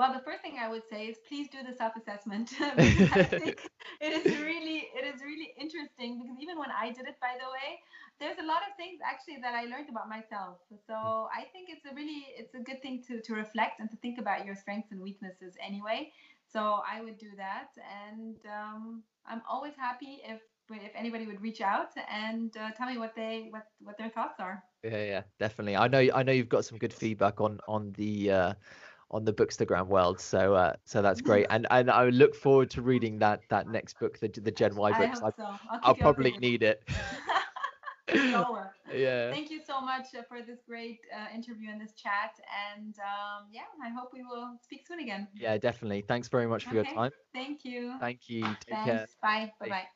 Well, 0.00 0.14
the 0.14 0.24
first 0.24 0.40
thing 0.40 0.56
I 0.58 0.66
would 0.66 0.88
say 0.88 1.08
is 1.12 1.18
please 1.28 1.46
do 1.52 1.58
the 1.62 1.76
self-assessment 1.76 2.48
because 2.80 3.12
I 3.12 3.22
think 3.36 3.68
it 4.00 4.12
is 4.16 4.24
really 4.40 4.88
it 4.96 5.04
is 5.04 5.20
really 5.20 5.52
interesting 5.60 6.16
because 6.16 6.40
even 6.40 6.56
when 6.58 6.72
I 6.72 6.88
did 6.88 7.04
it, 7.04 7.20
by 7.20 7.36
the 7.36 7.44
way, 7.52 7.84
there's 8.18 8.38
a 8.38 8.46
lot 8.48 8.64
of 8.64 8.72
things 8.78 9.00
actually 9.04 9.36
that 9.42 9.52
I 9.52 9.64
learned 9.68 9.90
about 9.90 10.08
myself. 10.08 10.56
So 10.86 11.28
I 11.28 11.44
think 11.52 11.68
it's 11.68 11.84
a 11.84 11.94
really 11.94 12.32
it's 12.32 12.54
a 12.54 12.60
good 12.64 12.80
thing 12.80 13.04
to 13.08 13.20
to 13.20 13.34
reflect 13.34 13.80
and 13.80 13.90
to 13.90 13.96
think 13.98 14.18
about 14.18 14.46
your 14.46 14.56
strengths 14.56 14.90
and 14.90 15.02
weaknesses 15.02 15.52
anyway. 15.60 16.10
So 16.48 16.80
I 16.80 17.02
would 17.04 17.18
do 17.18 17.36
that, 17.36 17.68
and 18.00 18.36
um, 18.48 19.02
I'm 19.26 19.42
always 19.46 19.76
happy 19.76 20.24
if 20.24 20.40
if 20.70 20.92
anybody 20.96 21.26
would 21.26 21.42
reach 21.42 21.60
out 21.60 21.92
and 22.08 22.56
uh, 22.56 22.70
tell 22.70 22.88
me 22.88 22.96
what 22.96 23.12
they 23.14 23.48
what 23.50 23.66
what 23.84 23.98
their 23.98 24.08
thoughts 24.08 24.40
are. 24.40 24.64
Yeah, 24.82 25.04
yeah, 25.04 25.22
definitely. 25.38 25.76
I 25.76 25.88
know, 25.88 26.08
I 26.14 26.22
know 26.22 26.32
you've 26.32 26.48
got 26.48 26.64
some 26.64 26.78
good 26.78 26.94
feedback 26.94 27.38
on 27.38 27.60
on 27.68 27.92
the 28.00 28.30
uh, 28.30 28.52
on 29.10 29.24
the 29.24 29.32
Bookstagram 29.32 29.86
world, 29.86 30.20
so 30.20 30.54
uh, 30.54 30.74
so 30.84 31.02
that's 31.02 31.20
great. 31.20 31.46
And 31.50 31.66
and 31.70 31.90
I 31.90 32.08
look 32.08 32.34
forward 32.34 32.70
to 32.70 32.82
reading 32.82 33.18
that 33.18 33.40
that 33.48 33.68
next 33.68 33.98
book, 33.98 34.18
the 34.18 34.28
the 34.28 34.50
Gen 34.50 34.74
Y 34.76 34.92
books. 34.92 35.20
I, 35.22 35.30
so. 35.30 35.44
I'll, 35.70 35.80
I'll 35.82 35.94
probably 35.94 36.36
need 36.38 36.62
it. 36.62 36.82
Sure. 38.12 38.72
yeah. 38.92 39.30
Thank 39.30 39.50
you 39.50 39.60
so 39.64 39.80
much 39.80 40.06
uh, 40.18 40.22
for 40.28 40.42
this 40.42 40.58
great 40.66 41.00
uh, 41.14 41.34
interview 41.34 41.70
and 41.70 41.80
this 41.80 41.92
chat. 41.92 42.32
And 42.72 42.94
um, 42.98 43.46
yeah, 43.52 43.62
I 43.84 43.90
hope 43.90 44.10
we 44.12 44.22
will 44.22 44.58
speak 44.62 44.86
soon 44.86 45.00
again. 45.00 45.28
Yeah, 45.36 45.58
definitely. 45.58 46.02
Thanks 46.02 46.28
very 46.28 46.46
much 46.46 46.64
for 46.64 46.74
your 46.74 46.84
time. 46.84 47.12
Thank 47.32 47.64
you. 47.64 47.94
Thank 48.00 48.28
you. 48.28 48.42
Take 48.42 48.68
Thanks. 48.68 48.84
care. 48.84 49.06
Bye. 49.22 49.52
Bye 49.60 49.68
bye. 49.68 49.88